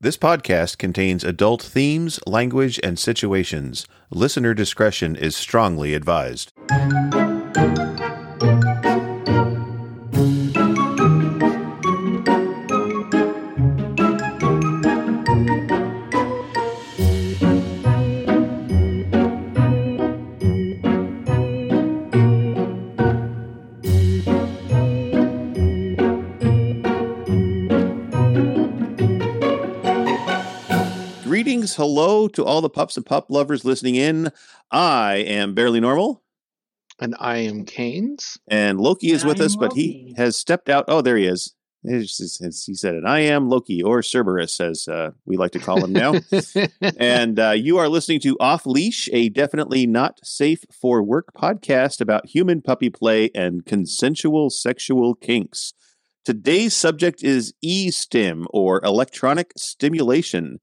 This 0.00 0.16
podcast 0.16 0.78
contains 0.78 1.24
adult 1.24 1.60
themes, 1.60 2.20
language, 2.24 2.78
and 2.84 2.96
situations. 2.96 3.84
Listener 4.10 4.54
discretion 4.54 5.16
is 5.16 5.36
strongly 5.36 5.92
advised. 5.92 6.52
To 32.38 32.44
all 32.44 32.60
the 32.60 32.70
pups 32.70 32.96
and 32.96 33.04
pup 33.04 33.26
lovers 33.30 33.64
listening 33.64 33.96
in. 33.96 34.30
I 34.70 35.16
am 35.16 35.54
Bearly 35.54 35.80
Normal, 35.80 36.22
And 37.00 37.16
I 37.18 37.38
am 37.38 37.64
Kains. 37.64 38.38
and 38.46 38.80
Loke 38.80 39.02
is 39.02 39.22
And 39.24 39.28
with 39.30 39.40
I 39.40 39.46
us, 39.46 39.54
am 39.54 39.58
but 39.58 39.72
he 39.72 40.14
has 40.16 40.36
stepped 40.36 40.68
out. 40.68 40.84
Oh, 40.86 41.00
there 41.02 41.16
he 41.16 41.26
is. 41.26 41.56
He's- 41.82 42.16
he's- 42.38 42.64
He 42.64 42.74
said 42.74 42.94
it. 42.94 43.02
I 43.04 43.18
am 43.22 43.48
Loke, 43.48 43.66
or 43.84 44.04
Cerberus, 44.04 44.60
as 44.60 44.86
uh, 44.86 45.10
we 45.26 45.36
like 45.36 45.50
to 45.50 45.58
call 45.58 45.82
him 45.84 45.92
now. 45.92 46.14
and 47.00 47.40
uh, 47.40 47.50
you 47.50 47.76
are 47.78 47.88
listening 47.88 48.20
to 48.20 48.36
Off 48.38 48.66
Leash, 48.66 49.08
a 49.12 49.30
definitely 49.30 49.84
not 49.88 50.20
safe 50.22 50.62
for 50.70 51.02
work 51.02 51.32
podcast 51.36 52.00
about 52.00 52.26
human 52.28 52.62
puppy 52.62 52.88
play 52.88 53.30
and 53.34 53.66
consensual 53.66 54.48
sexual 54.48 55.16
kinks. 55.16 55.72
Today's 56.24 56.76
subject 56.76 57.24
is 57.24 57.52
e-stim 57.62 58.46
or 58.50 58.80
electronic 58.84 59.50
stimulation. 59.56 60.60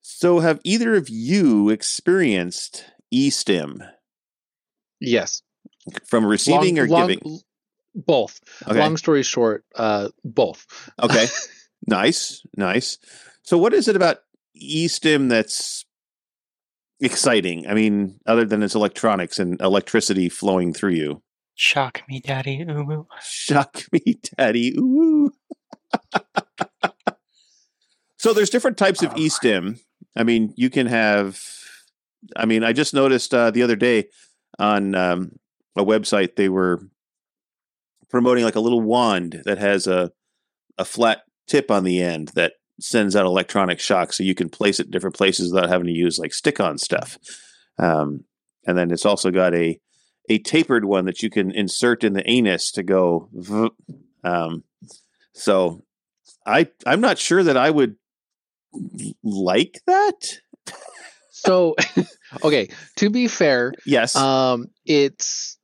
So, 0.00 0.40
have 0.40 0.60
either 0.64 0.94
of 0.94 1.08
you 1.08 1.68
experienced 1.68 2.84
e-stim 3.10 3.82
yes. 5.00 5.42
from 6.06 6.26
receiving 6.26 6.76
Long- 6.76 6.84
or 6.84 6.88
long- 6.88 7.08
giving? 7.08 7.40
Both. 7.94 8.40
Okay. 8.66 8.78
Long 8.78 8.96
story 8.96 9.22
short, 9.22 9.64
uh, 9.74 10.10
both. 10.24 10.66
Okay. 11.02 11.26
nice. 11.86 12.42
Nice. 12.56 12.98
So 13.42 13.58
what 13.58 13.74
is 13.74 13.88
it 13.88 13.96
about 13.96 14.18
eStim 14.62 15.28
that's 15.28 15.84
exciting? 17.00 17.66
I 17.66 17.74
mean, 17.74 18.20
other 18.26 18.44
than 18.44 18.62
its 18.62 18.74
electronics 18.76 19.38
and 19.38 19.60
electricity 19.60 20.28
flowing 20.28 20.72
through 20.72 20.92
you. 20.92 21.22
Shock 21.54 22.02
me, 22.08 22.20
daddy. 22.20 22.62
Ooh, 22.62 22.92
ooh. 22.92 23.06
Shock 23.20 23.84
me, 23.90 24.20
daddy. 24.36 24.74
Ooh. 24.78 25.32
so 28.18 28.32
there's 28.32 28.50
different 28.50 28.76
types 28.76 29.02
of 29.02 29.12
Oh. 29.12 29.16
eStim. 29.16 29.80
I 30.16 30.24
mean, 30.24 30.52
you 30.56 30.70
can 30.70 30.86
have 30.86 31.40
I 32.36 32.46
mean, 32.46 32.64
I 32.64 32.72
just 32.72 32.94
noticed 32.94 33.32
uh, 33.32 33.50
the 33.52 33.62
other 33.62 33.76
day 33.76 34.08
on 34.58 34.94
um, 34.94 35.32
a 35.76 35.84
website 35.84 36.34
they 36.36 36.48
were 36.48 36.80
promoting 38.10 38.44
like 38.44 38.56
a 38.56 38.60
little 38.60 38.80
wand 38.80 39.42
that 39.44 39.58
has 39.58 39.86
a 39.86 40.10
a 40.78 40.84
flat 40.84 41.22
tip 41.46 41.70
on 41.70 41.84
the 41.84 42.00
end 42.02 42.28
that 42.34 42.54
sends 42.80 43.16
out 43.16 43.26
electronic 43.26 43.80
shock 43.80 44.12
so 44.12 44.22
you 44.22 44.34
can 44.34 44.48
place 44.48 44.78
it 44.78 44.86
in 44.86 44.90
different 44.92 45.16
places 45.16 45.52
without 45.52 45.68
having 45.68 45.86
to 45.86 45.92
use 45.92 46.18
like 46.18 46.32
stick 46.32 46.60
on 46.60 46.78
stuff. 46.78 47.18
Um, 47.78 48.24
and 48.66 48.76
then 48.78 48.90
it's 48.90 49.06
also 49.06 49.30
got 49.30 49.54
a 49.54 49.80
a 50.30 50.38
tapered 50.38 50.84
one 50.84 51.06
that 51.06 51.22
you 51.22 51.30
can 51.30 51.50
insert 51.52 52.04
in 52.04 52.12
the 52.12 52.28
anus 52.30 52.70
to 52.72 52.82
go 52.82 53.30
um, 54.24 54.62
so 55.32 55.82
I 56.44 56.68
I'm 56.84 57.00
not 57.00 57.18
sure 57.18 57.42
that 57.42 57.56
I 57.56 57.70
would 57.70 57.96
like 59.22 59.80
that. 59.86 60.38
So, 61.30 61.76
okay. 62.44 62.68
To 62.96 63.10
be 63.10 63.28
fair, 63.28 63.72
Yes. 63.86 64.16
um, 64.16 64.68
it's 64.84 65.56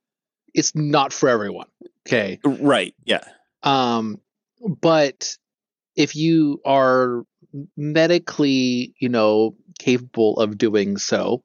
it's 0.54 0.74
not 0.74 1.12
for 1.12 1.28
everyone. 1.28 1.66
Okay. 2.06 2.38
right. 2.44 2.94
Yeah. 3.04 3.24
Um, 3.62 4.20
but 4.80 5.36
if 5.96 6.14
you 6.14 6.60
are 6.64 7.24
medically, 7.76 8.94
you 9.00 9.08
know, 9.08 9.56
capable 9.78 10.38
of 10.38 10.56
doing 10.58 10.96
so, 10.96 11.42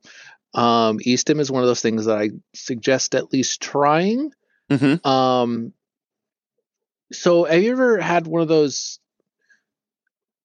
um, 0.53 0.99
eStim 0.99 1.39
is 1.39 1.49
one 1.51 1.63
of 1.63 1.67
those 1.67 1.81
things 1.81 2.05
that 2.05 2.17
I 2.17 2.29
suggest 2.53 3.15
at 3.15 3.31
least 3.33 3.61
trying. 3.61 4.31
Mhm. 4.69 5.03
Um, 5.05 5.73
so 7.11 7.45
have 7.45 7.61
you 7.63 7.71
ever 7.71 7.99
had 7.99 8.27
one 8.27 8.41
of 8.41 8.47
those 8.47 8.99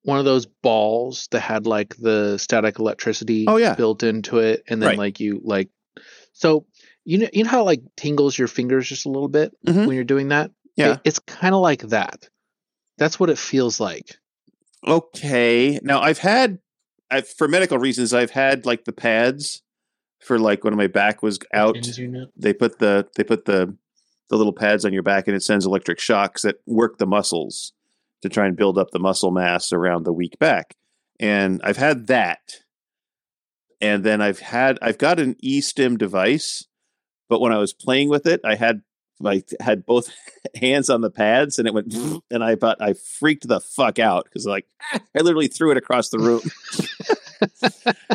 one 0.04 0.18
of 0.18 0.24
those 0.24 0.46
balls 0.46 1.28
that 1.32 1.40
had 1.40 1.66
like 1.66 1.96
the 1.96 2.38
static 2.38 2.78
electricity 2.78 3.44
Oh, 3.48 3.56
yeah. 3.56 3.74
built 3.74 4.02
into 4.02 4.38
it 4.38 4.62
and 4.68 4.80
then 4.80 4.90
Right. 4.90 4.98
like 4.98 5.20
you 5.20 5.40
like 5.44 5.68
so 6.32 6.66
you 7.04 7.18
know 7.18 7.28
you 7.32 7.44
know 7.44 7.50
how 7.50 7.60
it, 7.62 7.64
like 7.64 7.82
tingles 7.96 8.38
your 8.38 8.48
fingers 8.48 8.88
just 8.88 9.06
a 9.06 9.10
little 9.10 9.28
bit 9.28 9.52
Mhm. 9.66 9.86
when 9.86 9.94
you're 9.96 10.04
doing 10.04 10.28
that 10.28 10.50
Yeah. 10.76 10.94
It- 10.94 11.00
it's 11.04 11.18
kind 11.20 11.54
of 11.54 11.60
like 11.62 11.82
that 11.88 12.28
that's 12.98 13.18
what 13.18 13.30
it 13.30 13.38
feels 13.38 13.80
like 13.80 14.16
Okay. 14.86 15.78
Now 15.82 16.00
I've 16.02 16.18
had, 16.18 16.58
I've 17.10 17.26
for 17.28 17.48
medical 17.48 17.78
reasons, 17.78 18.12
I've 18.12 18.30
had 18.32 18.66
like 18.66 18.84
the 18.84 18.92
pads 18.92 19.62
for 20.20 20.38
like 20.38 20.62
when 20.64 20.76
my 20.76 20.86
back 20.88 21.22
was 21.22 21.38
out. 21.54 21.74
Pins 21.74 21.98
you 21.98 22.08
know. 22.08 22.26
They 22.36 22.52
put 22.52 22.78
the 22.78 23.06
they 23.16 23.24
put 23.24 23.46
the 23.46 23.74
the 24.28 24.36
little 24.36 24.52
pads 24.52 24.84
on 24.84 24.92
your 24.92 25.02
back 25.02 25.26
and 25.26 25.36
it 25.36 25.42
sends 25.42 25.64
electric 25.66 26.00
shocks 26.00 26.42
that 26.42 26.56
work 26.66 26.98
the 26.98 27.06
muscles 27.06 27.72
to 28.24 28.30
try 28.30 28.46
and 28.46 28.56
build 28.56 28.78
up 28.78 28.90
the 28.90 28.98
muscle 28.98 29.30
mass 29.30 29.70
around 29.70 30.04
the 30.04 30.12
weak 30.12 30.38
back. 30.38 30.74
And 31.20 31.60
I've 31.62 31.76
had 31.76 32.06
that. 32.06 32.40
And 33.82 34.02
then 34.02 34.22
I've 34.22 34.38
had 34.38 34.78
I've 34.80 34.96
got 34.96 35.20
an 35.20 35.36
eStim 35.44 35.98
device, 35.98 36.66
but 37.28 37.42
when 37.42 37.52
I 37.52 37.58
was 37.58 37.74
playing 37.74 38.08
with 38.08 38.26
it, 38.26 38.40
I 38.42 38.54
had 38.54 38.80
I 39.22 39.42
had 39.60 39.84
both 39.84 40.08
hands 40.58 40.88
on 40.88 41.02
the 41.02 41.10
pads 41.10 41.58
and 41.58 41.68
it 41.68 41.74
went 41.74 41.94
and 42.30 42.42
I 42.42 42.54
thought 42.54 42.80
I 42.80 42.94
freaked 42.94 43.46
the 43.46 43.60
fuck 43.60 43.98
out 43.98 44.24
because 44.24 44.46
like 44.46 44.66
I 44.94 45.20
literally 45.20 45.48
threw 45.48 45.70
it 45.70 45.76
across 45.76 46.08
the 46.08 46.18
room. 46.18 46.40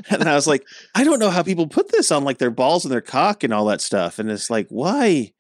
and 0.09 0.27
I 0.27 0.33
was 0.33 0.47
like, 0.47 0.65
I 0.95 1.03
don't 1.03 1.19
know 1.19 1.29
how 1.29 1.43
people 1.43 1.67
put 1.67 1.91
this 1.91 2.11
on 2.11 2.23
like 2.23 2.39
their 2.39 2.49
balls 2.49 2.83
and 2.83 2.91
their 2.91 2.99
cock 2.99 3.43
and 3.43 3.53
all 3.53 3.65
that 3.65 3.81
stuff. 3.81 4.17
And 4.17 4.31
it's 4.31 4.49
like, 4.49 4.69
why? 4.69 5.33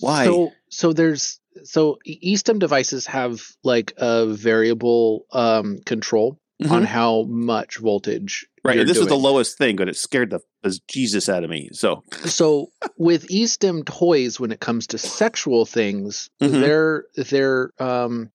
Why? 0.00 0.26
so 0.26 0.52
so 0.68 0.92
there's 0.92 1.40
so 1.64 1.98
e- 2.04 2.34
eStim 2.34 2.58
devices 2.58 3.06
have 3.06 3.40
like 3.64 3.92
a 3.96 4.26
variable 4.26 5.26
um 5.32 5.78
control 5.84 6.38
on 6.70 6.82
Mhm. 6.82 6.86
how 6.86 7.22
much 7.24 7.78
voltage 7.78 8.46
right. 8.64 8.78
And 8.78 8.88
this 8.88 8.98
is 8.98 9.06
the 9.08 9.16
lowest 9.16 9.58
thing, 9.58 9.76
but 9.76 9.88
it 9.88 9.96
scared 9.96 10.30
the 10.30 10.40
as 10.64 10.80
Jesus 10.88 11.28
out 11.28 11.42
of 11.44 11.50
me. 11.50 11.70
So 11.72 12.02
so 12.24 12.68
with 12.96 13.26
eStim 13.28 13.84
toys 13.84 14.38
when 14.38 14.52
it 14.52 14.60
comes 14.60 14.86
to 14.88 14.98
sexual 14.98 15.66
things 15.66 16.30
Mhm. 16.40 16.60
their 16.60 17.04
their 17.16 17.70
um 17.78 18.30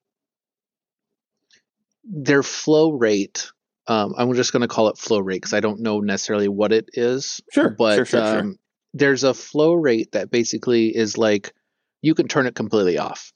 their 2.04 2.44
flow 2.44 2.92
rate 2.92 3.52
um 3.88 4.14
i'm 4.18 4.34
just 4.34 4.54
going 4.54 4.62
to 4.62 4.68
call 4.68 4.88
it 4.88 4.98
flow 4.98 5.20
rate 5.20 5.38
because 5.38 5.54
i 5.54 5.60
don't 5.60 5.82
know 5.82 6.00
necessarily 6.00 6.48
what 6.48 6.72
it 6.72 6.90
is 6.94 7.42
sure, 7.52 7.70
but 7.78 7.96
sure, 7.96 8.06
sure, 8.06 8.26
sure. 8.26 8.40
um 8.40 8.58
there's 8.94 9.24
a 9.26 9.34
flow 9.34 9.74
rate 9.74 10.12
that 10.14 10.32
basically 10.32 10.96
is 10.96 11.18
like 11.18 11.54
you 12.02 12.14
can 12.16 12.28
turn 12.28 12.48
it 12.48 12.56
completely 12.56 12.98
off 12.98 13.32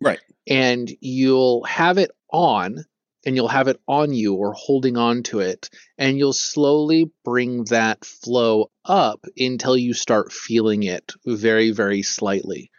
Right. 0.00 0.20
and 0.46 0.90
you'll 1.00 1.64
have 1.64 1.98
it 1.98 2.10
on 2.32 2.84
and 3.24 3.34
you'll 3.34 3.48
have 3.48 3.66
it 3.68 3.80
on 3.88 4.12
you 4.12 4.34
or 4.34 4.52
holding 4.52 4.96
on 4.96 5.22
to 5.24 5.40
it 5.40 5.70
and 5.98 6.18
you'll 6.18 6.32
slowly 6.32 7.10
bring 7.24 7.64
that 7.64 8.04
flow 8.04 8.70
up 8.84 9.24
until 9.38 9.76
you 9.76 9.94
start 9.94 10.32
feeling 10.32 10.82
it 10.82 11.12
very 11.26 11.70
very 11.70 12.02
slightly 12.02 12.70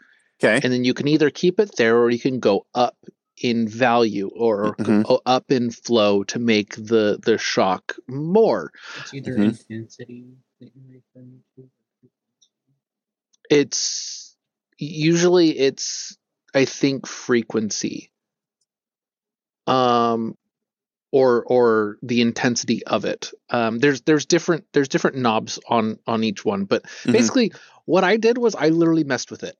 Okay. 0.44 0.60
and 0.64 0.72
then 0.72 0.84
you 0.84 0.94
can 0.94 1.08
either 1.08 1.30
keep 1.32 1.60
it 1.60 1.76
there 1.78 1.98
or 1.98 2.10
you 2.12 2.20
can 2.20 2.40
go 2.40 2.68
up 2.76 2.96
in 3.42 3.68
value 3.68 4.30
or 4.36 4.76
Mhm. 4.76 5.04
go 5.04 5.22
up 5.26 5.52
in 5.52 5.70
flow 5.72 6.24
to 6.26 6.40
make 6.40 6.76
the 6.76 7.20
the 7.24 7.38
shock 7.38 7.96
more 8.08 8.72
It's 9.00 9.13
either 9.13 9.34
Mhm. 9.36 9.46
intensity 9.70 10.25
that 10.60 10.72
you're 10.75 11.02
referring 11.02 11.44
to. 11.56 11.70
it's 13.50 14.26
usually 14.77 15.57
it's 15.57 16.18
i 16.53 16.65
think 16.65 17.07
frequency 17.07 18.12
um 19.65 20.35
or 21.12 21.44
or 21.45 21.97
the 22.01 22.21
intensity 22.21 22.85
of 22.85 23.06
it 23.06 23.31
um 23.50 23.79
there's 23.79 24.01
there's 24.01 24.25
different 24.25 24.65
there's 24.74 24.88
different 24.89 25.18
knobs 25.18 25.59
on 25.68 25.97
on 26.07 26.24
each 26.24 26.44
one 26.45 26.65
but 26.65 26.83
Mhm. 27.06 27.13
basically 27.13 27.51
what 27.85 28.03
i 28.03 28.18
did 28.18 28.38
was 28.38 28.56
i 28.56 28.69
literally 28.69 29.03
messed 29.03 29.31
with 29.31 29.44
it 29.44 29.57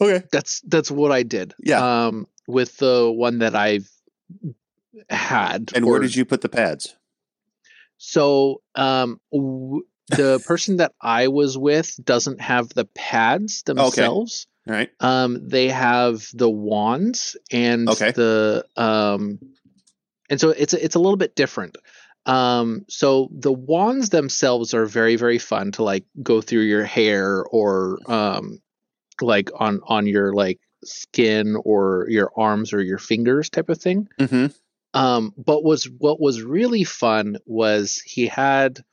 okay. 0.00 0.24
that's 0.32 0.60
that's 0.62 0.90
what 0.90 1.12
i 1.12 1.22
did 1.22 1.54
Yeah. 1.58 2.06
um 2.06 2.26
with 2.48 2.76
the 2.78 3.10
one 3.10 3.38
that 3.38 3.54
i've 3.54 3.88
had 5.08 5.70
And 5.74 5.86
where 5.86 6.00
did 6.00 6.14
you 6.16 6.24
put 6.24 6.40
the 6.42 6.48
pads? 6.48 6.96
so 7.96 8.62
um 8.74 9.20
w- 9.32 9.84
the 10.08 10.40
person 10.40 10.76
that 10.76 10.92
i 11.00 11.28
was 11.28 11.56
with 11.56 11.98
doesn't 12.04 12.40
have 12.40 12.68
the 12.70 12.84
pads 12.84 13.62
themselves 13.62 14.46
All 14.68 14.74
right. 14.74 14.90
Um, 15.00 15.48
they 15.48 15.68
have 15.68 16.28
the 16.32 16.48
wands 16.50 17.36
and 17.50 17.88
Okay. 17.88 18.12
the 18.12 18.64
um, 18.76 19.40
and 20.30 20.40
so 20.40 20.50
it's 20.50 20.72
it's 20.74 20.94
a 20.94 21.00
little 21.00 21.16
bit 21.16 21.34
different. 21.34 21.76
Um, 22.26 22.84
so 22.88 23.28
the 23.32 23.52
wands 23.52 24.10
themselves 24.10 24.74
are 24.74 24.86
very 24.86 25.16
very 25.16 25.38
fun 25.38 25.72
to 25.72 25.82
like 25.82 26.04
go 26.22 26.40
through 26.40 26.62
your 26.62 26.84
hair 26.84 27.42
or 27.44 27.98
um, 28.06 28.62
like 29.20 29.50
on 29.58 29.80
on 29.86 30.06
your 30.06 30.32
like 30.32 30.60
skin 30.84 31.56
or 31.64 32.06
your 32.08 32.30
arms 32.36 32.72
or 32.72 32.80
your 32.80 32.98
fingers 32.98 33.50
type 33.50 33.68
of 33.68 33.78
thing. 33.78 34.08
hmm 34.20 34.46
Um, 34.94 35.34
but 35.36 35.64
was 35.64 35.84
what 35.90 36.20
was 36.20 36.42
really 36.42 36.84
fun 36.84 37.38
was 37.46 38.00
he 38.04 38.28
had 38.28 38.84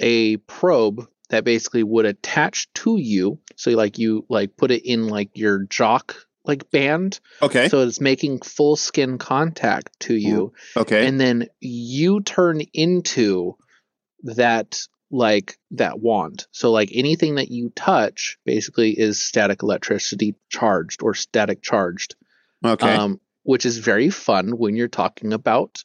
a 0.00 0.38
probe 0.38 1.06
that 1.28 1.44
basically 1.44 1.84
would 1.84 2.06
attach 2.06 2.72
to 2.74 2.96
you. 2.96 3.38
So 3.56 3.70
like 3.72 3.98
you 3.98 4.26
like 4.28 4.56
put 4.56 4.70
it 4.70 4.84
in 4.84 5.08
like 5.08 5.30
your 5.34 5.64
jock 5.64 6.16
like 6.44 6.70
band, 6.70 7.20
Okay. 7.42 7.68
so 7.68 7.80
it's 7.80 8.00
making 8.00 8.40
full 8.40 8.74
skin 8.74 9.18
contact 9.18 10.00
to 10.00 10.14
you, 10.14 10.54
okay. 10.74 11.06
and 11.06 11.20
then 11.20 11.48
you 11.60 12.22
turn 12.22 12.62
into 12.72 13.56
that 14.22 14.80
like 15.10 15.58
that 15.72 16.00
wand. 16.00 16.46
So 16.50 16.70
like 16.72 16.90
anything 16.94 17.34
that 17.36 17.50
you 17.50 17.70
touch 17.76 18.38
basically 18.44 18.98
is 18.98 19.20
static 19.20 19.62
electricity 19.62 20.34
charged 20.48 21.02
or 21.02 21.14
static 21.14 21.62
charged 21.62 22.14
okay. 22.64 22.94
um, 22.94 23.20
which 23.42 23.66
is 23.66 23.78
very 23.78 24.08
fun 24.10 24.56
when 24.56 24.76
you're 24.76 24.88
talking 24.88 25.32
about 25.32 25.84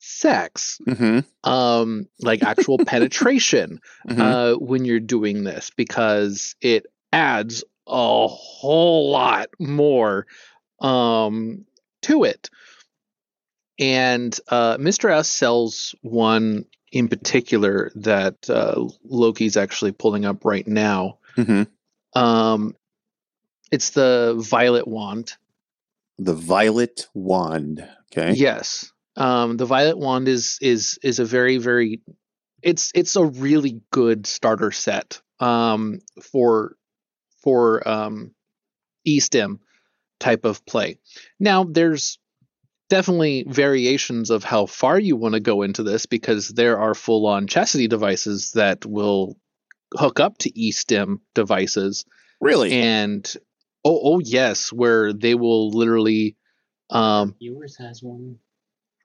sex, 0.00 0.80
hmm 0.84 1.20
um, 1.44 2.06
like 2.20 2.42
actual 2.42 2.78
penetration 2.86 3.80
hmm 4.08 4.20
uh, 4.20 4.54
when 4.54 4.84
you're 4.84 5.00
doing 5.00 5.44
this 5.44 5.70
because 5.76 6.56
it 6.60 6.86
adds 7.12 7.64
a 7.86 8.26
whole 8.28 9.10
lot 9.10 9.48
more 9.58 10.26
um, 10.80 11.64
to 12.02 12.24
it. 12.24 12.50
And 13.78 14.38
uh, 14.48 14.76
Mr. 14.76 15.10
S 15.10 15.28
sells 15.28 15.94
one 16.02 16.66
in 16.92 17.08
particular 17.08 17.90
that 17.94 18.50
uh, 18.50 18.84
Loke's 19.04 19.56
actually 19.56 19.92
pulling 19.92 20.24
up 20.24 20.44
right 20.44 20.66
now. 20.66 21.18
hmm 21.36 21.62
Um, 22.14 22.76
it's 23.72 23.90
the 23.90 24.34
Violet 24.36 24.86
Wand. 24.86 25.34
The 26.18 26.34
violet 26.34 27.06
wand. 27.14 27.88
Okay. 28.12 28.32
Yes. 28.32 28.92
Um, 29.16 29.56
the 29.56 29.66
Violet 29.66 29.98
Wand 29.98 30.28
is 30.28 30.58
is 30.60 30.98
is 31.02 31.18
a 31.18 31.24
very 31.24 31.58
very 31.58 32.00
it's 32.62 32.92
it's 32.94 33.16
a 33.16 33.24
really 33.24 33.80
good 33.90 34.26
starter 34.26 34.70
set 34.70 35.20
um, 35.40 36.00
for 36.22 36.76
for 37.42 37.86
um, 37.88 38.32
eStim 39.06 39.58
type 40.18 40.44
of 40.44 40.64
play. 40.66 40.98
Now 41.38 41.64
there's 41.64 42.18
definitely 42.88 43.44
variations 43.48 44.30
of 44.30 44.44
how 44.44 44.66
far 44.66 44.98
you 44.98 45.16
want 45.16 45.34
to 45.34 45.40
go 45.40 45.62
into 45.62 45.82
this 45.82 46.06
because 46.06 46.48
there 46.48 46.78
are 46.78 46.94
full 46.94 47.26
on 47.26 47.46
chastity 47.46 47.86
devices 47.88 48.52
that 48.52 48.84
will 48.84 49.36
hook 49.96 50.20
up 50.20 50.36
to 50.38 50.50
eStim 50.52 51.20
devices 51.34 52.04
Really? 52.40 52.72
and 52.72 53.24
oh 53.84 54.00
oh 54.02 54.18
yes 54.18 54.72
where 54.72 55.12
they 55.12 55.34
will 55.34 55.70
literally 55.70 56.36
um 56.90 57.36
Viewers 57.38 57.76
has 57.78 58.02
one. 58.02 58.38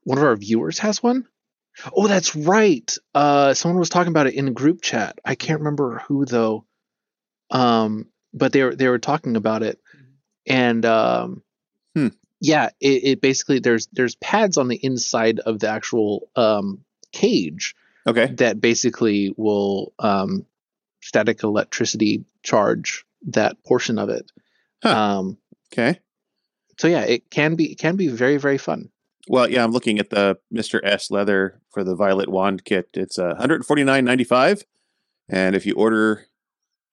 One 0.06 0.18
of 0.18 0.24
our 0.24 0.36
viewers 0.38 0.80
has 0.80 1.04
one 1.04 1.28
oh 1.94 2.08
that's 2.08 2.36
right 2.36 2.98
uh 3.14 3.54
someone 3.54 3.78
was 3.80 3.90
talking 3.90 4.12
about 4.12 4.28
it 4.28 4.34
in 4.36 4.48
a 4.48 4.52
group 4.52 4.82
chat 4.82 5.20
i 5.26 5.36
can't 5.36 5.60
remember 5.60 6.02
who 6.08 6.24
though 6.26 6.66
um 7.52 8.08
but 8.34 8.54
they 8.54 8.64
were 8.64 8.76
they 8.76 8.88
were 8.88 9.00
talking 9.00 9.36
about 9.36 9.62
it 9.64 9.80
and 10.48 10.86
um 10.86 11.44
Hmm. 11.96 12.08
yeah 12.42 12.70
it, 12.82 13.04
it 13.04 13.22
basically 13.22 13.60
there's 13.60 13.88
there's 13.94 14.16
pads 14.16 14.58
on 14.58 14.68
the 14.68 14.76
inside 14.76 15.40
of 15.40 15.60
the 15.60 15.70
actual 15.70 16.30
um 16.36 16.84
cage 17.12 17.74
okay. 18.08 18.28
that 18.38 18.60
basically 18.60 19.34
will 19.38 19.94
um 20.00 20.46
static 21.02 21.44
electricity 21.44 22.26
charge 22.44 23.06
that 23.28 23.64
portion 23.64 23.98
of 24.00 24.10
it 24.10 24.32
Huh. 24.84 24.96
um 24.96 25.38
Okay. 25.74 26.00
so 26.78 26.88
yeah 26.88 27.02
it 27.02 27.30
can 27.30 27.56
be 27.56 27.72
it 27.72 27.80
can 27.80 27.96
be 27.96 28.08
very 28.08 28.38
very 28.38 28.58
fun 28.58 28.90
Well, 29.28 29.50
yeah, 29.50 29.64
I'm 29.64 29.72
looking 29.72 30.00
at 30.00 30.10
the 30.12 30.38
Mr. 30.54 30.80
S 30.84 31.10
leather 31.10 31.60
for 31.72 31.84
the 31.84 31.96
violet 31.96 32.30
wand 32.30 32.64
kit. 32.66 32.90
It's 32.94 33.18
uh, 33.18 33.34
149.95, 33.40 34.64
and 35.30 35.56
if 35.56 35.66
you 35.66 35.74
order, 35.74 36.26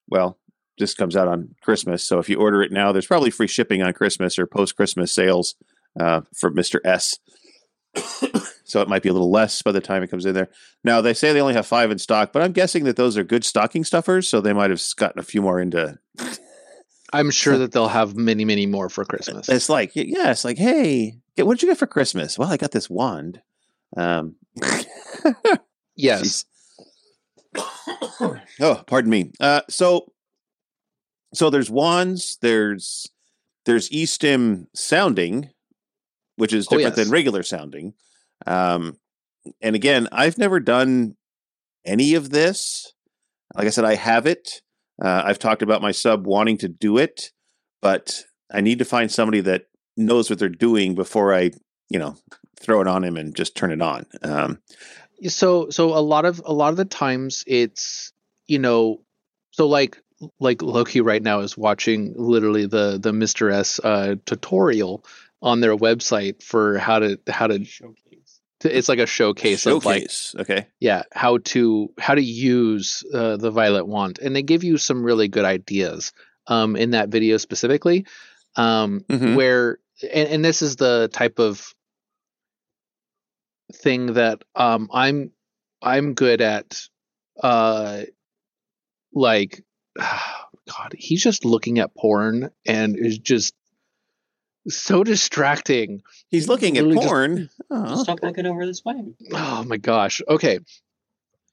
well, 0.09 0.37
this 0.79 0.95
comes 0.95 1.15
out 1.15 1.27
on 1.27 1.53
Christmas, 1.61 2.03
so 2.03 2.17
if 2.17 2.29
you 2.29 2.37
order 2.39 2.63
it 2.63 2.71
now, 2.71 2.91
there's 2.91 3.05
probably 3.05 3.29
free 3.29 3.47
shipping 3.47 3.83
on 3.83 3.93
Christmas 3.93 4.39
or 4.39 4.47
post 4.47 4.75
Christmas 4.75 5.11
sales 5.13 5.55
uh, 5.99 6.21
for 6.35 6.49
Mr. 6.51 6.79
S. 6.83 7.19
so 8.63 8.81
it 8.81 8.87
might 8.87 9.03
be 9.03 9.09
a 9.09 9.13
little 9.13 9.29
less 9.29 9.61
by 9.61 9.71
the 9.71 9.79
time 9.81 10.01
it 10.01 10.07
comes 10.09 10.25
in 10.25 10.33
there. 10.33 10.49
Now 10.83 11.01
they 11.01 11.13
say 11.13 11.31
they 11.31 11.41
only 11.41 11.53
have 11.53 11.67
five 11.67 11.91
in 11.91 11.99
stock, 11.99 12.33
but 12.33 12.41
I'm 12.41 12.51
guessing 12.51 12.85
that 12.85 12.95
those 12.95 13.17
are 13.17 13.23
good 13.23 13.43
stocking 13.45 13.83
stuffers, 13.83 14.27
so 14.27 14.41
they 14.41 14.53
might 14.53 14.71
have 14.71 14.81
gotten 14.95 15.19
a 15.19 15.23
few 15.23 15.43
more 15.43 15.59
into. 15.61 15.99
i'm 17.13 17.29
sure 17.29 17.57
that 17.59 17.71
they'll 17.71 17.87
have 17.89 18.15
many 18.15 18.43
many 18.45 18.65
more 18.65 18.89
for 18.89 19.05
christmas 19.05 19.47
It's 19.47 19.69
like, 19.69 19.91
yeah, 19.93 20.31
it's 20.31 20.43
like, 20.43 20.57
hey, 20.57 21.19
what 21.37 21.55
did 21.55 21.63
you 21.63 21.69
get 21.69 21.77
for 21.77 21.87
Christmas? 21.87 22.37
Well, 22.37 22.51
I 22.51 22.57
got 22.57 22.71
this 22.71 22.89
wand. 22.89 23.41
Um, 23.95 24.35
yes 25.95 26.45
oh, 27.55 28.83
pardon 28.87 29.09
me. 29.09 29.31
Uh, 29.39 29.61
so, 29.69 30.11
so 31.33 31.49
there's 31.49 31.69
wands. 31.69 32.37
There's 32.41 33.09
there's 33.65 33.89
eStim 33.89 34.67
sounding, 34.73 35.49
which 36.35 36.53
is 36.53 36.67
Oh, 36.67 36.77
different 36.77 36.97
yes. 36.97 37.05
than 37.05 37.11
regular 37.11 37.43
sounding. 37.43 37.93
Um, 38.45 38.97
and 39.61 39.75
again, 39.75 40.07
I've 40.11 40.37
never 40.37 40.59
done 40.59 41.15
any 41.85 42.15
of 42.15 42.29
this. 42.29 42.93
Like 43.55 43.67
I 43.67 43.71
said, 43.71 43.85
I 43.85 43.95
have 43.95 44.25
it. 44.25 44.61
Uh, 45.01 45.23
I've 45.25 45.39
talked 45.39 45.61
about 45.61 45.81
my 45.81 45.91
sub 45.91 46.25
wanting 46.25 46.57
to 46.59 46.67
do 46.67 46.97
it, 46.97 47.31
but 47.81 48.23
I 48.51 48.61
need 48.61 48.79
to 48.79 48.85
find 48.85 49.11
somebody 49.11 49.41
that 49.41 49.63
knows 49.97 50.29
what 50.29 50.39
they're 50.39 50.49
doing 50.49 50.95
before 50.95 51.33
I, 51.33 51.51
you 51.89 51.99
know, 51.99 52.15
throw 52.59 52.81
it 52.81 52.87
on 52.87 53.03
him 53.03 53.17
and 53.17 53.35
just 53.35 53.55
turn 53.55 53.71
it 53.71 53.81
on. 53.81 54.05
Um, 54.21 54.59
so 55.27 55.69
so 55.69 55.97
a 55.97 55.99
lot 56.01 56.25
of 56.25 56.41
a 56.45 56.53
lot 56.53 56.69
of 56.69 56.77
the 56.77 56.85
times 56.85 57.43
it's 57.47 58.11
you 58.47 58.59
know 58.59 59.01
so 59.51 59.67
like 59.67 59.97
like 60.39 60.61
Loke 60.61 60.91
right 60.95 61.21
now 61.23 61.39
is 61.39 61.57
watching 61.57 62.13
literally 62.17 62.65
the 62.65 62.97
the 63.01 63.11
mr 63.11 63.51
s 63.51 63.79
uh 63.83 64.15
tutorial 64.25 65.03
on 65.41 65.59
their 65.61 65.75
website 65.75 66.41
for 66.43 66.77
how 66.77 66.99
to 66.99 67.19
how 67.29 67.47
to 67.47 67.63
Showcase. 67.63 68.39
it's 68.63 68.87
like 68.89 68.99
a 68.99 69.05
showcase, 69.05 69.65
of 69.65 69.85
like 69.85 70.03
showcase. 70.03 70.35
okay. 70.39 70.67
yeah 70.79 71.03
how 71.13 71.37
to 71.39 71.89
how 71.99 72.15
to 72.15 72.21
use 72.23 73.03
uh, 73.13 73.35
the 73.37 73.51
violet 73.51 73.85
wand 73.85 74.19
and 74.21 74.35
they 74.35 74.43
give 74.43 74.63
you 74.63 74.77
some 74.77 75.03
really 75.03 75.27
good 75.27 75.45
ideas 75.45 76.11
um 76.47 76.75
in 76.75 76.91
that 76.91 77.09
video 77.09 77.37
specifically 77.37 78.05
um 78.55 79.01
Mhm. 79.09 79.35
where 79.35 79.79
and, 80.03 80.29
and 80.29 80.45
this 80.45 80.61
is 80.61 80.75
the 80.75 81.09
type 81.13 81.39
of 81.39 81.73
thing 83.73 84.13
that 84.13 84.43
um 84.55 84.89
i'm 84.93 85.31
i'm 85.81 86.13
good 86.13 86.41
at 86.41 86.79
uh 87.41 88.01
like 89.13 89.63
god 89.97 90.93
he's 90.97 91.23
just 91.23 91.43
looking 91.45 91.79
at 91.79 91.95
porn 91.95 92.49
and 92.65 92.97
is 92.97 93.17
just 93.17 93.53
so 94.69 95.03
distracting 95.03 96.01
He's 96.29 96.47
looking 96.47 96.77
at 96.77 96.83
Really 96.83 96.95
just- 96.95 97.07
porn. 97.07 97.49
Oh. 97.69 98.01
Stop 98.03 98.19
looking 98.23 98.45
over 98.45 98.65
this 98.65 98.83
way. 98.85 98.95
Oh 99.33 99.63
my 99.67 99.75
gosh. 99.77 100.21
Okay. 100.27 100.59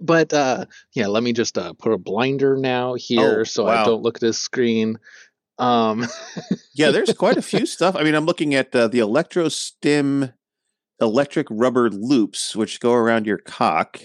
But 0.00 0.33
uh 0.33 0.66
yeah, 0.95 1.09
let 1.09 1.23
me 1.25 1.33
just 1.33 1.59
uh 1.59 1.73
put 1.73 1.92
a 1.92 1.99
blinder 1.99 2.57
now 2.57 2.95
here 2.95 3.40
Oh, 3.40 3.45
so 3.45 3.64
wow. 3.64 3.83
I 3.83 3.85
don't 3.85 4.02
look 4.02 4.16
at 4.16 4.23
his 4.23 4.38
screen. 4.38 4.99
Um 5.60 6.06
Yeah, 6.74 6.90
there's 6.94 7.12
quite 7.12 7.36
a 7.36 7.42
few 7.42 7.66
stuff. 7.66 7.94
I 7.96 8.02
mean, 8.02 8.14
I'm 8.14 8.26
looking 8.26 8.54
at 8.54 8.74
uh, 8.74 8.88
the 8.88 8.98
electro 9.00 9.48
stim 9.48 10.32
electric 11.00 11.46
rubber 11.50 11.88
loops, 11.90 12.54
which 12.56 12.80
go 12.80 12.92
around 12.92 13.26
your 13.26 13.38
cock 13.38 14.00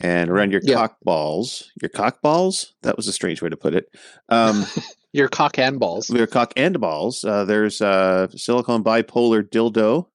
and 0.00 0.30
around 0.30 0.50
your 0.52 0.60
Yeah. 0.64 0.74
cock 0.76 0.96
balls. 1.02 1.70
Your 1.80 1.88
cock 1.90 2.20
balls? 2.22 2.74
That 2.82 2.96
was 2.96 3.06
a 3.08 3.12
strange 3.12 3.42
way 3.42 3.48
to 3.50 3.56
put 3.56 3.74
it. 3.74 3.86
Um, 4.28 4.64
your 5.12 5.28
cock 5.28 5.58
and 5.58 5.78
balls. 5.78 6.08
your 6.10 6.26
cock 6.26 6.52
and 6.56 6.80
balls. 6.80 7.24
Uh, 7.24 7.44
there's 7.44 7.80
uh, 7.82 8.28
silicone 8.34 8.82
bipolar 8.84 9.42
dildo. 9.42 10.06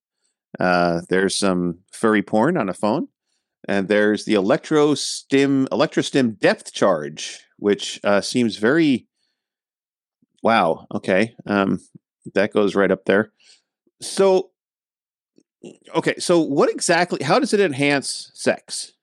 Uh, 0.60 1.02
there's 1.10 1.36
some 1.36 1.80
furry 1.92 2.22
porn 2.22 2.58
on 2.58 2.70
a 2.70 2.74
phone. 2.74 3.08
And 3.68 3.88
there's 3.88 4.26
the 4.26 4.36
electro 4.36 4.94
stim 4.94 5.68
electro 5.72 6.04
depth 6.04 6.72
charge, 6.72 7.40
which 7.58 8.00
uh, 8.04 8.22
seems 8.22 8.58
very 8.58 9.08
wow. 10.46 10.88
Okay, 10.94 11.36
um, 11.46 11.82
that 12.34 12.54
goes 12.54 12.76
right 12.76 12.92
up 12.92 13.06
there. 13.06 13.32
So, 14.02 14.52
okay, 15.96 16.16
so 16.20 16.40
what 16.40 16.70
exactly? 16.70 17.24
How 17.24 17.40
does 17.40 17.54
it 17.54 17.60
enhance 17.60 18.32
sex? 18.34 18.94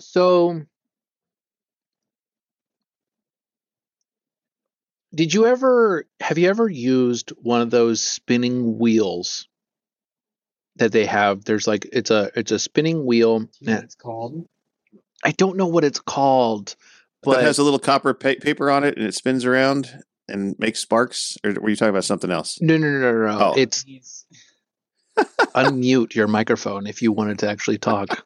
So 0.00 0.62
Did 5.14 5.32
you 5.32 5.46
ever 5.46 6.06
have 6.20 6.38
you 6.38 6.48
ever 6.48 6.68
used 6.68 7.30
one 7.42 7.60
of 7.60 7.70
those 7.70 8.02
spinning 8.02 8.78
wheels 8.78 9.48
that 10.78 10.92
they 10.92 11.04
have. 11.04 11.44
There's 11.44 11.66
like 11.66 11.86
it's 11.92 12.10
a 12.10 12.30
it's 12.34 12.52
a 12.52 12.58
spinning 12.58 13.04
wheel. 13.04 13.40
Do 13.40 13.48
you 13.60 13.70
know 13.72 13.78
it's 13.78 13.94
called? 13.94 14.46
I 15.24 15.32
don't 15.32 15.56
know 15.56 15.66
what 15.66 15.84
it's 15.84 16.00
called, 16.00 16.76
that 17.22 17.30
but 17.30 17.42
has 17.42 17.58
a 17.58 17.62
little 17.62 17.78
copper 17.78 18.14
pa- 18.14 18.34
paper 18.40 18.70
on 18.70 18.84
it 18.84 18.96
and 18.96 19.06
it 19.06 19.14
spins 19.14 19.44
around 19.44 20.02
and 20.28 20.54
makes 20.58 20.80
sparks. 20.80 21.36
Or 21.44 21.52
were 21.60 21.70
you 21.70 21.76
talking 21.76 21.90
about 21.90 22.04
something 22.04 22.30
else? 22.30 22.58
no, 22.60 22.76
no, 22.76 22.90
no, 22.90 23.12
no, 23.12 23.26
no. 23.26 23.38
Oh. 23.40 23.54
It's 23.56 23.84
unmute 25.54 26.14
your 26.14 26.28
microphone 26.28 26.86
if 26.86 27.02
you 27.02 27.10
wanted 27.12 27.40
to 27.40 27.50
actually 27.50 27.78
talk. 27.78 28.24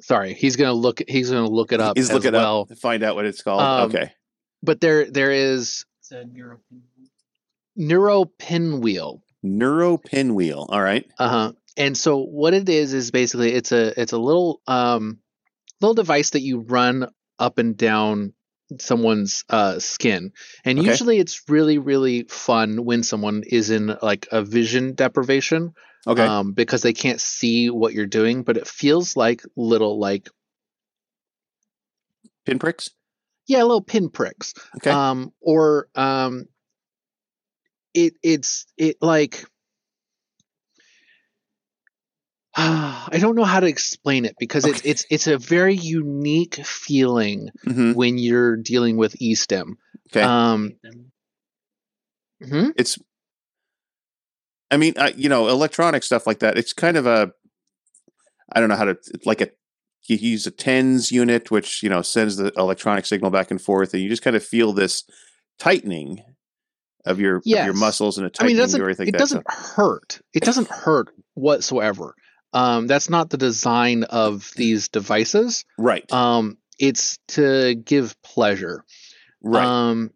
Sorry, 0.00 0.34
he's 0.34 0.56
gonna 0.56 0.72
look. 0.72 1.02
He's 1.08 1.30
gonna 1.30 1.48
look 1.48 1.72
it 1.72 1.80
up 1.80 1.96
He's 1.96 2.10
as 2.10 2.14
looking 2.14 2.32
well. 2.32 2.62
up 2.62 2.68
to 2.68 2.76
find 2.76 3.02
out 3.02 3.16
what 3.16 3.24
it's 3.24 3.42
called. 3.42 3.60
Um, 3.60 3.88
okay. 3.88 4.12
But 4.62 4.80
there, 4.80 5.10
there 5.10 5.30
is 5.32 5.84
it's 6.00 6.12
a 6.12 6.24
European. 6.32 6.82
neuro 7.74 8.24
pinwheel. 8.24 9.22
Neuro 9.42 9.96
pinwheel. 9.96 10.66
All 10.68 10.80
right. 10.80 11.04
Uh-huh. 11.18 11.52
And 11.76 11.96
so 11.96 12.18
what 12.18 12.54
it 12.54 12.68
is 12.68 12.92
is 12.94 13.10
basically 13.10 13.52
it's 13.52 13.72
a 13.72 13.98
it's 14.00 14.12
a 14.12 14.18
little 14.18 14.60
um 14.66 15.18
little 15.80 15.94
device 15.94 16.30
that 16.30 16.40
you 16.40 16.60
run 16.60 17.08
up 17.38 17.58
and 17.58 17.76
down 17.76 18.32
someone's 18.78 19.44
uh 19.50 19.78
skin. 19.78 20.32
And 20.64 20.78
Okay. 20.78 20.88
usually 20.88 21.18
it's 21.18 21.42
really 21.48 21.78
really 21.78 22.24
fun 22.24 22.84
when 22.84 23.02
someone 23.02 23.42
is 23.46 23.70
in 23.70 23.96
like 24.02 24.26
a 24.32 24.42
vision 24.42 24.94
deprivation 24.94 25.74
Okay. 26.06 26.24
um 26.26 26.52
because 26.52 26.82
they 26.82 26.92
can't 26.92 27.20
see 27.20 27.68
what 27.70 27.92
you're 27.92 28.06
doing, 28.06 28.42
but 28.42 28.56
it 28.56 28.66
feels 28.66 29.16
like 29.16 29.42
little 29.56 29.98
like 29.98 30.28
Pinpricks. 32.46 32.90
yeah, 33.48 33.62
little 33.62 33.82
pinpricks. 33.82 34.54
Okay. 34.76 34.90
Um 34.90 35.32
or 35.40 35.88
um 35.94 36.46
it 37.92 38.14
it's 38.22 38.66
it 38.76 38.96
like 39.00 39.44
I 42.58 43.18
don't 43.20 43.34
know 43.36 43.44
how 43.44 43.60
to 43.60 43.66
explain 43.66 44.24
it 44.24 44.34
because 44.38 44.64
it's 44.64 44.80
Okay. 44.80 44.88
it's 44.90 45.06
it's 45.10 45.26
a 45.26 45.36
very 45.36 45.74
unique 45.74 46.54
feeling 46.64 47.50
hmm 47.64 47.92
when 47.92 48.16
you're 48.18 48.56
dealing 48.56 48.96
with 48.96 49.14
eStim. 49.18 49.74
Okay. 50.10 50.22
Um, 50.22 50.72
mhm. 52.42 52.72
it's. 52.76 52.98
I 54.70 54.78
mean, 54.78 54.94
uh, 54.96 55.10
you 55.16 55.28
know, 55.28 55.48
electronic 55.48 56.02
stuff 56.02 56.26
like 56.26 56.40
that. 56.40 56.56
It's 56.58 56.72
kind 56.72 56.96
of 56.96 57.06
a. 57.06 57.30
I 58.52 58.60
don't 58.60 58.68
know 58.68 58.76
how 58.76 58.86
to 58.86 58.96
like 59.24 59.40
a. 59.40 59.50
You 60.08 60.16
use 60.16 60.46
a 60.46 60.50
tens 60.52 61.10
unit, 61.12 61.50
which 61.50 61.82
you 61.82 61.88
know 61.90 62.00
sends 62.00 62.36
the 62.36 62.52
electronic 62.56 63.04
signal 63.06 63.30
back 63.30 63.50
and 63.50 63.60
forth, 63.60 63.92
and 63.92 64.02
you 64.02 64.08
just 64.08 64.22
kind 64.22 64.36
of 64.36 64.44
feel 64.44 64.72
this 64.72 65.04
tightening 65.58 66.22
of 67.04 67.20
your 67.20 67.36
of 67.36 67.44
your 67.44 67.74
muscles 67.74 68.16
and 68.18 68.26
a 68.26 68.28
I 68.28 68.30
tightening 68.30 68.56
mean, 68.56 68.56
it 68.56 68.60
doesn't 68.66 68.80
it 68.80 68.84
like 68.98 68.98
that. 69.12 69.18
doesn't 69.18 69.50
hurt. 69.50 70.20
It 70.32 70.42
doesn't 70.44 70.68
hurt 70.68 71.08
whatsoever. 71.34 72.14
Um, 72.52 72.86
that's 72.86 73.10
not 73.10 73.30
the 73.30 73.36
design 73.36 74.04
of 74.04 74.50
these 74.56 74.88
devices. 74.88 75.64
right, 75.78 76.10
Um, 76.12 76.58
it's 76.78 77.18
to 77.28 77.74
give 77.74 78.20
pleasure. 78.22 78.84
right. 79.42 79.66
Um, 79.66 80.10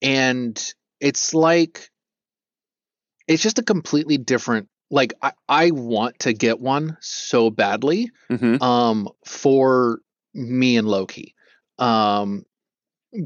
and 0.00 0.74
it's 1.00 1.34
like 1.34 1.90
it's 3.26 3.42
just 3.42 3.58
a 3.58 3.62
completely 3.62 4.16
different. 4.18 4.68
Like 4.90 5.12
I, 5.20 5.32
I 5.48 5.70
want 5.72 6.20
to 6.20 6.32
get 6.32 6.60
one 6.60 6.96
so 7.00 7.50
badly. 7.50 8.10
hmm 8.30 8.62
um 8.62 9.08
for 9.26 10.00
me 10.34 10.76
and 10.76 10.88
Loke. 10.88 11.16
Um 11.78 12.44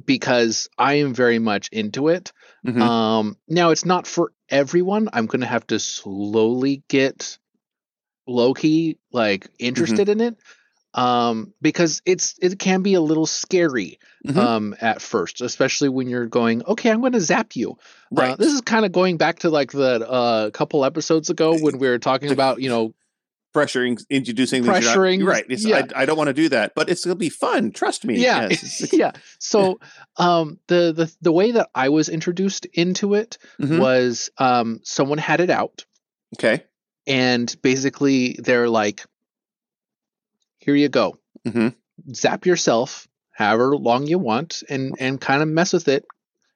because 0.06 0.68
I 0.78 0.94
am 0.94 1.14
very 1.14 1.38
much 1.38 1.68
into 1.72 2.08
it. 2.08 2.32
hmm 2.64 2.80
Um 2.82 3.36
now 3.48 3.70
it's 3.70 3.84
not 3.84 4.06
for 4.06 4.32
everyone. 4.48 5.08
I'm 5.12 5.26
going 5.26 5.40
to 5.40 5.46
have 5.46 5.66
to 5.68 5.78
slowly 5.78 6.82
get 6.88 7.38
Loke 8.26 8.60
like 9.12 9.48
interested 9.58 10.08
in 10.08 10.20
it. 10.20 10.36
Um 10.94 11.54
because 11.62 12.02
it's 12.04 12.34
it 12.42 12.58
can 12.58 12.82
be 12.82 12.94
a 12.94 13.00
little 13.00 13.24
scary 13.26 13.98
Mhm. 14.26 14.36
um 14.36 14.76
at 14.80 15.00
first, 15.00 15.40
especially 15.40 15.88
when 15.88 16.06
you're 16.08 16.26
going, 16.26 16.62
"Okay, 16.66 16.90
I'm 16.90 17.00
going 17.00 17.12
to 17.14 17.20
zap 17.20 17.56
you." 17.56 17.72
Uh, 17.72 17.74
right. 18.12 18.38
this 18.38 18.52
is 18.52 18.60
kind 18.60 18.84
of 18.84 18.92
going 18.92 19.16
back 19.16 19.38
to 19.40 19.48
like 19.50 19.72
the 19.72 20.06
uh 20.08 20.50
couple 20.50 20.84
episodes 20.84 21.30
ago 21.30 21.56
when 21.58 21.78
we 21.78 21.88
were 21.88 21.98
talking 21.98 22.30
about, 22.30 22.60
you 22.60 22.68
know, 22.68 22.94
pressuring, 23.54 24.02
introducing 24.10 24.64
not- 24.64 24.76
Pressuring, 24.82 25.18
you're 25.20 25.28
right. 25.28 25.44
It's, 25.48 25.64
yeah. 25.64 25.86
I, 25.96 26.02
I 26.02 26.06
don't 26.06 26.16
want 26.18 26.28
to 26.28 26.34
do 26.34 26.48
that, 26.50 26.72
but 26.76 26.88
it's 26.90 27.04
gonna 27.04 27.16
be 27.16 27.30
fun. 27.30 27.70
Trust 27.72 28.04
me. 28.04 28.18
yeah 28.18 28.48
Yes. 28.50 28.92
yeah 28.92 29.12
so 29.38 29.80
um 30.18 30.58
the 30.68 30.92
the 30.94 31.14
the 31.22 31.32
way 31.32 31.52
that 31.52 31.68
i 31.74 31.88
was 31.88 32.08
introduced 32.10 32.66
into 32.66 33.14
it 33.14 33.38
Mhm. 33.60 33.78
was 33.78 34.30
um 34.38 34.80
someone 34.84 35.18
had 35.18 35.40
it 35.40 35.50
out 35.50 35.84
Okay. 36.36 36.64
And 37.06 37.54
basically 37.62 38.36
they're 38.38 38.68
like 38.68 39.04
here 40.58 40.76
you 40.76 40.88
go. 40.88 41.18
Hmm 41.50 41.68
zap 42.14 42.46
yourself 42.46 43.06
however 43.30 43.76
long 43.76 44.06
you 44.06 44.18
want 44.18 44.62
and 44.68 44.94
and 44.98 45.20
kind 45.20 45.42
of 45.42 45.48
mess 45.48 45.72
with 45.72 45.88
it. 45.88 46.04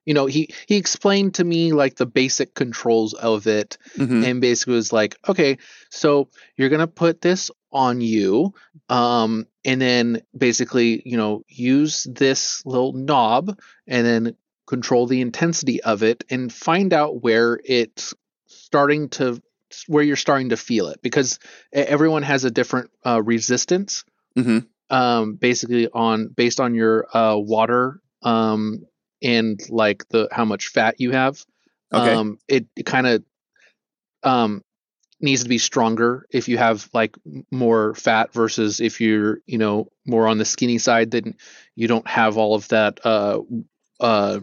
You 0.04 0.14
know 0.14 0.26
he 0.26 0.50
he 0.68 0.76
explained 0.76 1.34
to 1.34 1.44
me 1.44 1.72
like 1.72 1.96
the 1.96 2.06
basic 2.06 2.54
controls 2.54 3.12
of 3.14 3.46
it 3.46 3.76
hmm 3.96 4.22
and 4.24 4.40
basically 4.40 4.74
was 4.74 4.92
like 4.92 5.16
okay 5.28 5.58
so 5.90 6.28
you're 6.56 6.68
gonna 6.68 6.86
put 6.86 7.20
this 7.20 7.50
on 7.72 8.00
you 8.00 8.54
um 8.88 9.46
and 9.64 9.80
then 9.80 10.22
basically 10.36 11.02
you 11.04 11.16
know 11.16 11.42
use 11.48 12.04
this 12.04 12.64
little 12.64 12.92
knob 12.92 13.58
and 13.88 14.06
then 14.06 14.36
control 14.68 15.06
the 15.06 15.20
intensity 15.20 15.82
of 15.82 16.04
it 16.04 16.22
and 16.30 16.52
find 16.52 16.92
out 16.92 17.22
where 17.22 17.58
it's 17.64 18.14
starting 18.46 19.08
to 19.08 19.42
where 19.86 20.02
you're 20.02 20.16
starting 20.16 20.50
to 20.50 20.56
feel 20.56 20.88
it 20.88 21.00
because 21.02 21.38
everyone 21.72 22.22
has 22.22 22.44
a 22.44 22.50
different 22.50 22.90
uh, 23.06 23.22
resistance 23.22 24.04
hmm 24.36 24.58
um 24.90 25.34
basically 25.34 25.88
on 25.92 26.28
based 26.28 26.60
on 26.60 26.74
your 26.74 27.06
uh 27.16 27.36
water 27.36 28.00
um 28.22 28.84
and 29.22 29.60
like 29.68 30.06
the 30.08 30.28
how 30.30 30.44
much 30.44 30.68
fat 30.68 30.96
you 31.00 31.10
have 31.12 31.44
Okay. 31.92 32.18
um 32.18 32.38
it, 32.48 32.66
it 32.76 32.86
kind 32.86 33.06
of 33.06 33.24
um 34.22 34.62
needs 35.20 35.42
to 35.42 35.48
be 35.48 35.58
stronger 35.58 36.26
if 36.30 36.48
you 36.48 36.58
have 36.58 36.88
like 36.92 37.16
more 37.50 37.94
fat 37.94 38.32
versus 38.32 38.80
if 38.80 39.00
you're 39.00 39.38
you 39.46 39.58
know 39.58 39.88
more 40.06 40.26
on 40.26 40.38
the 40.38 40.44
skinny 40.44 40.78
side 40.78 41.10
then 41.10 41.34
you 41.74 41.88
don't 41.88 42.06
have 42.08 42.36
all 42.36 42.54
of 42.54 42.68
that 42.68 42.98
uh 43.04 43.40
uh 44.00 44.40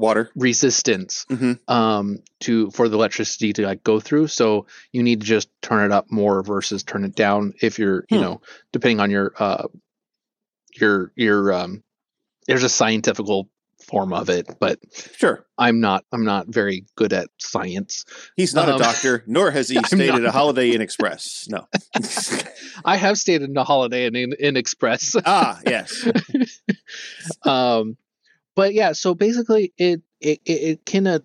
Water. 0.00 0.30
resistance 0.34 1.26
hmm 1.28 1.52
um 1.68 2.18
to 2.40 2.70
for 2.72 2.88
the 2.88 2.96
electricity 2.96 3.52
to 3.52 3.62
like 3.66 3.84
go 3.84 4.00
through 4.00 4.26
so 4.26 4.66
you 4.92 5.02
need 5.02 5.20
to 5.20 5.26
just 5.26 5.48
turn 5.62 5.84
it 5.84 5.92
up 5.92 6.10
more 6.10 6.42
versus 6.42 6.82
turn 6.82 7.04
it 7.04 7.14
down 7.14 7.52
if 7.62 7.78
you're 7.78 8.04
you 8.10 8.16
Hmm. 8.16 8.22
know 8.22 8.40
depending 8.72 8.98
on 9.00 9.10
your 9.10 9.32
uh 9.38 9.66
your 10.80 11.12
your 11.16 11.52
um 11.52 11.82
there's 12.46 12.62
a 12.64 12.68
scientifical 12.68 13.48
form 13.86 14.12
of 14.12 14.28
it 14.28 14.46
but 14.60 14.78
Sure. 15.16 15.46
i'm 15.58 15.80
not 15.80 16.04
i'm 16.12 16.24
not 16.24 16.46
very 16.48 16.84
good 16.96 17.12
at 17.12 17.28
science 17.38 18.04
He's 18.36 18.54
not 18.54 18.68
Um, 18.68 18.74
a 18.76 18.78
doctor, 18.78 19.24
nor 19.26 19.50
has 19.50 19.68
he 19.70 19.82
stayed 19.84 20.14
at 20.14 20.24
a 20.24 20.30
Holiday 20.30 20.72
Inn 20.72 20.80
Express. 20.82 21.46
No. 21.48 21.66
i 22.84 22.96
have 22.96 23.16
stayed 23.18 23.42
in 23.42 23.56
a 23.56 23.64
holiday 23.64 24.06
inn 24.06 24.14
in, 24.16 24.32
in 24.38 24.56
express 24.56 25.16
ah, 25.24 25.58
yes. 25.64 26.04
um 27.44 27.96
but 28.56 28.74
yeah 28.74 28.92
so 28.92 29.14
basically 29.14 29.72
it 29.78 30.02
it 30.20 30.40
it, 30.44 30.52
it 30.52 30.86
can 30.86 31.06
uh, 31.06 31.18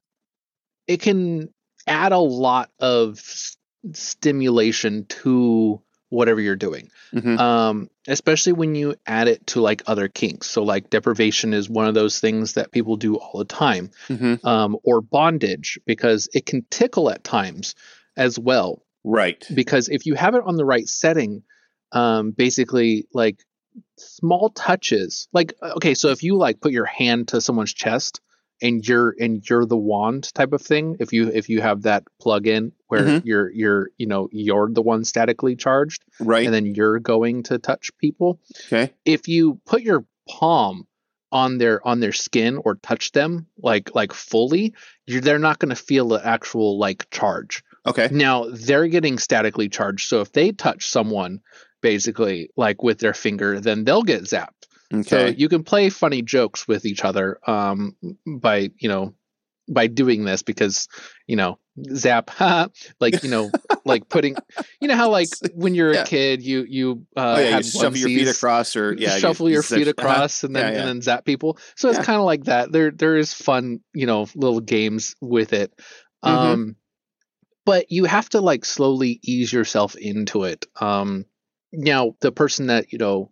it 0.88 1.02
can 1.02 1.50
add 1.88 2.12
a 2.12 2.18
lot 2.18 2.70
of 2.80 3.18
s- 3.18 3.58
stimulation 3.94 5.06
to 5.06 5.82
whatever 6.10 6.40
you're 6.42 6.56
doing. 6.56 6.90
Hmm 7.12 7.38
um 7.38 7.90
especially 8.08 8.54
when 8.54 8.76
you 8.76 8.94
add 9.08 9.28
it 9.28 9.46
to 9.48 9.60
like 9.62 9.82
other 9.88 10.08
kinks. 10.08 10.48
So 10.48 10.64
like 10.64 10.90
deprivation 10.90 11.54
is 11.54 11.70
one 11.70 11.88
of 11.88 11.96
those 11.96 12.20
things 12.20 12.54
that 12.54 12.72
people 12.72 12.96
do 12.98 13.16
all 13.16 13.40
the 13.40 13.46
time 13.46 13.90
hmm 14.08 14.36
um 14.44 14.78
or 14.84 15.02
bondage 15.02 15.80
because 15.86 16.30
it 16.34 16.46
can 16.46 16.66
tickle 16.70 17.10
at 17.10 17.24
times 17.24 17.76
as 18.16 18.38
well. 18.40 18.82
Right. 19.04 19.46
because 19.54 19.88
if 19.90 20.06
you 20.08 20.16
have 20.16 20.34
it 20.36 20.44
on 20.46 20.56
the 20.56 20.66
right 20.66 20.88
setting 20.88 21.44
um 21.92 22.32
basically 22.32 23.08
like 23.14 23.44
small 23.98 24.50
touches 24.50 25.28
like 25.34 25.54
uh, 25.62 25.72
okay 25.76 25.94
so 25.94 26.10
if 26.10 26.24
you 26.24 26.38
like 26.38 26.60
put 26.62 26.72
your 26.72 26.86
hand 26.86 27.28
to 27.30 27.40
someone's 27.42 27.74
chest 27.74 28.22
and 28.62 28.88
you're 28.88 29.14
and 29.20 29.48
you're 29.50 29.66
the 29.66 29.78
wand 29.78 30.34
type 30.34 30.54
of 30.54 30.62
thing 30.62 30.96
if 31.00 31.12
you 31.14 31.30
if 31.30 31.50
you 31.50 31.62
have 31.62 31.82
that 31.84 32.04
plug 32.22 32.48
in 32.48 32.72
where 32.88 33.06
Mhm. 33.06 33.22
you're 33.26 33.50
you're 33.52 33.90
you 33.98 34.08
know 34.08 34.30
you're 34.32 34.70
the 34.72 34.82
one 34.82 35.04
statically 35.04 35.56
charged 35.56 36.04
Right. 36.20 36.46
and 36.46 36.54
then 36.54 36.66
you're 36.66 37.00
going 37.00 37.44
to 37.44 37.58
touch 37.58 37.92
people 37.98 38.40
okay. 38.68 38.94
if 39.06 39.28
you 39.28 39.60
put 39.66 39.82
your 39.82 40.06
palm 40.30 40.88
on 41.32 41.58
their 41.58 41.86
on 41.86 42.00
their 42.00 42.14
skin 42.14 42.58
or 42.64 42.76
touch 42.76 43.12
them 43.12 43.48
like 43.58 43.94
like 43.94 44.14
fully 44.14 44.74
you're 45.06 45.22
they're 45.22 45.40
not 45.40 45.60
going 45.60 45.70
to 45.70 45.76
feel 45.76 46.08
the 46.10 46.26
actual 46.26 46.78
like 46.80 47.10
charge 47.12 47.64
Okay. 47.88 48.08
now 48.12 48.46
they're 48.52 48.88
getting 48.88 49.18
statically 49.20 49.68
charged 49.70 50.08
so 50.08 50.22
if 50.22 50.32
they 50.32 50.52
touch 50.52 50.88
someone 50.88 51.42
basically 51.86 52.50
like 52.58 52.82
with 52.82 52.98
their 53.00 53.14
finger 53.14 53.60
then 53.60 53.84
they'll 53.86 54.02
get 54.14 54.24
zapped 54.24 54.66
so 55.02 55.18
Okay. 55.18 55.36
you 55.38 55.48
can 55.50 55.64
play 55.64 55.90
funny 55.90 56.22
jokes 56.24 56.68
with 56.68 56.84
each 56.86 57.04
other 57.06 57.38
um 57.48 57.96
by 58.42 58.70
you 58.84 58.90
know 58.90 59.14
by 59.70 59.86
doing 59.88 60.26
this 60.26 60.42
because 60.44 60.88
you 61.28 61.36
know 61.36 61.58
zap 61.96 62.32
like 63.00 63.24
you 63.24 63.30
know 63.30 63.52
like 63.86 64.10
putting 64.10 64.36
you 64.82 64.88
know 64.88 64.96
how 64.96 65.10
like 65.10 65.30
when 65.54 65.76
you're 65.76 65.94
Yeah. 65.94 66.02
a 66.02 66.06
kid 66.06 66.42
you 66.42 66.66
you 66.68 67.06
uh 67.16 67.36
oh 67.38 67.40
yeah, 67.40 67.60
you 67.60 67.72
your 67.80 67.92
feet 67.92 68.28
across, 68.28 68.76
or 68.76 68.94
yeah, 68.94 69.18
shuffle 69.18 69.48
you 69.48 69.54
your 69.54 69.64
feet 69.64 69.88
uh-huh. 69.88 69.92
across 69.92 70.44
and 70.44 70.56
then 70.56 70.66
Yeah, 70.66 70.80
and 70.80 70.88
then 70.88 71.02
zap 71.02 71.26
people 71.26 71.58
so 71.76 71.90
it's 71.90 72.06
kind 72.06 72.20
of 72.20 72.26
like 72.26 72.46
that 72.46 72.72
there 72.72 72.92
there 72.92 73.16
is 73.18 73.34
fun 73.34 73.80
you 73.94 74.06
know 74.08 74.28
little 74.36 74.60
games 74.60 75.16
with 75.22 75.54
it 75.54 75.72
Mhm. 76.26 76.32
um 76.32 76.76
but 77.66 77.92
you 77.92 78.06
have 78.06 78.30
to 78.30 78.42
like 78.42 78.66
slowly 78.66 79.20
ease 79.24 79.52
yourself 79.54 79.96
into 79.96 80.44
it 80.44 80.66
um 80.82 81.26
now 81.78 82.16
the 82.22 82.32
person 82.32 82.68
that 82.68 82.92
you 82.92 82.98
know 83.00 83.32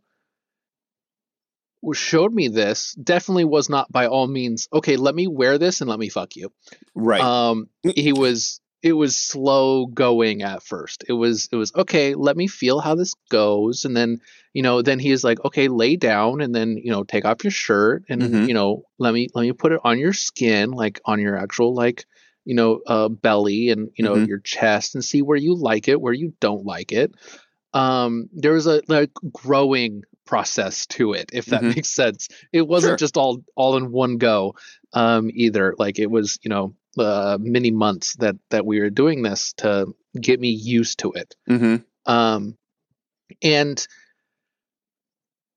showed 1.94 2.34
me 2.34 2.48
this 2.48 2.94
definitely 2.94 3.44
was 3.44 3.70
not 3.70 3.92
by 3.92 4.08
all 4.08 4.28
means 4.28 4.70
okay 4.72 4.96
let 4.96 5.14
me 5.14 5.28
wear 5.28 5.58
this 5.58 5.82
and 5.82 5.90
let 5.90 6.00
me 6.00 6.08
fuck 6.10 6.36
you 6.36 6.50
right. 6.96 7.22
um 7.22 7.68
he 7.84 8.14
was 8.14 8.62
it 8.82 8.94
was 8.94 9.18
slow 9.18 9.86
going 9.86 10.44
at 10.44 10.64
first 10.64 11.04
it 11.10 11.14
was 11.14 11.50
it 11.52 11.58
was 11.58 11.74
okay 11.76 12.16
let 12.16 12.38
me 12.38 12.48
feel 12.48 12.80
how 12.80 12.96
this 12.96 13.14
goes 13.30 13.84
and 13.84 13.98
then 13.98 14.20
you 14.54 14.62
know 14.62 14.82
then 14.82 14.98
he 14.98 15.12
is 15.12 15.24
like 15.26 15.44
okay 15.44 15.68
lay 15.68 15.98
down 15.98 16.40
and 16.40 16.56
then 16.56 16.78
you 16.78 16.92
know 16.92 17.04
take 17.04 17.26
off 17.26 17.44
your 17.44 17.52
shirt 17.52 18.04
and 18.08 18.22
Mhm. 18.22 18.48
you 18.48 18.54
know 18.54 18.84
let 18.98 19.14
me 19.14 19.28
let 19.36 19.42
me 19.42 19.52
put 19.52 19.74
it 19.74 19.82
on 19.84 20.00
your 20.00 20.14
skin 20.14 20.72
like 20.72 21.02
on 21.04 21.20
your 21.20 21.36
actual 21.36 21.74
like 21.74 22.06
you 22.46 22.56
know 22.56 22.80
uh 22.88 23.10
belly 23.10 23.70
and 23.72 23.90
you 23.96 24.06
know 24.06 24.16
Mhm. 24.16 24.28
your 24.28 24.40
chest 24.40 24.96
and 24.96 25.04
see 25.04 25.22
where 25.22 25.38
you 25.38 25.54
like 25.56 25.90
it 25.90 26.00
where 26.00 26.14
you 26.14 26.34
don't 26.40 26.66
like 26.66 26.94
it 26.94 27.14
um 27.74 28.30
there 28.34 28.54
was 28.54 28.68
a 28.68 28.82
like 28.88 29.12
growing 29.32 30.04
process 30.26 30.86
to 30.88 31.14
it 31.14 31.30
if 31.34 31.48
that 31.48 31.62
Mhm. 31.62 31.76
makes 31.76 31.90
sense. 31.90 32.30
It 32.52 32.68
wasn't 32.68 32.92
Sure. 32.92 32.98
just 32.98 33.18
all 33.18 33.44
all 33.56 33.76
in 33.78 33.92
one 33.92 34.18
go 34.18 34.56
um 34.94 35.30
either. 35.34 35.76
Like 35.78 36.00
it 36.00 36.10
was 36.10 36.40
you 36.44 36.50
know 36.50 36.76
uh 36.98 37.38
many 37.42 37.72
months 37.72 38.16
that 38.18 38.36
that 38.52 38.66
we 38.66 38.80
were 38.80 38.90
doing 38.90 39.22
this 39.24 39.54
to 39.58 39.88
get 40.20 40.40
me 40.40 40.50
used 40.50 41.00
to 41.00 41.12
it. 41.14 41.36
Hmm 41.48 41.78
um 42.06 42.58
and 43.42 43.88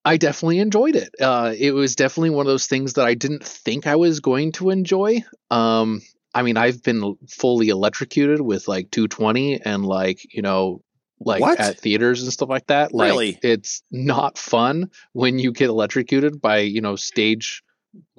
i 0.04 0.16
definitely 0.16 0.60
enjoyed 0.60 0.96
it. 0.96 1.10
Uh 1.20 1.52
it 1.58 1.72
was 1.72 1.96
definitely 1.96 2.30
one 2.30 2.46
of 2.46 2.50
those 2.50 2.66
things 2.66 2.94
that 2.94 3.04
i 3.04 3.14
didn't 3.14 3.44
think 3.44 3.86
i 3.86 3.96
was 3.96 4.20
going 4.20 4.52
to 4.52 4.70
enjoy. 4.70 5.22
Um 5.50 6.00
i 6.34 6.42
mean 6.42 6.56
i've 6.56 6.82
been 6.82 7.16
fully 7.28 7.68
electrocuted 7.68 8.40
with 8.40 8.68
like 8.68 8.90
220 8.90 9.60
and 9.62 9.84
like 9.84 10.20
you 10.32 10.42
know 10.42 10.82
like 11.20 11.40
What? 11.40 11.58
at 11.58 11.78
theaters 11.78 12.22
and 12.22 12.32
stuff 12.32 12.48
like 12.48 12.66
that 12.66 12.92
like 12.92 13.10
Really? 13.10 13.38
it's 13.42 13.82
not 13.90 14.36
fun 14.38 14.90
when 15.12 15.38
you 15.38 15.52
get 15.52 15.68
electrocuted 15.70 16.40
by 16.40 16.58
you 16.58 16.80
know 16.80 16.96
stage 16.96 17.62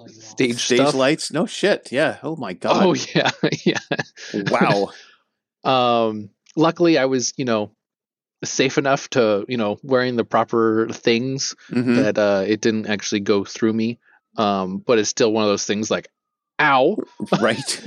stage 0.07 0.59
Stage 0.63 0.79
stuff 0.79 0.95
lights? 0.95 1.31
No 1.31 1.45
shit. 1.45 1.91
Yeah. 1.91 2.17
Oh 2.23 2.35
my 2.35 2.53
god. 2.63 2.83
oh 2.85 2.93
yeah 2.93 3.29
yeah 3.65 3.79
wow. 4.33 4.89
um 5.63 6.29
luckily 6.55 6.97
i 6.97 7.05
was 7.05 7.33
you 7.37 7.45
know 7.45 7.71
safe 8.43 8.77
enough 8.77 9.09
to 9.09 9.45
you 9.49 9.57
know 9.57 9.77
wearing 9.83 10.15
the 10.15 10.23
proper 10.23 10.87
things 10.91 11.55
hmm 11.69 11.95
that 11.95 12.17
uh 12.17 12.43
it 12.47 12.61
didn't 12.61 12.85
actually 12.87 13.19
go 13.21 13.43
through 13.43 13.73
me 13.73 13.99
um 14.37 14.77
but 14.77 14.97
it's 14.99 15.09
still 15.09 15.31
one 15.31 15.43
of 15.43 15.49
those 15.49 15.65
things 15.65 15.89
like 15.91 16.07
ow 16.59 16.97
right. 17.41 17.81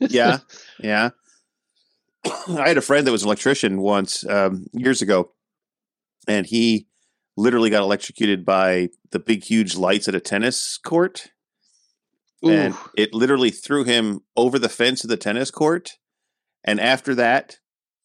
Yeah. 0.00 0.38
Yeah. 0.80 1.10
I 2.48 2.68
had 2.68 2.78
a 2.78 2.82
friend 2.82 3.06
that 3.06 3.12
was 3.12 3.22
an 3.22 3.28
electrician 3.28 3.80
once 3.80 4.26
um, 4.28 4.66
years 4.72 5.02
ago, 5.02 5.32
and 6.28 6.46
he 6.46 6.86
literally 7.36 7.70
got 7.70 7.82
electrocuted 7.82 8.44
by 8.44 8.88
the 9.10 9.18
big, 9.18 9.44
huge 9.44 9.76
lights 9.76 10.08
at 10.08 10.14
a 10.14 10.20
tennis 10.20 10.78
court. 10.78 11.28
and 12.42 12.74
it 12.96 13.14
literally 13.14 13.50
threw 13.50 13.84
him 13.84 14.20
over 14.36 14.58
the 14.58 14.68
fence 14.68 15.04
of 15.04 15.10
the 15.10 15.16
tennis 15.16 15.50
court. 15.50 15.92
And 16.64 16.80
after 16.80 17.14
that, 17.14 17.58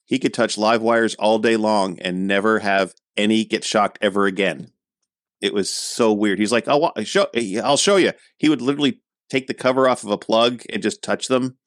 he 0.05 0.19
could 0.19 0.33
touch 0.33 0.57
live 0.57 0.81
wires 0.81 1.15
all 1.15 1.39
day 1.39 1.57
long 1.57 1.99
and 1.99 2.27
never 2.27 2.59
have 2.59 2.93
any 3.17 3.45
get 3.45 3.63
shocked 3.63 3.97
ever 4.01 4.25
again. 4.25 4.71
It 5.41 5.53
was 5.53 5.69
so 5.69 6.13
weird. 6.13 6.37
He's 6.37 6.51
like, 6.51 6.67
"I'll 6.67 6.93
show, 7.03 7.27
I'll 7.63 7.77
show 7.77 7.95
you." 7.95 8.13
He 8.37 8.49
would 8.49 8.61
literally 8.61 9.01
take 9.29 9.47
the 9.47 9.53
cover 9.53 9.87
off 9.87 10.03
of 10.03 10.11
a 10.11 10.17
plug 10.17 10.63
and 10.69 10.83
just 10.83 11.01
touch 11.01 11.27
them. 11.27 11.57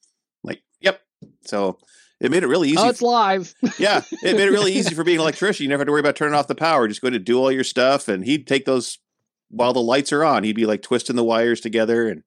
Like, 0.44 0.62
yep. 0.81 1.00
So 1.46 1.78
it 2.24 2.30
made 2.30 2.42
it 2.42 2.48
really 2.48 2.68
easy. 2.70 2.78
oh 2.78 2.88
it's 2.88 3.02
live 3.02 3.54
yeah, 3.78 4.02
it 4.22 4.37
made 4.37 4.48
it 4.48 4.50
really 4.50 4.72
easy 4.72 4.94
for 4.94 5.04
being 5.04 5.18
an 5.18 5.22
electrician. 5.22 5.64
You 5.64 5.68
never 5.68 5.82
had 5.82 5.87
to 5.87 5.92
worry 5.92 6.00
about 6.00 6.16
turning 6.16 6.34
off 6.34 6.46
the 6.48 6.54
power. 6.54 6.88
Just 6.88 7.00
go 7.02 7.10
to 7.10 7.18
do 7.18 7.38
all 7.38 7.52
your 7.52 7.64
stuff, 7.64 8.08
and 8.08 8.24
he'd 8.24 8.46
take 8.46 8.64
those 8.64 8.98
while 9.50 9.72
the 9.72 9.80
lights 9.82 10.12
are 10.12 10.24
on. 10.24 10.42
He'd 10.44 10.56
be 10.56 10.66
like 10.66 10.82
twisting 10.82 11.16
the 11.16 11.24
wires 11.24 11.60
together, 11.60 12.08
and 12.08 12.22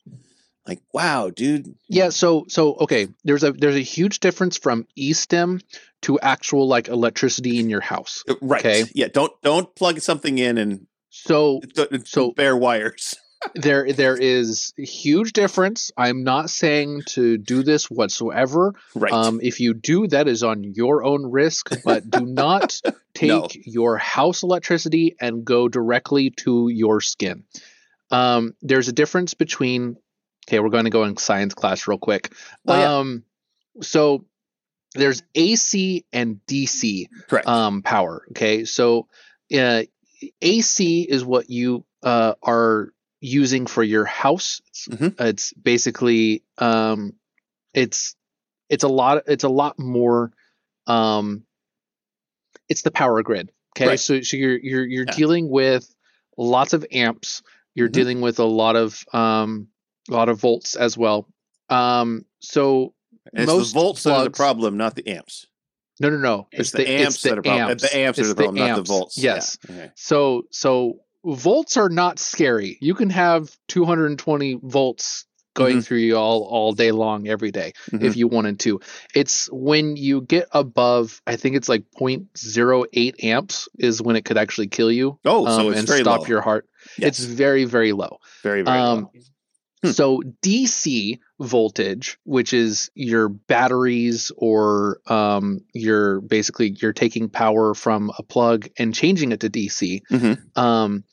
like, 0.67 0.81
wow, 0.93 1.29
dude. 1.29 1.75
yeah 1.87 2.09
so 2.09 2.45
so 2.49 2.75
okay 2.75 3.07
there's 3.23 3.43
a 3.43 3.51
there's 3.53 3.75
a 3.75 3.79
huge 3.79 4.19
difference 4.19 4.57
from 4.57 4.85
e-stim 4.95 5.61
to 6.01 6.19
actual 6.19 6.67
like 6.67 6.89
electricity 6.89 7.57
in 7.59 7.69
your 7.69 7.79
house 7.81 8.23
Uh, 8.29 8.35
Right. 8.41 8.59
Okay. 8.65 8.83
Yeah. 8.93 9.07
Don't 9.07 9.31
don't 9.41 9.73
plug 9.75 9.99
something 10.01 10.37
in 10.37 10.57
and 10.57 10.87
so 11.09 11.61
So- 12.05 12.31
bare 12.31 12.55
wires. 12.57 13.15
There 13.55 13.91
there 13.93 14.17
is 14.17 14.73
a 14.77 14.83
huge 14.83 15.31
difference 15.33 15.91
i'm 15.97 16.23
not 16.23 16.49
saying 16.49 17.01
to 17.05 17.37
do 17.37 17.63
this 17.63 17.89
whatsoever 17.89 18.73
Right. 18.95 19.11
Um, 19.13 19.39
if 19.41 19.59
you 19.59 19.73
do, 19.73 20.07
that 20.07 20.27
is 20.27 20.43
on 20.43 20.63
your 20.63 21.03
own 21.03 21.25
risk, 21.29 21.69
but 21.83 22.09
do 22.09 22.25
not 22.25 22.81
take 23.13 23.29
No. 23.29 23.47
your 23.65 23.97
house 23.97 24.43
electricity 24.43 25.15
and 25.21 25.45
go 25.45 25.67
directly 25.69 26.31
to 26.37 26.67
your 26.69 26.99
skin. 26.99 27.43
Um, 28.09 28.53
there's 28.61 28.87
a 28.87 28.91
difference 28.93 29.33
between, 29.35 29.97
okay, 30.47 30.59
we're 30.59 30.69
going 30.69 30.85
to 30.85 30.89
go 30.89 31.03
in 31.03 31.15
science 31.17 31.53
class 31.53 31.87
real 31.87 31.97
quick. 31.99 32.33
Oh, 32.67 32.73
yeah. 32.73 32.97
Um, 32.97 33.23
so 33.81 34.25
there's 34.95 35.21
AC 35.35 36.05
and 36.11 36.39
DC 36.47 37.07
Correct. 37.27 37.47
um, 37.47 37.81
power. 37.83 38.25
Okay, 38.31 38.65
so 38.65 39.07
uh, 39.55 39.83
AC 40.41 41.01
is 41.03 41.23
what 41.23 41.49
you 41.51 41.85
uh, 42.01 42.33
are 42.41 42.89
using 43.19 43.65
for 43.65 43.83
your 43.83 44.05
house. 44.05 44.61
It's, 44.67 44.87
Mhm. 44.87 45.15
it's 45.19 45.53
basically 45.53 46.43
um, 46.57 47.13
it's 47.73 48.15
it's 48.69 48.83
a 48.83 48.87
lot. 48.89 49.23
It's 49.27 49.43
a 49.43 49.49
lot 49.49 49.79
more. 49.79 50.31
Um, 50.87 51.43
it's 52.69 52.81
the 52.81 52.91
power 52.91 53.21
grid. 53.23 53.51
Okay, 53.75 53.87
Right. 53.87 53.99
so 53.99 54.21
so 54.21 54.37
you're 54.37 54.57
you're 54.57 54.85
you're 54.85 55.05
Yeah. 55.05 55.15
dealing 55.15 55.49
with 55.49 55.93
lots 56.37 56.73
of 56.73 56.85
amps. 56.91 57.41
You're 57.75 57.89
Mhm. 57.89 57.93
dealing 57.93 58.21
with 58.21 58.39
a 58.39 58.45
lot 58.45 58.75
of 58.75 59.03
um, 59.13 59.67
a 60.09 60.13
lot 60.13 60.29
of 60.29 60.39
volts 60.39 60.75
as 60.75 60.97
well. 60.97 61.27
Um, 61.69 62.25
so 62.39 62.93
it's 63.33 63.45
most 63.45 63.73
the 63.73 63.79
volts 63.79 64.03
that 64.03 64.13
are 64.13 64.23
the 64.23 64.31
problem, 64.31 64.77
not 64.77 64.95
the 64.95 65.07
amps. 65.07 65.47
no, 65.99 66.09
no, 66.09 66.17
no. 66.17 66.47
It's, 66.51 66.71
the, 66.71 66.87
amps 66.87 67.21
that 67.23 67.39
are 67.39 67.41
problem. 67.41 67.71
amps. 67.71 67.83
The 67.83 67.97
amps 67.97 68.19
are 68.19 68.21
It's 68.21 68.29
the 68.29 68.35
problem, 68.35 68.55
not 68.67 68.75
the 68.75 68.83
volts. 68.83 69.17
Yes. 69.17 69.57
Yeah. 69.67 69.75
Okay. 69.75 69.91
So 69.95 70.43
so 70.51 70.99
volts 71.35 71.77
are 71.77 71.89
not 71.89 72.19
scary. 72.19 72.77
You 72.81 72.93
can 72.95 73.09
have 73.09 73.55
220 73.67 74.59
volts 74.63 75.25
going 75.53 75.77
Mhm. 75.77 75.85
through 75.85 75.97
you 75.97 76.15
all 76.15 76.43
all 76.43 76.71
day 76.71 76.91
long 76.91 77.27
every 77.27 77.49
day 77.51 77.73
Mhm. 77.91 78.03
if 78.03 78.15
you 78.15 78.27
wanted 78.27 78.59
to. 78.59 78.79
It's 79.15 79.49
when 79.51 79.97
you 79.97 80.21
get 80.21 80.47
above 80.51 81.19
I 81.25 81.35
think 81.35 81.55
it's 81.55 81.67
like 81.67 81.83
0.08 81.99 83.23
amps 83.23 83.67
is 83.79 83.99
when 84.01 84.15
it 84.15 84.23
could 84.23 84.37
actually 84.37 84.67
kill 84.67 84.91
you 84.91 85.17
Oh, 85.25 85.45
so 85.45 85.61
um, 85.61 85.73
it's 85.73 85.79
and 85.79 85.89
stop 85.89 86.21
low. 86.21 86.27
your 86.27 86.41
heart. 86.41 86.67
Yes. 86.99 87.07
It's 87.09 87.19
very 87.25 87.65
very 87.65 87.91
low. 87.91 88.19
very 88.43 88.61
very 88.61 88.77
um, 88.79 89.01
low. 89.01 89.11
Hmm. 89.83 89.89
So 89.91 90.23
DC 90.41 91.19
voltage, 91.39 92.17
which 92.23 92.51
is 92.53 92.89
your 92.95 93.29
batteries 93.29 94.31
or 94.35 94.99
um, 95.05 95.61
you're 95.73 96.19
basically 96.21 96.69
you're 96.81 96.93
taking 96.93 97.29
power 97.29 97.73
from 97.75 98.11
a 98.17 98.23
plug 98.23 98.67
and 98.79 98.93
changing 98.93 99.31
it 99.31 99.41
to 99.41 99.49
DC. 99.49 100.01
Mhm. 100.09 100.57
Um, 100.57 101.03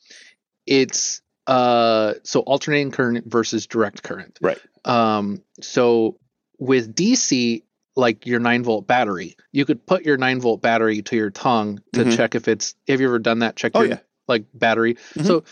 it's 0.65 1.21
uh, 1.47 2.15
so 2.23 2.39
alternating 2.39 2.89
current 2.91 3.25
versus 3.27 3.67
direct 3.67 4.01
current. 4.01 4.39
Right. 4.41 4.59
Um, 4.83 5.43
so 5.61 6.17
with 6.57 6.95
DC, 6.95 7.61
like 7.95 8.25
your 8.25 8.39
nine 8.39 8.63
volt 8.63 8.87
battery, 8.87 9.35
you 9.51 9.63
could 9.65 9.85
put 9.85 10.05
your 10.05 10.17
nine 10.17 10.39
volt 10.41 10.61
battery 10.63 11.03
to 11.03 11.15
your 11.15 11.29
tongue 11.29 11.81
to 11.93 12.03
Mhm. 12.03 12.15
check 12.17 12.33
if 12.35 12.47
it's. 12.47 12.73
Have 12.87 12.99
you 12.99 13.07
ever 13.07 13.19
done 13.19 13.39
that? 13.39 13.55
Check 13.55 13.73
Oh 13.75 13.81
your 13.81 13.89
yeah. 13.91 13.99
like 14.27 14.45
battery. 14.55 14.95
Mhm. 15.13 15.25
So 15.27 15.43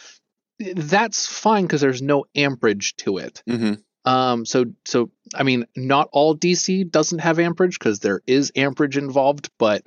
that's 0.76 1.26
fine 1.28 1.63
because 1.63 1.82
there's 1.82 2.02
no 2.02 2.26
amperage 2.36 2.95
to 2.97 3.17
it. 3.17 3.43
hmm 3.47 3.73
Um, 4.06 4.45
so 4.45 4.65
so 4.86 5.12
I 5.36 5.43
mean, 5.43 5.65
not 5.76 6.10
all 6.12 6.36
DC 6.36 6.89
doesn't 6.89 7.19
have 7.19 7.39
amperage 7.39 7.78
because 7.80 7.99
there 7.99 8.21
is 8.28 8.52
amperage 8.56 8.97
involved, 8.97 9.49
but 9.58 9.84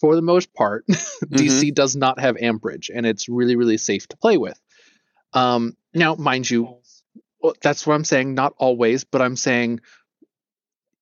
for 0.00 0.14
the 0.14 0.22
most 0.22 0.52
part, 0.52 0.86
DC 0.88 1.72
does 1.74 1.96
not 1.96 2.20
have 2.20 2.36
amperage, 2.36 2.90
and 2.94 3.06
it's 3.06 3.28
really 3.28 3.56
really 3.56 3.78
safe 3.78 4.06
to 4.08 4.16
play 4.16 4.36
with. 4.36 4.58
Um, 5.32 5.76
now, 5.94 6.14
mind 6.14 6.48
you, 6.50 6.78
well, 7.40 7.54
that's 7.62 7.86
what 7.86 7.94
I'm 7.94 8.04
saying. 8.04 8.34
Not 8.34 8.54
always, 8.58 9.04
but 9.04 9.22
I'm 9.22 9.36
saying 9.36 9.80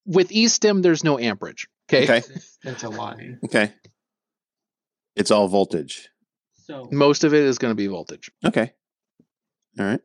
with 0.06 0.28
eStim, 0.30 0.82
there's 0.82 1.04
no 1.04 1.18
amperage. 1.18 1.68
Okay. 1.88 2.04
Okay. 2.04 2.26
That's 2.62 2.82
a 2.82 2.88
lie. 2.88 3.36
Okay. 3.44 3.72
It's 5.16 5.30
all 5.30 5.48
voltage. 5.48 6.08
So 6.66 6.88
Most 6.90 7.24
of 7.24 7.34
it 7.34 7.42
is 7.42 7.58
going 7.58 7.70
to 7.72 7.76
be 7.76 7.86
voltage. 7.86 8.30
Okay. 8.44 8.72
All 9.78 9.87
right. 9.87 10.00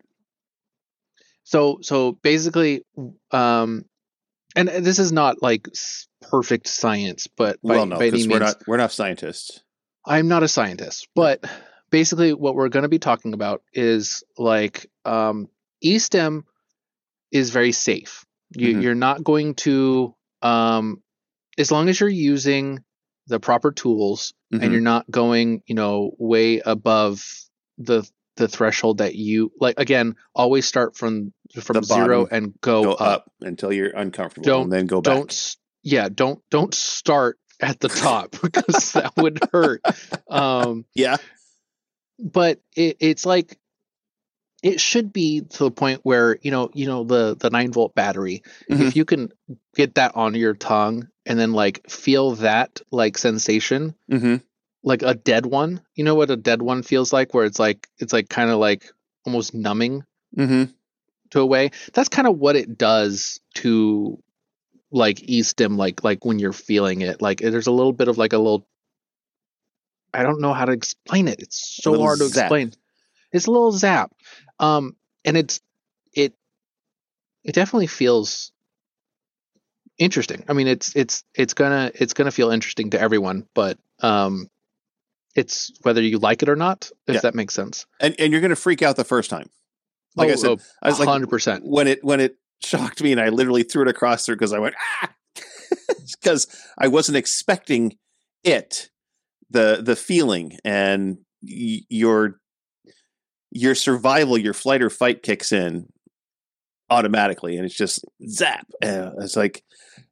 So 1.43 1.79
so 1.81 2.13
basically, 2.13 2.83
um, 3.31 3.85
and 4.55 4.67
this 4.69 4.99
is 4.99 5.11
not 5.11 5.41
like 5.41 5.67
perfect 6.29 6.67
science, 6.67 7.27
but 7.27 7.57
by, 7.63 7.75
well, 7.75 7.85
no, 7.85 7.99
because 7.99 8.27
we're 8.27 8.39
not 8.39 8.55
we're 8.67 8.77
not 8.77 8.91
scientists. 8.91 9.61
I'm 10.05 10.27
not 10.27 10.43
a 10.43 10.47
scientist, 10.47 11.07
but 11.15 11.43
basically 11.91 12.33
what 12.33 12.55
we're 12.55 12.69
going 12.69 12.83
to 12.83 12.89
be 12.89 12.99
talking 12.99 13.33
about 13.33 13.61
is 13.73 14.23
like 14.37 14.87
um, 15.05 15.47
eStim 15.83 16.43
is 17.31 17.49
very 17.51 17.71
safe. 17.71 18.25
You, 18.55 18.75
Mhm. 18.75 18.81
You're 18.81 18.95
not 18.95 19.23
going 19.23 19.53
to, 19.55 20.15
um, 20.41 21.03
as 21.57 21.71
long 21.71 21.89
as 21.89 21.99
you're 21.99 22.09
using 22.09 22.79
the 23.27 23.39
proper 23.39 23.71
tools 23.71 24.33
Mhm. 24.51 24.63
and 24.63 24.71
you're 24.71 24.81
not 24.81 25.09
going, 25.11 25.61
you 25.67 25.75
know, 25.75 26.15
way 26.17 26.59
above 26.59 27.23
the 27.77 28.03
the 28.39 28.47
threshold 28.47 28.97
that 28.97 29.13
you 29.15 29.51
like. 29.59 29.79
Again, 29.79 30.15
always 30.33 30.65
start 30.67 30.95
from 30.97 31.31
from 31.61 31.75
The 31.75 31.83
zero 31.83 32.27
and 32.29 32.59
go, 32.61 32.83
Go 32.83 32.91
up. 32.93 33.01
up 33.01 33.31
until 33.41 33.71
you're 33.71 33.89
uncomfortable, 33.95 34.45
Don't- 34.45 34.63
and 34.63 34.71
then 34.73 34.87
go 34.87 35.01
back. 35.01 35.15
Don't 35.15 35.55
yeah, 35.83 36.09
don't 36.09 36.41
don't 36.49 36.73
start 36.73 37.37
at 37.61 37.79
the 37.79 37.89
top 37.89 38.31
because 38.41 38.93
that 38.93 39.13
would 39.17 39.39
hurt. 39.53 39.81
Um, 40.29 40.85
Yeah. 40.95 41.17
but 42.19 42.59
it, 42.75 42.97
it's 42.99 43.25
like 43.25 43.57
it 44.61 44.81
should 44.81 45.13
be 45.13 45.41
to 45.41 45.63
the 45.65 45.71
point 45.71 46.01
where 46.03 46.37
you 46.41 46.51
know 46.51 46.69
you 46.73 46.85
know 46.85 47.03
the 47.03 47.35
the 47.39 47.49
nine 47.49 47.71
volt 47.71 47.95
battery 47.95 48.43
Mhm. 48.69 48.81
if 48.87 48.95
you 48.95 49.05
can 49.05 49.31
get 49.75 49.95
that 49.95 50.15
on 50.15 50.35
your 50.35 50.53
tongue 50.53 51.07
and 51.25 51.39
then 51.39 51.53
like 51.53 51.89
feel 51.89 52.31
that 52.35 52.81
like 52.91 53.17
sensation 53.17 53.95
hmm 54.09 54.37
like 54.83 55.01
a 55.01 55.13
dead 55.13 55.45
one 55.45 55.81
you 55.95 56.03
know 56.03 56.15
what 56.15 56.29
a 56.31 56.37
dead 56.37 56.61
one 56.61 56.83
feels 56.83 57.11
like 57.11 57.33
where 57.33 57.45
it's 57.45 57.59
like 57.59 57.87
it's 57.97 58.13
like 58.13 58.29
kind 58.29 58.49
of 58.49 58.59
like 58.59 58.85
almost 59.25 59.53
numbing 59.53 60.03
hmm 60.35 60.63
to 61.31 61.41
a 61.41 61.45
way? 61.45 61.69
That's 61.93 62.09
kind 62.09 62.27
of 62.27 62.37
what 62.39 62.55
it 62.55 62.75
does 62.77 63.39
to 63.55 64.21
like 64.91 65.21
e-stim 65.21 65.77
like 65.77 66.03
like 66.03 66.25
when 66.25 66.39
you're 66.39 66.51
feeling 66.53 67.01
it 67.01 67.21
like 67.21 67.39
there's 67.39 67.67
a 67.67 67.71
little 67.71 67.93
bit 67.93 68.07
of 68.07 68.17
like 68.17 68.33
a 68.33 68.39
little 68.39 68.67
i 70.15 70.23
don't 70.23 70.41
know 70.41 70.51
how 70.51 70.65
to 70.65 70.71
explain 70.71 71.27
it 71.27 71.39
it's 71.39 71.79
so 71.83 71.95
hard 71.99 72.17
to 72.17 72.25
zap. 72.25 72.45
explain. 72.45 72.71
It's 73.31 73.45
a 73.45 73.51
little 73.51 73.71
zap 73.71 74.11
um 74.59 74.95
and 75.23 75.37
it's 75.37 75.61
it 76.13 76.33
it 77.43 77.53
definitely 77.53 77.85
feels 77.87 78.51
interesting. 79.99 80.43
I 80.47 80.53
mean 80.53 80.67
it's 80.67 80.95
it's 80.95 81.23
it's 81.35 81.53
gonna 81.53 81.91
it's 81.93 82.13
gonna 82.13 82.31
feel 82.31 82.49
interesting 82.49 82.89
to 82.91 82.99
everyone 82.99 83.45
but 83.53 83.77
um 84.01 84.49
it's 85.35 85.71
whether 85.83 86.01
you 86.01 86.17
like 86.19 86.41
it 86.43 86.49
or 86.49 86.55
not 86.55 86.89
if 87.07 87.15
Yeah. 87.15 87.21
that 87.21 87.35
makes 87.35 87.53
sense 87.53 87.85
And 87.99 88.15
and 88.19 88.31
you're 88.31 88.41
gonna 88.41 88.55
freak 88.55 88.81
out 88.81 88.95
the 88.95 89.03
first 89.03 89.29
time. 89.29 89.49
Like 90.15 90.29
I 90.29 90.33
Oh, 90.33 90.35
said, 90.35 90.49
oh, 90.49 90.57
I 90.81 90.89
was 90.89 90.99
like 90.99 91.07
100% 91.07 91.61
when 91.63 91.87
it 91.87 92.03
when 92.03 92.19
it 92.19 92.35
shocked 92.63 93.01
me, 93.03 93.11
and 93.11 93.21
I 93.21 93.29
literally 93.29 93.63
threw 93.63 93.83
it 93.83 93.87
across 93.87 94.25
there 94.25 94.35
because 94.35 94.53
I 94.53 94.59
went 94.59 94.75
ah, 95.03 95.13
because 96.21 96.47
I 96.77 96.87
wasn't 96.87 97.17
expecting 97.17 97.95
it, 98.43 98.89
the 99.49 99.81
the 99.83 99.95
feeling 99.95 100.57
and 100.65 101.19
y- 101.43 101.81
your 101.89 102.41
your 103.51 103.75
survival, 103.75 104.37
your 104.37 104.53
flight 104.53 104.81
or 104.81 104.89
fight 104.89 105.21
kicks 105.23 105.51
in 105.51 105.87
automatically, 106.89 107.55
and 107.55 107.65
it's 107.65 107.75
just 107.77 108.03
zap. 108.27 108.67
Uh, 108.83 109.11
it's 109.19 109.35
like 109.35 109.63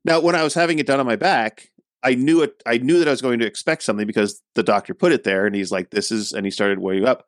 now 0.06 0.20
when 0.20 0.36
I 0.36 0.44
was 0.44 0.54
having 0.54 0.80
it 0.80 0.86
done 0.88 1.00
on 1.00 1.06
my 1.06 1.16
back. 1.16 1.70
I 2.08 2.16
knew 2.16 2.42
it. 2.42 2.64
I 2.66 2.78
knew 2.78 3.00
that 3.00 3.08
I 3.10 3.12
was 3.12 3.22
going 3.22 3.40
to 3.40 3.46
expect 3.46 3.84
something 3.84 4.08
because 4.08 4.42
the 4.56 4.64
doctor 4.64 4.94
put 4.94 5.12
it 5.12 5.26
there, 5.26 5.46
and 5.46 5.54
he's 5.54 5.74
like, 5.74 5.90
"This 5.90 6.10
is," 6.10 6.32
and 6.32 6.46
he 6.46 6.52
started 6.52 6.80
weighing 6.80 7.06
up. 7.06 7.26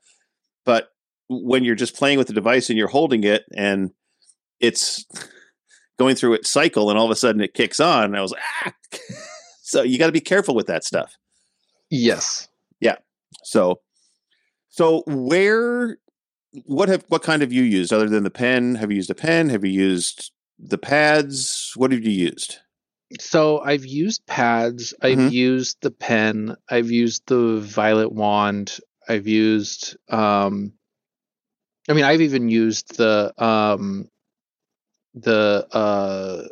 But 0.64 0.88
when 1.28 1.66
you're 1.66 1.76
just 1.76 1.98
playing 1.98 2.18
with 2.18 2.28
the 2.28 2.34
device 2.34 2.70
and 2.70 2.80
you're 2.80 2.88
holding 2.88 3.26
it, 3.26 3.44
and 3.54 3.92
it's 4.62 5.06
going 5.98 6.16
through 6.16 6.36
its 6.36 6.50
cycle, 6.50 6.90
and 6.90 6.98
all 6.98 7.04
of 7.04 7.12
a 7.12 7.16
sudden 7.18 7.42
it 7.42 7.54
kicks 7.54 7.82
on, 7.82 8.06
and 8.06 8.16
I 8.16 8.22
was 8.22 8.32
like, 8.32 8.42
ah! 8.66 8.74
so 9.62 9.84
you 9.84 10.00
got 10.00 10.06
to 10.06 10.14
be 10.14 10.22
careful 10.22 10.56
with 10.56 10.68
that 10.68 10.86
stuff. 10.86 11.18
yes 11.90 12.48
Yeah. 12.80 12.96
So, 13.44 13.82
so 14.70 15.04
where, 15.08 15.98
what 16.64 16.88
have, 16.88 17.04
what 17.10 17.22
kind 17.22 17.42
have 17.42 17.52
you 17.52 17.64
used 17.64 17.92
other 17.92 18.08
than 18.08 18.24
the 18.24 18.30
pen? 18.30 18.76
Have 18.76 18.92
you 18.92 18.96
used 18.96 19.10
a 19.10 19.16
pen? 19.16 19.50
Have 19.50 19.66
you 19.66 19.72
used 19.72 20.32
the 20.58 20.78
pads? 20.78 21.74
What 21.76 21.92
have 21.92 22.06
you 22.06 22.12
used? 22.12 22.60
So 23.20 23.60
I've 23.60 23.86
used 23.86 24.26
pads, 24.28 24.94
I've 25.02 25.18
Mhm. 25.18 25.32
used 25.32 25.78
the 25.82 25.92
pen, 25.92 26.56
I've 26.70 26.92
used 26.92 27.26
the 27.28 27.60
violet 27.60 28.12
wand, 28.12 28.80
I've 29.08 29.28
used 29.28 29.98
um 30.10 30.74
I 31.90 31.94
mean 31.94 32.04
I've 32.04 32.22
even 32.22 32.50
used 32.50 32.98
the 32.98 33.34
um 33.44 34.10
the 35.16 35.68
uh 35.72 36.48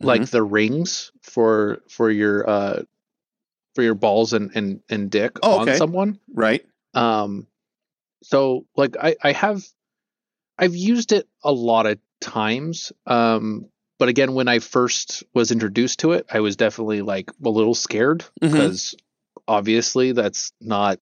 like 0.00 0.22
Mhm. 0.22 0.30
the 0.30 0.42
rings 0.42 1.12
for 1.22 1.80
for 1.88 2.10
your 2.10 2.48
uh 2.48 2.82
for 3.74 3.82
your 3.82 3.94
balls 3.94 4.32
and 4.32 4.50
and, 4.56 4.82
and 4.88 5.10
dick 5.10 5.38
Oh, 5.42 5.58
on 5.58 5.62
okay. 5.68 5.76
someone. 5.76 6.18
right? 6.34 6.64
Um, 6.94 7.46
so 8.22 8.66
like 8.76 8.96
I, 9.00 9.16
I 9.22 9.32
have, 9.32 9.64
I've 10.58 10.76
used 10.76 11.12
it 11.12 11.26
a 11.42 11.52
lot 11.52 11.86
of 11.86 11.98
times. 12.20 12.92
Um, 13.06 13.68
but 14.02 14.08
again, 14.08 14.34
when 14.34 14.48
I 14.48 14.58
first 14.58 15.22
was 15.32 15.52
introduced 15.52 16.00
to 16.00 16.10
it, 16.10 16.26
I 16.28 16.40
was 16.40 16.56
definitely 16.56 17.02
like 17.02 17.30
a 17.44 17.48
little 17.48 17.72
scared 17.72 18.24
because 18.40 18.96
obviously 19.46 20.10
that's 20.10 20.50
not. 20.60 20.98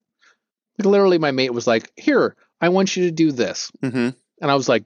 Like, 0.79 0.85
literally, 0.87 1.17
my 1.17 1.31
mate 1.31 1.55
was 1.55 1.67
like, 1.67 1.91
"Here, 1.97 2.37
I 2.61 2.69
want 2.69 2.95
you 2.99 3.05
to 3.05 3.11
do 3.11 3.33
this," 3.33 3.73
hmm 3.83 4.11
and 4.43 4.51
I 4.51 4.55
was 4.55 4.69
like, 4.69 4.85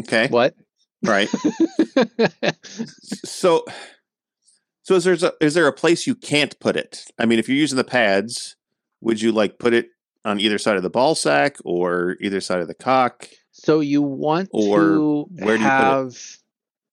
Okay, 0.00 0.28
"What?" 0.28 0.54
right. 1.02 1.30
So, 3.24 3.64
so 4.82 4.96
is 4.96 5.04
there 5.04 5.14
a, 5.14 5.32
is 5.40 5.54
there 5.54 5.66
a 5.66 5.72
place 5.72 6.06
you 6.06 6.14
can't 6.14 6.60
put 6.60 6.76
it? 6.76 7.06
I 7.18 7.24
mean, 7.24 7.38
if 7.38 7.48
you're 7.48 7.56
using 7.56 7.78
the 7.78 7.84
pads, 7.84 8.56
would 9.00 9.22
you 9.22 9.32
like 9.32 9.58
put 9.58 9.72
it 9.72 9.86
on 10.26 10.40
either 10.40 10.58
side 10.58 10.76
of 10.76 10.82
the 10.82 10.90
ball 10.90 11.14
sack 11.14 11.56
or 11.64 12.18
either 12.20 12.42
side 12.42 12.60
of 12.60 12.68
the 12.68 12.74
cock? 12.74 13.30
So 13.66 13.80
you 13.80 14.00
want 14.00 14.50
Or 14.52 14.78
to 14.78 15.26
where 15.28 15.58
do 15.58 15.64
you 15.64 15.68
put 15.70 15.80
it? 15.80 15.90
have 15.90 16.16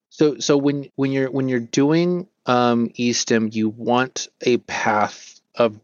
so 0.09 0.39
so 0.39 0.57
when 0.57 0.89
when 0.95 1.11
you're 1.11 1.29
when 1.29 1.47
you're 1.47 1.59
doing 1.59 2.27
um 2.47 2.89
eStim, 2.99 3.53
you 3.53 3.69
want 3.69 4.27
a 4.41 4.57
path 4.57 5.39
of 5.53 5.79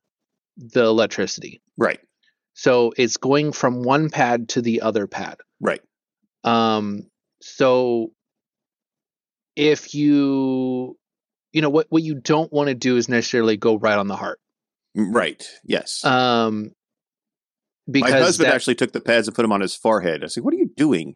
the 0.57 0.83
electricity. 0.83 1.61
Right, 1.77 1.99
So 2.55 2.91
it's 2.97 3.17
going 3.17 3.51
from 3.51 3.83
one 3.83 4.09
pad 4.09 4.49
to 4.49 4.63
the 4.63 4.81
other 4.81 5.05
pad. 5.05 5.37
right. 5.61 5.81
Um 6.43 7.03
so 7.39 8.11
if 9.55 9.93
you 9.93 10.97
you 11.53 11.61
know 11.61 11.69
what 11.69 11.85
what 11.89 12.01
you 12.01 12.15
don't 12.15 12.51
want 12.51 12.69
to 12.69 12.73
do 12.75 12.97
is 12.97 13.07
necessarily 13.07 13.57
go 13.57 13.77
right 13.77 13.97
on 13.99 14.07
the 14.07 14.15
heart. 14.15 14.39
Right. 14.95 15.47
Yes. 15.63 16.03
Um 16.03 16.71
because 17.89 18.11
My 18.11 18.19
husband 18.19 18.47
that- 18.49 18.53
actually 18.55 18.75
took 18.75 18.91
the 18.91 19.01
pads 19.01 19.27
and 19.27 19.33
put 19.35 19.41
them 19.41 19.51
on 19.51 19.61
his 19.61 19.73
forehead. 19.75 20.23
I 20.23 20.27
said, 20.27 20.43
"What 20.43 20.53
are 20.53 20.57
doing?" 20.79 21.15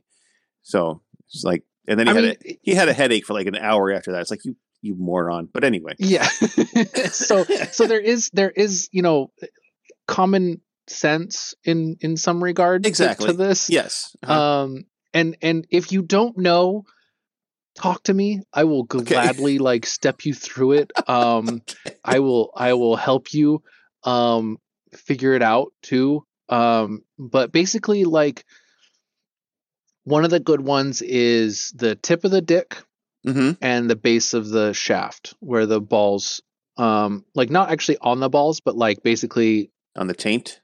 So 0.64 1.02
it's 1.28 1.44
like, 1.44 1.64
and 1.88 2.00
then 2.00 2.08
he 2.08 2.12
I 2.12 2.16
had 2.16 2.24
mean, 2.24 2.36
a, 2.46 2.60
he 2.62 2.74
had 2.76 2.90
a 2.90 2.94
headache 2.94 3.26
for 3.26 3.34
like 3.34 3.48
an 3.48 3.56
hour 3.56 3.92
after 3.92 4.12
that. 4.12 4.22
It's 4.22 4.32
like 4.32 4.46
you 4.46 4.56
you 4.82 4.96
moron. 4.96 5.48
But 5.52 5.64
anyway, 5.64 5.96
yeah. 5.98 6.28
so 7.12 7.46
so 7.72 7.88
there 7.88 8.00
is 8.14 8.30
there 8.34 8.52
is 8.52 8.90
you 8.92 9.02
know 9.02 9.32
common 10.08 10.62
sense 10.88 11.56
in 11.64 11.96
in 12.02 12.18
some 12.18 12.44
regard 12.44 12.86
Exactly. 12.86 13.28
to, 13.28 13.34
this 13.34 13.70
yes, 13.70 14.16
Uh-huh. 14.22 14.34
um 14.34 14.86
and 15.14 15.38
and 15.42 15.66
if 15.70 15.92
you 15.94 16.02
don't 16.02 16.38
know 16.38 16.84
talk 17.76 18.04
to 18.04 18.14
me 18.14 18.42
i 18.54 18.66
will 18.66 18.84
gladly 18.84 19.58
like 19.60 19.86
step 19.86 20.26
you 20.26 20.34
through 20.34 20.74
it 20.74 20.92
um 21.10 21.62
i 22.04 22.20
will 22.20 22.52
i 22.56 22.74
will 22.74 22.96
help 22.98 23.34
you 23.34 23.64
um 24.04 24.58
figure 24.94 25.34
it 25.34 25.42
out 25.42 25.72
too 25.82 26.24
um 26.50 27.02
but 27.18 27.52
basically 27.52 28.04
like 28.04 28.46
one 30.06 30.26
of 30.26 30.32
the 30.32 30.40
good 30.40 30.62
ones 30.62 31.02
is 31.02 31.72
the 31.76 31.96
tip 31.96 32.24
of 32.24 32.32
the 32.32 32.42
dick 32.42 32.78
hmm 33.26 33.52
and 33.62 33.90
the 33.90 33.96
base 33.96 34.34
of 34.34 34.50
the 34.50 34.74
shaft 34.74 35.34
where 35.40 35.66
the 35.66 35.80
balls 35.80 36.42
um 36.78 37.24
like 37.36 37.50
not 37.50 37.70
actually 37.72 37.98
on 38.00 38.20
the 38.20 38.30
balls 38.30 38.60
but 38.60 38.76
like 38.76 39.02
basically 39.04 39.72
on 39.96 40.08
the 40.08 40.14
taint. 40.14 40.60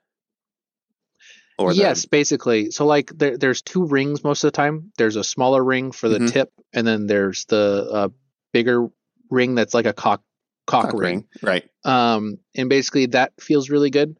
Or 1.57 1.73
the- 1.73 1.79
yes 1.79 2.05
basically 2.05 2.71
so 2.71 2.85
like 2.85 3.11
there, 3.15 3.37
there's 3.37 3.61
two 3.61 3.85
rings 3.85 4.23
most 4.23 4.43
of 4.43 4.47
the 4.47 4.55
time 4.55 4.91
there's 4.97 5.15
a 5.17 5.23
smaller 5.23 5.63
ring 5.63 5.91
for 5.91 6.09
the 6.09 6.19
Mhm. 6.19 6.31
tip 6.31 6.49
and 6.73 6.85
then 6.87 7.05
there's 7.07 7.45
the 7.45 7.89
uh, 7.91 8.09
bigger 8.53 8.87
ring 9.29 9.55
that's 9.55 9.73
like 9.73 9.85
a 9.85 9.93
cock 9.93 10.21
cock, 10.67 10.85
cock 10.91 10.93
ring. 10.93 11.01
ring. 11.01 11.27
Right. 11.41 11.69
um 11.83 12.37
and 12.55 12.69
basically 12.69 13.07
that 13.07 13.33
feels 13.39 13.69
really 13.69 13.89
good 13.89 14.17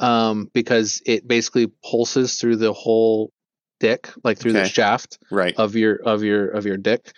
um 0.00 0.50
because 0.52 1.00
it 1.06 1.26
basically 1.26 1.66
pulses 1.68 2.38
through 2.38 2.56
the 2.56 2.72
whole 2.72 3.32
dick 3.80 4.08
like 4.22 4.38
through 4.38 4.52
the 4.52 4.68
shaft 4.68 5.18
Right. 5.30 5.54
of 5.56 5.74
your 5.74 5.96
of 5.96 6.22
your 6.22 6.48
of 6.48 6.64
your 6.66 6.76
dick 6.76 7.12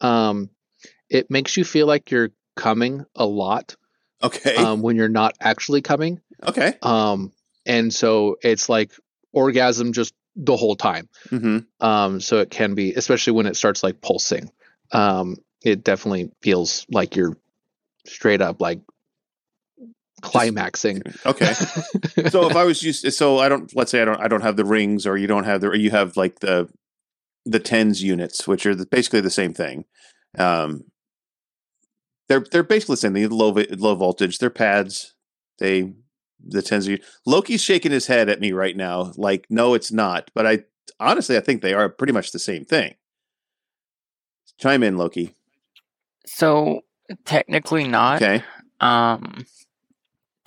um 0.00 0.50
it 1.08 1.30
makes 1.30 1.56
you 1.56 1.64
feel 1.64 1.86
like 1.86 2.10
you're 2.10 2.30
coming 2.56 3.04
a 3.16 3.24
lot 3.24 3.76
Okay. 4.22 4.56
um 4.56 4.82
when 4.82 4.96
you're 4.96 5.08
not 5.08 5.34
actually 5.40 5.80
coming 5.80 6.20
okay. 6.46 6.74
um 6.82 7.32
and 7.64 7.92
so 7.94 8.36
it's 8.42 8.68
like 8.68 8.92
orgasm 9.32 9.92
just 9.92 10.12
the 10.34 10.56
whole 10.56 10.76
time. 10.76 11.08
hmm 11.30 11.58
Um, 11.80 12.20
so 12.20 12.38
it 12.38 12.48
can 12.50 12.74
be, 12.74 12.94
especially 12.94 13.32
when 13.34 13.46
it 13.46 13.56
starts 13.56 13.82
like 13.82 14.00
pulsing. 14.00 14.50
Um, 14.92 15.36
it 15.64 15.82
definitely 15.84 16.30
feels 16.40 16.86
like 16.90 17.16
you're 17.16 17.36
straight 18.06 18.40
up 18.40 18.60
like 18.60 18.80
climaxing. 20.20 21.02
Okay. 21.26 21.52
so 22.30 22.48
if 22.48 22.56
I 22.56 22.64
was 22.64 22.82
used, 22.82 23.12
so 23.12 23.38
I 23.38 23.48
don't. 23.48 23.74
Let's 23.74 23.90
say 23.90 24.02
I 24.02 24.04
don't. 24.04 24.20
I 24.20 24.28
don't 24.28 24.42
have 24.42 24.56
the 24.56 24.64
rings, 24.64 25.06
or 25.06 25.16
you 25.16 25.26
don't 25.26 25.44
have 25.44 25.60
the. 25.60 25.68
Or 25.68 25.76
you 25.76 25.90
have 25.90 26.16
like 26.16 26.40
the 26.40 26.68
the 27.44 27.60
tens 27.60 28.02
units, 28.02 28.46
which 28.46 28.66
are 28.66 28.74
the, 28.74 28.86
basically 28.86 29.20
the 29.20 29.30
same 29.30 29.54
thing. 29.54 29.84
Um, 30.36 30.84
they're 32.28 32.44
they're 32.50 32.62
basically 32.62 32.94
the 32.94 32.98
same 32.98 33.14
thing. 33.14 33.28
Low 33.30 33.54
low 33.76 33.94
voltage. 33.94 34.38
They're 34.38 34.50
pads. 34.50 35.14
They 35.58 35.92
the 36.44 36.62
tens. 36.62 36.88
Are, 36.88 36.98
Loke's 37.26 37.60
shaking 37.60 37.92
his 37.92 38.06
head 38.06 38.28
at 38.28 38.40
me 38.40 38.52
right 38.52 38.76
now, 38.76 39.12
like 39.16 39.46
no, 39.50 39.74
it's 39.74 39.92
not. 39.92 40.30
But 40.34 40.46
I 40.46 40.64
honestly, 41.00 41.36
I 41.36 41.40
think 41.40 41.62
they 41.62 41.74
are 41.74 41.88
pretty 41.88 42.12
much 42.12 42.32
the 42.32 42.38
same 42.38 42.64
thing. 42.64 42.94
Chime 44.58 44.82
in, 44.82 44.96
Loki. 44.96 45.34
So 46.26 46.82
technically 47.24 47.86
not. 47.86 48.20
Okay. 48.20 48.44
Um, 48.80 49.46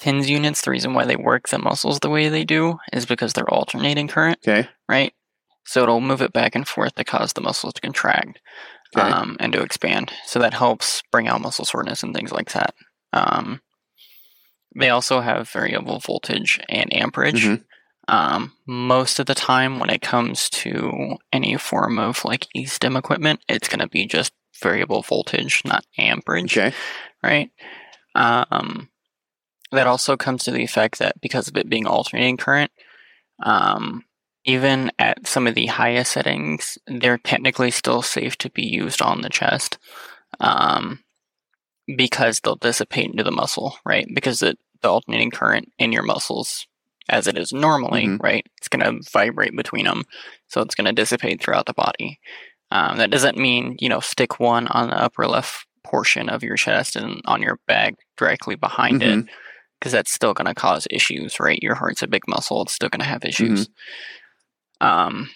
tens 0.02 0.30
units. 0.30 0.62
The 0.64 0.72
reason 0.72 0.94
why 0.94 1.06
they 1.06 1.16
work 1.16 1.48
the 1.50 1.58
muscles 1.60 2.00
the 2.00 2.10
way 2.10 2.28
they 2.28 2.44
do 2.44 2.78
is 2.92 3.06
because 3.06 3.34
they're 3.34 3.50
alternating 3.50 4.08
current, 4.08 4.40
Okay. 4.46 4.68
right? 4.90 5.14
So 5.66 5.84
it'll 5.84 6.02
move 6.02 6.22
it 6.22 6.34
back 6.34 6.56
and 6.56 6.68
forth 6.68 6.96
to 6.96 7.04
cause 7.04 7.34
the 7.34 7.42
muscles 7.42 7.74
to 7.76 7.82
contract 7.82 8.40
Okay. 8.98 9.08
um, 9.10 9.38
and 9.40 9.54
to 9.54 9.62
expand. 9.62 10.12
So 10.26 10.40
that 10.40 10.54
helps 10.54 11.02
bring 11.12 11.28
out 11.28 11.40
muscle 11.42 11.66
soreness 11.66 12.04
and 12.04 12.14
things 12.14 12.32
like 12.32 12.52
that. 12.52 12.74
Um, 13.14 13.62
they 14.76 14.90
also 14.90 15.22
have 15.22 15.50
variable 15.50 16.00
voltage 16.00 16.60
and 16.68 16.94
amperage. 16.96 17.44
Mhm. 17.46 17.64
Um, 18.08 18.54
most 18.66 19.20
of 19.20 19.28
the 19.28 19.36
time, 19.36 19.80
when 19.80 19.90
it 19.90 20.02
comes 20.02 20.50
to 20.50 21.18
any 21.32 21.56
form 21.58 22.00
of 22.00 22.26
like 22.26 22.48
e-stim 22.56 22.98
equipment, 22.98 23.42
it's 23.48 23.68
going 23.68 23.80
to 23.80 23.88
be 23.88 24.06
just 24.06 24.34
variable 24.62 25.02
voltage, 25.04 25.62
not 25.66 25.86
amperage 25.98 26.58
Okay. 26.58 26.76
right? 27.24 27.52
Um, 28.16 28.90
that 29.72 29.88
also 29.88 30.18
comes 30.18 30.44
to 30.44 30.52
the 30.52 30.64
effect 30.64 31.00
that 31.00 31.20
because 31.22 31.48
of 31.48 31.58
it 31.58 31.70
being 31.70 31.86
alternating 31.88 32.38
current, 32.38 32.72
um, 33.44 34.04
even 34.46 34.92
at 35.00 35.28
some 35.28 35.48
of 35.48 35.56
the 35.56 35.68
highest 35.68 36.12
settings, 36.14 36.78
they're 36.88 37.18
technically 37.18 37.72
still 37.72 38.02
safe 38.02 38.38
to 38.38 38.50
be 38.50 38.66
used 38.66 39.02
on 39.02 39.22
the 39.22 39.30
chest 39.30 39.78
um, 40.40 41.00
because 41.96 42.40
they'll 42.40 42.56
dissipate 42.56 43.12
into 43.12 43.24
the 43.24 43.32
muscle, 43.32 43.76
right? 43.86 44.08
Because 44.14 44.42
it, 44.42 44.58
the 44.82 44.90
alternating 44.90 45.32
current 45.32 45.72
in 45.78 45.92
your 45.92 46.04
muscles, 46.04 46.66
as 47.10 47.28
it 47.28 47.38
is 47.38 47.54
normally, 47.54 48.06
Mhm. 48.06 48.22
right, 48.22 48.46
it's 48.58 48.68
going 48.68 48.84
to 48.84 49.10
vibrate 49.12 49.56
between 49.56 49.86
them, 49.86 50.04
so 50.48 50.62
it's 50.62 50.76
going 50.76 50.86
to 50.86 50.92
dissipate 50.94 51.42
throughout 51.42 51.66
the 51.66 51.74
body. 51.74 52.20
Um, 52.72 52.98
that 52.98 53.12
doesn't 53.12 53.38
mean 53.38 53.76
you 53.80 53.90
know 53.90 54.00
stick 54.00 54.40
one 54.40 54.68
on 54.68 54.90
the 54.90 54.96
upper 54.96 55.28
left 55.28 55.68
portion 55.84 56.30
of 56.30 56.42
your 56.42 56.56
chest 56.56 56.96
and 56.96 57.22
on 57.26 57.42
your 57.42 57.60
back 57.68 57.96
directly 58.18 58.56
behind 58.56 59.04
it 59.04 59.26
because 59.82 59.92
that's 59.92 60.14
still 60.14 60.36
going 60.36 60.46
to 60.46 60.54
cause 60.54 60.88
issues, 60.92 61.40
right? 61.40 61.60
Your 61.64 61.74
heart's 61.76 62.04
a 62.04 62.08
big 62.08 62.28
muscle; 62.28 62.62
it's 62.62 62.74
still 62.74 62.90
going 62.90 63.02
to 63.02 63.06
have 63.06 63.26
issues. 63.26 63.68
Um, 64.80 65.30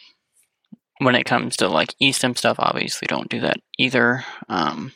when 0.99 1.15
it 1.15 1.25
comes 1.25 1.57
to 1.57 1.67
like 1.67 1.95
e-stim 1.99 2.35
stuff, 2.35 2.57
obviously 2.59 3.07
don't 3.07 3.29
do 3.29 3.39
that 3.41 3.57
either. 3.77 4.23
Um, 4.47 4.93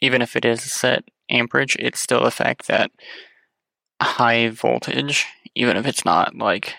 even 0.00 0.22
if 0.22 0.34
it 0.34 0.44
is 0.44 0.62
set 0.62 1.04
amperage, 1.30 1.76
it's 1.78 2.00
still 2.00 2.24
the 2.24 2.30
fact 2.30 2.66
that 2.66 2.90
high 4.02 4.48
voltage, 4.48 5.26
even 5.54 5.76
if 5.76 5.86
it's 5.86 6.04
not 6.04 6.34
like 6.36 6.74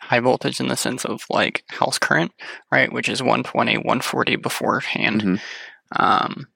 high 0.00 0.20
voltage 0.20 0.60
in 0.60 0.68
the 0.68 0.76
sense 0.76 1.04
of 1.04 1.24
like 1.30 1.64
house 1.68 1.98
current, 1.98 2.32
right, 2.72 2.92
which 2.92 3.08
is 3.08 3.22
120, 3.22 3.76
140 3.78 4.36
beforehand. 4.36 5.22
Mhm. 5.22 5.40
Um, 5.96 6.48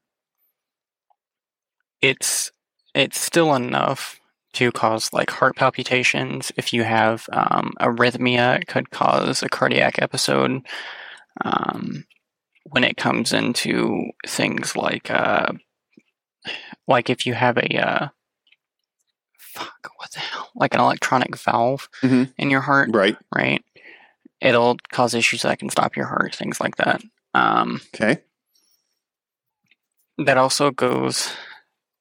it's 2.01 2.51
it's 2.95 3.21
still 3.21 3.55
enough 3.55 4.21
to 4.59 4.73
cause 4.73 5.12
like 5.12 5.31
heart 5.31 5.55
palpitations. 5.57 6.51
If 6.57 6.73
you 6.73 6.83
have 6.85 7.29
um, 7.33 7.75
arrhythmia, 7.81 8.61
it 8.61 8.66
could 8.66 8.90
cause 8.90 9.42
a 9.42 9.49
cardiac 9.49 10.01
episode. 10.03 10.66
Um, 11.44 12.05
when 12.64 12.83
it 12.85 12.97
comes 12.97 13.33
into 13.33 14.11
things 14.27 14.77
like 14.77 15.11
uh, 15.11 15.53
like 16.88 17.09
if 17.09 17.25
you 17.25 17.35
have 17.35 17.57
a 17.57 17.79
uh, 17.79 18.09
fuck, 19.38 19.90
what 19.97 20.11
the 20.12 20.18
hell, 20.21 20.51
like 20.57 20.75
an 20.75 20.81
electronic 20.81 21.37
valve 21.37 21.88
Mhm. 22.03 22.35
in 22.37 22.51
your 22.51 22.61
heart, 22.61 22.90
Right. 22.92 23.16
right? 23.35 23.64
It'll 24.40 24.77
cause 24.92 25.14
issues 25.14 25.42
that 25.42 25.59
can 25.61 25.71
stop 25.71 25.97
your 25.97 26.07
heart, 26.07 26.35
things 26.35 26.61
like 26.61 26.77
that. 26.77 27.01
Um, 27.35 27.81
Okay. 27.94 28.23
that 30.18 30.37
also 30.37 30.71
goes 30.73 31.33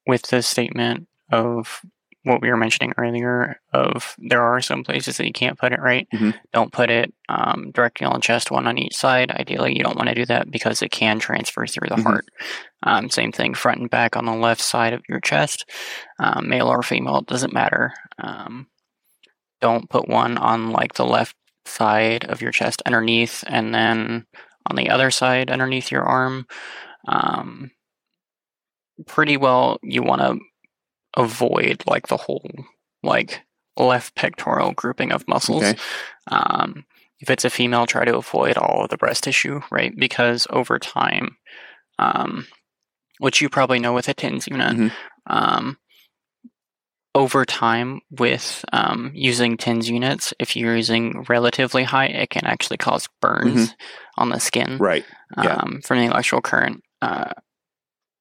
with 0.07 0.23
the 0.23 0.41
statement 0.41 1.07
of 1.31 1.81
what 2.27 2.41
we 2.41 2.49
were 2.49 2.57
mentioning 2.57 2.93
earlier 2.97 3.59
of 3.73 4.15
there 4.19 4.43
are 4.43 4.61
some 4.61 4.83
places 4.83 5.17
that 5.17 5.25
you 5.27 5.33
can't 5.33 5.57
put 5.59 5.73
it 5.73 5.79
right? 5.81 6.07
Mhm. 6.13 6.33
don't 6.53 6.71
put 6.71 6.89
it 6.89 7.13
um, 7.29 7.71
directly 7.71 8.05
on 8.07 8.21
chest 8.21 8.51
one 8.51 8.67
on 8.67 8.77
each 8.77 8.95
side. 8.95 9.31
Ideally 9.31 9.75
you 9.77 9.83
don't 9.83 9.95
want 9.97 10.09
to 10.09 10.15
do 10.15 10.25
that 10.27 10.49
because 10.51 10.81
it 10.81 10.91
can 10.91 11.19
transfer 11.19 11.65
through 11.67 11.89
the 11.89 11.95
Mhm. 11.95 12.03
heart. 12.03 12.25
Um, 12.83 13.09
same 13.09 13.31
thing 13.31 13.53
front 13.53 13.79
and 13.81 13.89
back 13.89 14.15
on 14.15 14.25
the 14.25 14.33
left 14.35 14.61
side 14.61 14.93
of 14.93 15.01
your 15.09 15.19
chest 15.19 15.65
um, 16.19 16.47
male 16.49 16.67
or 16.67 16.83
female 16.83 17.17
it 17.17 17.27
doesn't 17.27 17.53
matter. 17.53 17.93
Um, 18.21 18.67
don't 19.61 19.89
put 19.89 20.07
one 20.07 20.37
on 20.37 20.71
like 20.71 20.93
the 20.93 21.05
left 21.05 21.35
side 21.65 22.25
of 22.25 22.41
your 22.41 22.51
chest 22.51 22.81
underneath 22.85 23.43
and 23.47 23.73
then 23.75 24.25
on 24.69 24.75
the 24.75 24.89
other 24.89 25.09
side 25.11 25.49
underneath 25.49 25.91
your 25.91 26.03
arm. 26.03 26.45
Um, 27.07 27.71
pretty 29.05 29.37
well 29.37 29.77
you 29.83 30.01
want 30.03 30.21
to 30.21 30.37
avoid 31.17 31.83
like 31.85 32.07
the 32.07 32.15
whole 32.17 32.49
like 33.03 33.41
left 33.75 34.15
pectoral 34.15 34.71
grouping 34.71 35.11
of 35.11 35.27
muscles 35.27 35.63
Okay. 35.63 35.77
um, 36.27 36.85
if 37.19 37.29
it's 37.29 37.43
a 37.45 37.49
female 37.49 37.85
try 37.85 38.05
to 38.05 38.15
avoid 38.17 38.57
all 38.57 38.83
of 38.85 38.89
the 38.89 38.97
breast 38.97 39.23
tissue 39.25 39.59
right 39.71 39.93
because 39.97 40.47
over 40.51 40.79
time 40.79 41.35
um, 41.99 42.47
which 43.19 43.41
you 43.41 43.49
probably 43.49 43.79
know 43.79 43.93
with 43.93 44.07
a 44.07 44.13
tens 44.13 44.47
unit 44.47 44.75
Mhm. 44.77 44.91
um, 45.27 45.77
over 47.15 47.45
time 47.45 48.01
with 48.11 48.63
um, 48.73 49.11
using 49.13 49.57
tens 49.57 49.89
units 49.89 50.33
if 50.39 50.55
you're 50.55 50.75
using 50.75 51.25
relatively 51.27 51.83
high 51.83 52.05
it 52.05 52.29
can 52.29 52.45
actually 52.45 52.77
cause 52.77 53.09
burns 53.21 53.75
on 54.17 54.29
the 54.29 54.39
skin 54.39 54.77
Right. 54.77 55.03
Yeah. 55.43 55.55
um, 55.55 55.81
from 55.83 55.97
the 55.99 56.05
electrical 56.05 56.41
current. 56.41 56.83
Uh, 57.01 57.33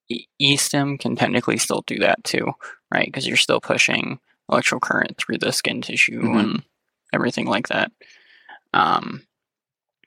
e- 0.09 0.27
E-stim 0.39 0.99
can 0.99 1.17
technically 1.17 1.57
still 1.57 1.83
do 1.87 1.99
that 1.99 2.23
too, 2.25 2.53
right? 2.93 3.07
Because 3.07 3.27
you're 3.27 3.37
still 3.37 3.61
pushing 3.61 4.19
electrical 4.51 4.81
current 4.81 5.17
through 5.19 5.39
the 5.39 5.53
skin 5.53 5.83
tissue 5.83 6.23
Mhm. 6.23 6.39
and 6.41 6.63
everything 7.13 7.47
like 7.47 7.69
that. 7.69 7.91
Um, 8.73 9.27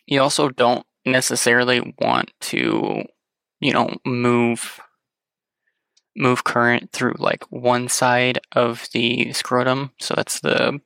you 0.06 0.22
also 0.22 0.50
don't 0.50 0.86
necessarily 1.06 1.94
want 2.00 2.32
to, 2.42 3.04
you 3.60 3.74
know, 3.74 3.96
move 4.06 4.80
move 6.16 6.44
current 6.44 6.92
through 6.92 7.16
like 7.18 7.44
one 7.52 7.88
side 7.88 8.40
of 8.54 8.88
the 8.94 9.32
scrotum. 9.32 9.92
So 10.00 10.14
that's 10.16 10.40
the 10.42 10.82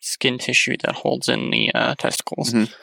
skin 0.00 0.38
tissue 0.38 0.76
that 0.82 0.94
holds 0.96 1.28
in 1.28 1.50
the 1.50 1.72
uh, 1.74 1.94
testicles. 1.94 2.52
Mhm. 2.52 2.74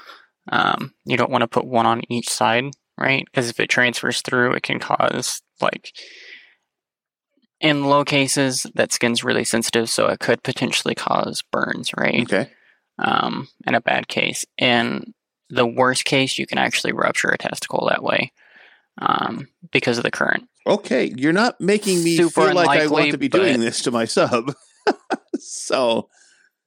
Um, 0.48 0.94
you 1.06 1.18
don't 1.18 1.30
want 1.30 1.44
to 1.44 1.48
put 1.48 1.66
one 1.66 1.86
on 1.86 2.02
each 2.10 2.30
side, 2.30 2.66
right? 3.02 3.26
Because 3.26 3.50
if 3.50 3.60
it 3.60 3.70
transfers 3.70 4.22
through, 4.22 4.54
it 4.54 4.64
can 4.64 4.80
cause 4.80 5.42
like 5.60 5.94
in 7.60 7.86
low 7.86 8.04
cases 8.04 8.66
that 8.76 8.92
skin's 8.92 9.24
really 9.24 9.44
sensitive, 9.44 9.90
so 9.90 10.08
it 10.08 10.20
could 10.20 10.44
potentially 10.44 10.96
cause 10.96 11.44
burns, 11.52 11.92
right? 11.98 12.24
Okay. 12.24 12.50
Um, 13.00 13.48
in 13.66 13.76
a 13.76 13.82
bad 13.82 14.08
case, 14.08 14.46
in 14.58 15.14
the 15.50 15.66
worst 15.66 16.06
case, 16.06 16.38
you 16.38 16.48
can 16.48 16.58
actually 16.58 16.94
rupture 16.94 17.30
a 17.30 17.38
testicle 17.38 17.88
that 17.90 18.04
way 18.04 18.32
um, 19.00 19.48
because 19.72 19.98
of 19.98 20.04
the 20.04 20.12
current. 20.12 20.48
Okay. 20.68 21.12
You're 21.16 21.34
not 21.34 21.60
making 21.60 22.04
me 22.04 22.18
Super 22.18 22.48
feel 22.48 22.56
like 22.56 22.80
I 22.80 22.88
want 22.88 23.12
to 23.12 23.18
be 23.18 23.30
doing 23.30 23.60
this 23.60 23.82
to 23.84 23.92
my 23.92 24.06
sub. 24.06 24.54
so 25.40 26.10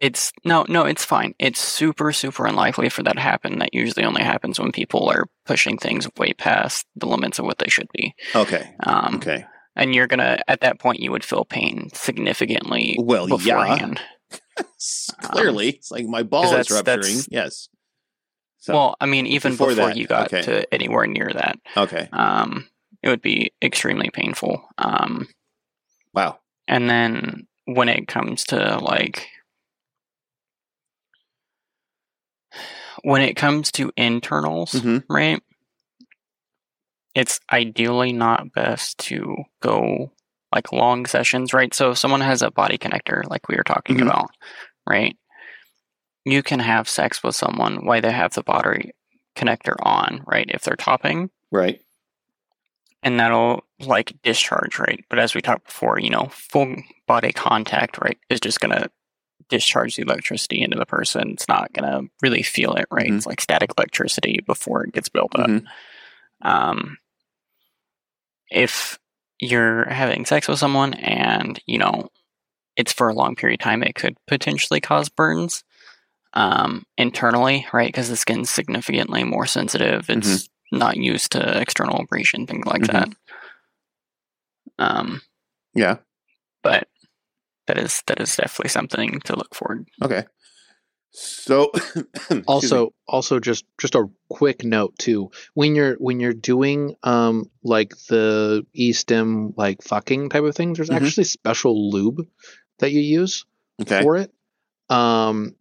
It's 0.01 0.33
no, 0.45 0.65
no, 0.69 0.85
it's 0.85 1.05
fine. 1.05 1.35
It's 1.39 1.61
super, 1.61 2.13
super 2.13 2.47
unlikely 2.47 2.89
for 2.91 3.03
that 3.05 3.15
to 3.15 3.21
happen. 3.21 3.59
That 3.61 3.73
usually 3.75 4.05
only 4.05 4.23
happens 4.23 4.59
when 4.59 4.73
people 4.73 5.09
are 5.09 5.27
pushing 5.47 5.79
things 5.79 6.07
way 6.19 6.33
past 6.35 6.87
the 6.97 7.07
limits 7.07 7.39
of 7.39 7.45
what 7.47 7.59
they 7.59 7.69
should 7.69 7.89
be. 7.93 8.15
okay. 8.35 8.75
Um, 8.85 9.17
Okay. 9.17 9.45
And 9.77 9.93
you're 9.95 10.07
gonna, 10.07 10.39
at 10.47 10.61
that 10.61 10.79
point, 10.79 11.01
you 11.01 11.11
would 11.11 11.25
feel 11.25 11.45
pain 11.45 11.89
significantly 11.95 12.97
Well, 13.01 13.29
yeah. 13.29 13.37
beforehand. 13.37 14.01
Clearly, 15.23 15.71
it's 15.71 15.91
like 15.91 16.07
my 16.07 16.23
ball 16.23 16.55
is 16.55 16.71
Um, 16.71 16.77
rupturing. 16.77 16.85
that's- 16.85 17.29
Yes. 17.31 17.69
So, 18.59 18.73
well, 18.73 18.97
I 19.01 19.07
mean, 19.07 19.27
even 19.27 19.53
before 19.53 19.69
before, 19.71 19.91
you 19.93 20.07
got 20.07 20.33
okay. 20.33 20.43
to 20.43 20.73
anywhere 20.75 21.07
near 21.07 21.31
that, 21.35 21.57
okay. 21.77 22.09
um, 22.13 22.67
it 23.03 23.09
would 23.11 23.21
be 23.21 23.53
extremely 23.61 24.11
painful. 24.11 24.67
Um, 24.79 25.29
Wow. 26.15 26.39
and 26.69 26.89
then 26.89 27.47
when 27.67 27.89
it 27.89 28.07
comes 28.09 28.45
to 28.45 28.79
like 28.79 29.29
when 33.05 33.23
it 33.23 33.35
comes 33.35 33.71
to 33.73 33.93
internals, 33.97 34.73
Mhm. 34.73 35.05
right? 35.09 35.41
It's 37.15 37.39
ideally 37.53 38.13
not 38.13 38.53
best 38.53 38.99
to 39.11 39.37
go 39.61 40.11
like 40.53 40.73
long 40.73 41.07
sessions, 41.07 41.53
right? 41.53 41.75
So 41.75 41.91
if 41.91 41.99
someone 41.99 42.23
has 42.23 42.43
a 42.43 42.51
body 42.51 42.79
connector, 42.79 43.29
like 43.29 43.49
we 43.49 43.57
were 43.57 43.63
talking 43.65 43.99
Mhm. 43.99 44.03
about, 44.07 44.31
right? 44.89 45.17
You 46.25 46.43
can 46.43 46.61
have 46.61 46.89
sex 46.89 47.23
with 47.23 47.35
someone 47.37 47.85
while 47.85 48.01
they 48.01 48.11
have 48.11 48.33
the 48.35 48.43
body 48.43 48.93
connector 49.37 49.75
on, 49.81 50.23
right? 50.27 50.47
If 50.49 50.63
they're 50.63 50.77
topping, 50.77 51.31
Right. 51.53 51.81
and 53.03 53.21
that'll 53.21 53.65
like 53.81 54.15
discharge, 54.23 54.79
right? 54.79 55.05
But 55.11 55.19
as 55.19 55.35
we 55.35 55.43
talked 55.43 55.67
before, 55.67 55.99
you 56.01 56.09
know, 56.11 56.29
full 56.33 56.75
body 57.07 57.33
contact, 57.33 57.99
right, 57.99 58.19
is 58.31 58.41
just 58.41 58.61
gonna 58.61 58.89
discharge 59.49 59.97
the 59.97 60.03
electricity 60.03 60.63
into 60.63 60.79
the 60.79 60.87
person. 60.87 61.31
It's 61.31 61.49
not 61.49 61.73
gonna 61.73 62.03
really 62.23 62.43
feel 62.43 62.75
it, 62.75 62.87
right? 62.91 63.09
Mhm. 63.09 63.17
It's 63.17 63.27
like 63.27 63.41
static 63.41 63.71
electricity 63.77 64.41
before 64.47 64.85
it 64.85 64.93
gets 64.93 65.09
built 65.09 65.35
up. 65.39 65.49
Mhm. 65.49 65.67
Um, 66.43 66.99
if 68.51 68.99
you're 69.39 69.85
having 69.89 70.25
sex 70.27 70.47
with 70.49 70.59
someone 70.59 70.95
and 70.95 71.61
you 71.67 71.79
know 71.79 72.09
it's 72.77 72.93
for 72.93 73.09
a 73.09 73.15
long 73.15 73.37
period 73.37 73.61
of 73.61 73.65
time, 73.65 73.83
it 73.83 73.95
could 73.95 74.17
potentially 74.27 74.81
cause 74.81 75.09
burns 75.09 75.63
um, 76.37 76.85
internally, 76.99 77.65
right? 77.73 77.87
Because 77.89 78.09
the 78.09 78.17
skin's 78.17 78.51
significantly 78.51 79.23
more 79.23 79.47
sensitive. 79.47 80.11
It's 80.11 80.49
not 80.73 80.97
used 80.97 81.31
to 81.33 81.61
external 81.61 82.01
abrasion, 82.01 82.45
things 82.49 82.67
like 82.67 82.83
Mhm. 82.83 82.93
that. 82.93 83.09
Um, 84.79 85.23
Yeah. 85.75 85.99
but 86.65 86.89
that 87.67 87.79
is 87.79 88.03
that 88.07 88.21
is 88.21 88.37
definitely 88.37 88.71
something 88.71 89.21
to 89.21 89.37
look 89.37 89.55
forward. 89.55 89.87
To. 90.01 90.05
Okay. 90.07 90.25
So 91.17 91.71
excuse 91.75 92.31
me. 92.31 92.43
also 92.49 92.95
also 93.07 93.39
just 93.39 93.65
just 93.79 93.95
a 93.95 94.09
quick 94.29 94.65
note 94.65 94.99
too 94.99 95.31
when 95.55 95.77
you're 95.77 95.95
when 95.95 96.19
you're 96.19 96.33
doing 96.33 96.97
um 97.05 97.45
like 97.63 97.95
the 98.09 98.67
e-stim 98.73 99.55
like 99.57 99.81
fucking 99.83 100.31
type 100.31 100.43
of 100.43 100.57
things 100.57 100.79
there's 100.79 100.91
Mhm. 100.91 100.97
actually 101.01 101.25
special 101.25 101.91
lube 101.93 102.27
that 102.81 102.91
you 102.91 103.01
use 103.01 103.45
okay. 103.81 104.03
for 104.03 104.17
it 104.17 104.33
um 104.91 105.55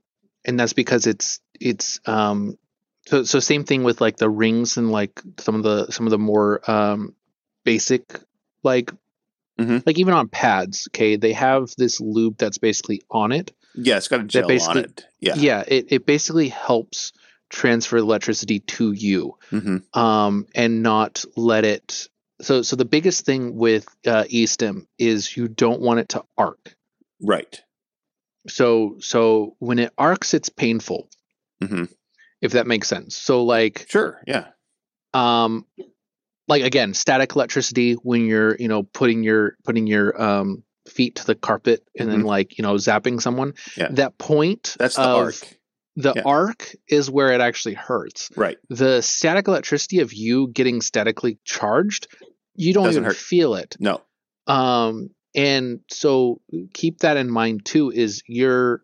and 0.44 0.60
that's 0.60 0.74
because 0.74 1.06
it's 1.06 1.40
it's 1.60 2.00
um 2.08 2.58
so 3.06 3.24
so 3.24 3.40
same 3.40 3.64
thing 3.64 3.84
with 3.84 4.02
like 4.02 4.18
the 4.18 4.30
rings 4.32 4.78
and 4.78 4.92
like 4.92 5.22
some 5.38 5.54
of 5.54 5.62
the 5.62 5.92
some 5.92 6.08
of 6.08 6.12
the 6.12 6.18
more 6.18 6.68
um 6.70 7.14
basic 7.64 8.20
like 8.64 8.92
Mhm. 9.60 9.84
like 9.86 10.00
even 10.00 10.14
on 10.14 10.28
pads 10.30 10.88
okay 10.90 11.16
they 11.16 11.34
have 11.34 11.70
this 11.78 12.02
lube 12.02 12.38
that's 12.38 12.58
basically 12.58 13.02
on 13.12 13.32
it 13.32 13.52
Yeah, 13.76 13.98
it's 13.98 14.08
got 14.08 14.20
a 14.22 14.24
gel 14.24 14.46
on 14.70 14.78
it. 14.78 15.06
Yeah. 15.20 15.36
yeah 15.36 15.64
it, 15.68 15.88
it 15.92 16.06
basically 16.06 16.50
helps 16.50 17.12
transfer 17.50 17.98
electricity 17.98 18.60
to 18.62 18.92
you 18.94 19.38
hmm 19.52 19.78
um, 19.94 20.48
and 20.56 20.82
not 20.82 21.24
let 21.36 21.66
it 21.66 22.08
so 22.42 22.64
so 22.64 22.76
the 22.76 22.86
biggest 22.86 23.26
thing 23.26 23.56
with 23.56 23.86
uh, 24.08 24.24
eStim 24.24 24.88
is 24.98 25.38
you 25.38 25.48
don't 25.48 25.82
want 25.82 26.00
it 26.00 26.10
to 26.10 26.24
arc 26.38 26.76
Right. 27.22 27.62
so 28.48 28.98
so 29.00 29.56
when 29.60 29.78
it 29.80 29.94
arcs 29.98 30.34
it's 30.34 30.50
painful 30.50 31.10
hmm 31.64 31.86
if 32.42 32.54
that 32.54 32.68
makes 32.68 32.88
sense 32.90 33.16
so 33.16 33.44
like 33.46 33.86
Sure. 33.88 34.20
Yeah. 34.28 34.48
um 35.14 35.66
like 36.48 36.64
again 36.64 36.94
static 36.94 37.36
electricity 37.36 37.94
when 37.94 38.26
you're 38.26 38.56
you 38.58 38.68
know 38.68 38.84
putting 38.84 39.24
your 39.24 39.56
putting 39.64 39.88
your 39.88 40.22
um 40.22 40.64
feet 40.88 41.16
to 41.16 41.26
the 41.26 41.36
carpet 41.36 41.88
and 41.98 42.10
then 42.10 42.24
like 42.24 42.58
you 42.58 42.62
know 42.64 42.74
zapping 42.76 43.22
someone 43.22 43.54
Mm-hmm. 43.54 43.82
Yeah. 43.82 43.88
that 43.92 44.18
point 44.18 44.76
That's 44.78 44.96
the 44.96 45.02
of 45.02 45.16
arc. 45.16 45.58
the 45.96 46.14
Yeah. 46.16 46.22
arc 46.26 46.76
is 46.88 47.10
where 47.10 47.32
it 47.32 47.40
actually 47.42 47.76
hurts 47.76 48.30
Right. 48.36 48.58
the 48.70 49.02
static 49.02 49.48
electricity 49.48 50.00
of 50.00 50.12
you 50.14 50.48
getting 50.50 50.82
statically 50.82 51.38
charged 51.46 52.08
you 52.56 52.74
don't 52.74 52.86
Doesn't 52.86 53.02
even 53.04 53.06
hurt. 53.06 53.16
feel 53.16 53.56
it 53.56 53.78
No. 53.80 54.02
um 54.48 55.10
and 55.36 55.80
so 55.90 56.42
keep 56.74 57.00
that 57.00 57.18
in 57.18 57.30
mind 57.30 57.66
too 57.66 57.90
is 57.92 58.22
you're 58.28 58.84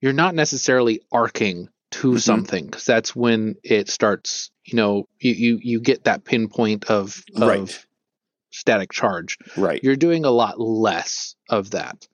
you're 0.00 0.12
not 0.12 0.34
necessarily 0.34 1.00
arcing 1.12 1.68
to 1.90 2.12
Mhm. 2.12 2.20
something 2.20 2.66
because 2.66 2.84
that's 2.84 3.14
when 3.16 3.54
it 3.62 3.88
starts 3.88 4.50
you 4.68 4.76
know 4.76 5.08
you 5.20 5.32
you, 5.32 5.58
you 5.62 5.80
get 5.80 6.04
that 6.04 6.24
pinpoint 6.24 6.84
of, 6.90 7.22
of 7.36 7.48
Right. 7.48 7.86
static 8.50 8.92
charge 8.92 9.38
Right. 9.56 9.82
you're 9.82 9.96
doing 9.96 10.24
a 10.24 10.30
lot 10.30 10.60
less 10.60 11.34
of 11.48 11.70
that 11.70 12.06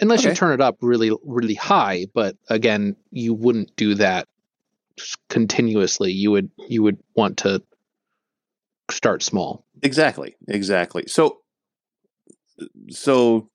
unless 0.00 0.24
you 0.24 0.34
turn 0.34 0.52
it 0.52 0.60
up 0.60 0.76
really 0.80 1.10
really 1.24 1.54
high 1.54 2.06
but 2.14 2.36
again 2.48 2.96
you 3.10 3.34
wouldn't 3.34 3.74
do 3.76 3.94
that 3.94 4.28
continuously 5.28 6.12
you 6.12 6.30
would 6.30 6.50
you 6.68 6.82
would 6.82 6.98
want 7.14 7.38
to 7.38 7.62
start 8.90 9.22
small 9.22 9.64
Exactly. 9.82 10.36
Exactly. 10.48 11.04
So, 11.08 11.40
so 12.88 13.50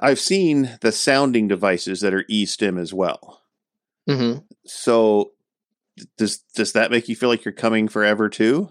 I've 0.00 0.18
seen 0.18 0.78
the 0.80 0.92
sounding 0.92 1.46
devices 1.46 2.00
that 2.00 2.14
are 2.14 2.24
eStim 2.24 2.80
as 2.80 2.94
well. 2.94 3.42
hmm 4.08 4.38
So, 4.64 5.32
does 6.18 6.38
does 6.54 6.72
that 6.72 6.90
make 6.90 7.08
you 7.08 7.16
feel 7.16 7.28
like 7.28 7.44
you're 7.44 7.52
coming 7.52 7.88
forever 7.88 8.28
too, 8.28 8.68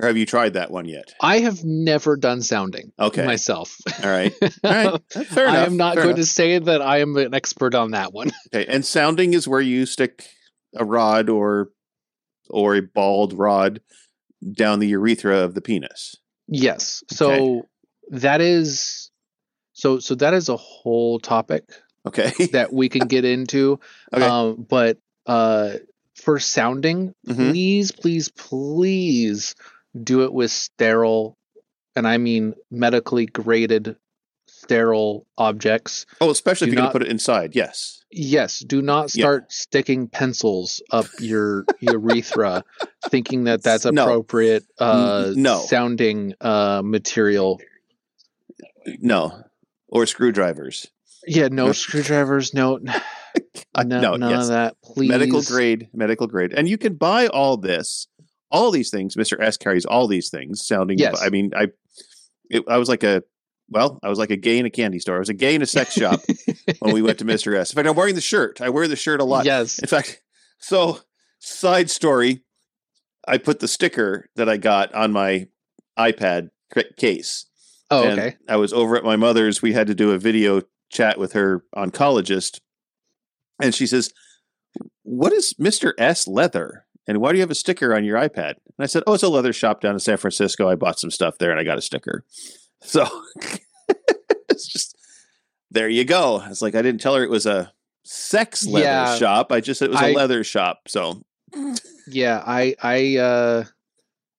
or 0.00 0.06
have 0.08 0.16
you 0.16 0.26
tried 0.26 0.54
that 0.54 0.70
one 0.70 0.86
yet? 0.86 1.14
i 1.20 1.38
have 1.40 1.62
never 1.64 2.16
done 2.16 2.40
sounding 2.42 2.92
Okay. 2.98 3.24
myself 3.24 3.76
All 4.02 4.10
right. 4.10 4.32
All 4.42 4.70
right. 4.70 5.02
Fair 5.28 5.48
enough. 5.48 5.54
i 5.62 5.66
am 5.66 5.76
not 5.76 5.94
fair 5.94 6.04
going 6.04 6.16
enough. 6.16 6.26
to 6.26 6.32
say 6.32 6.58
that 6.58 6.80
i 6.82 6.98
am 7.00 7.16
an 7.16 7.34
expert 7.34 7.74
on 7.74 7.90
that 7.92 8.12
one 8.12 8.30
Okay, 8.54 8.66
and 8.72 8.84
sounding 8.84 9.34
is 9.34 9.46
where 9.46 9.60
you 9.60 9.86
stick 9.86 10.26
a 10.76 10.84
rod 10.84 11.28
or 11.28 11.70
or 12.48 12.74
a 12.76 12.80
bald 12.82 13.32
rod 13.32 13.80
down 14.52 14.78
the 14.80 14.88
urethra 14.88 15.38
of 15.38 15.54
the 15.54 15.60
penis. 15.60 16.16
yes 16.48 17.04
so 17.10 17.68
that 18.10 18.40
is 18.40 19.10
so 19.72 19.98
so 19.98 20.14
that 20.14 20.32
is 20.34 20.48
a 20.48 20.56
whole 20.56 21.18
topic 21.20 21.64
Okay. 22.06 22.32
that 22.52 22.72
we 22.72 22.88
can 22.88 23.06
get 23.06 23.24
into 23.26 23.78
Okay. 24.14 24.24
um 24.26 24.66
but 24.68 24.98
uh 25.26 25.74
for 26.22 26.38
sounding 26.38 27.14
Mhm. 27.26 27.50
please 27.50 27.92
please 27.92 28.28
please 28.30 29.54
do 30.00 30.22
it 30.24 30.32
with 30.32 30.50
sterile 30.50 31.36
and 31.96 32.06
i 32.06 32.16
mean 32.18 32.54
medically 32.70 33.26
graded 33.26 33.96
sterile 34.48 35.26
objects 35.38 36.06
Oh, 36.20 36.30
especially 36.30 36.68
if 36.68 36.74
you're 36.74 36.82
not- 36.82 36.92
gonna 36.92 37.04
put 37.04 37.08
it 37.08 37.10
inside. 37.10 37.54
Yes. 37.56 38.04
yes 38.10 38.58
do 38.60 38.82
not 38.82 39.14
Yeah. 39.14 39.22
start 39.22 39.52
sticking 39.52 40.06
pencils 40.08 40.82
up 40.92 41.06
your 41.18 41.64
urethra 41.80 42.64
thinking 43.10 43.44
that 43.44 43.62
that's 43.62 43.84
No. 43.86 44.02
appropriate 44.04 44.64
uh 44.78 45.32
no. 45.34 45.60
sounding 45.66 46.34
uh 46.40 46.82
material 46.84 47.58
No. 49.00 49.42
Or 49.88 50.06
screwdrivers. 50.06 50.86
yeah 51.26 51.48
no 51.48 51.72
screwdrivers 51.72 52.52
no 52.54 52.78
no, 53.76 54.00
no, 54.00 54.16
none 54.16 54.30
yes. 54.30 54.42
of 54.42 54.48
that 54.48 54.76
please 54.82 55.08
Medical 55.08 55.42
grade, 55.42 55.88
medical 55.92 56.26
grade. 56.26 56.52
And 56.52 56.68
you 56.68 56.78
can 56.78 56.94
buy 56.94 57.26
all 57.28 57.56
this, 57.56 58.06
all 58.50 58.70
these 58.70 58.90
things. 58.90 59.16
Mr. 59.16 59.40
S 59.40 59.56
carries 59.56 59.84
all 59.84 60.06
these 60.06 60.30
things. 60.30 60.66
Sounding. 60.66 60.98
Yes. 60.98 61.20
I 61.22 61.30
mean, 61.30 61.52
I, 61.56 61.68
it, 62.50 62.64
I 62.68 62.78
was 62.78 62.88
like 62.88 63.02
a, 63.02 63.22
well, 63.68 64.00
I 64.02 64.08
was 64.08 64.18
like 64.18 64.30
a 64.30 64.36
gay 64.36 64.58
in 64.58 64.66
a 64.66 64.70
candy 64.70 64.98
store. 64.98 65.16
I 65.16 65.20
was 65.20 65.28
a 65.28 65.34
gay 65.34 65.54
in 65.54 65.62
a 65.62 65.66
sex 65.66 65.92
shop 65.92 66.20
when 66.80 66.92
we 66.92 67.02
went 67.02 67.18
to 67.20 67.24
Mr. 67.24 67.56
S. 67.56 67.70
In 67.72 67.76
fact, 67.76 67.88
I'm 67.88 67.94
wearing 67.94 68.16
the 68.16 68.20
shirt. 68.20 68.60
I 68.60 68.68
wear 68.68 68.88
the 68.88 68.96
shirt 68.96 69.20
a 69.20 69.24
lot. 69.24 69.44
yes 69.44 69.78
In 69.78 69.86
fact, 69.86 70.22
so 70.58 71.00
side 71.38 71.90
story, 71.90 72.42
I 73.26 73.38
put 73.38 73.60
the 73.60 73.68
sticker 73.68 74.28
that 74.36 74.48
I 74.48 74.56
got 74.56 74.92
on 74.94 75.12
my 75.12 75.46
iPad 75.98 76.50
case. 76.96 77.46
oh 77.90 78.08
okay 78.08 78.36
I 78.48 78.56
was 78.56 78.72
over 78.72 78.96
at 78.96 79.04
my 79.04 79.16
mother's. 79.16 79.62
We 79.62 79.72
had 79.72 79.86
to 79.86 79.94
do 79.94 80.10
a 80.12 80.18
video 80.18 80.62
chat 80.90 81.18
with 81.18 81.32
her 81.32 81.64
oncologist. 81.74 82.60
And 83.60 83.74
she 83.74 83.86
says, 83.86 84.12
What 85.02 85.32
is 85.32 85.54
Mr. 85.60 85.92
S 85.98 86.26
leather? 86.28 86.86
And 87.06 87.18
why 87.18 87.32
do 87.32 87.38
you 87.38 87.42
have 87.42 87.50
a 87.50 87.56
sticker 87.56 87.94
on 87.94 88.04
your 88.04 88.18
iPad? 88.18 88.54
And 88.56 88.80
I 88.80 88.86
said, 88.86 89.02
Oh, 89.06 89.14
it's 89.14 89.22
a 89.22 89.28
leather 89.28 89.52
shop 89.52 89.80
down 89.80 89.94
in 89.94 90.00
San 90.00 90.16
Francisco. 90.16 90.68
I 90.68 90.74
bought 90.74 90.98
some 91.00 91.10
stuff 91.10 91.38
there 91.38 91.50
and 91.50 91.58
I 91.60 91.64
got 91.64 91.78
a 91.78 91.82
sticker. 91.82 92.24
So 92.82 93.06
it's 94.48 94.66
just, 94.66 94.96
there 95.70 95.88
you 95.88 96.04
go. 96.04 96.42
It's 96.48 96.62
like, 96.62 96.74
I 96.74 96.82
didn't 96.82 97.00
tell 97.00 97.14
her 97.14 97.24
it 97.24 97.30
was 97.30 97.46
a 97.46 97.72
sex 98.04 98.66
leather 98.66 98.84
Yeah. 98.86 99.16
shop. 99.16 99.52
I 99.52 99.60
just 99.60 99.78
said 99.78 99.86
it 99.86 99.92
was 99.92 100.00
a 100.00 100.06
I- 100.06 100.12
leather 100.12 100.44
shop. 100.44 100.88
So, 100.88 101.22
yeah 102.06 102.42
i 102.46 102.74
i 102.82 103.16
uh 103.16 103.64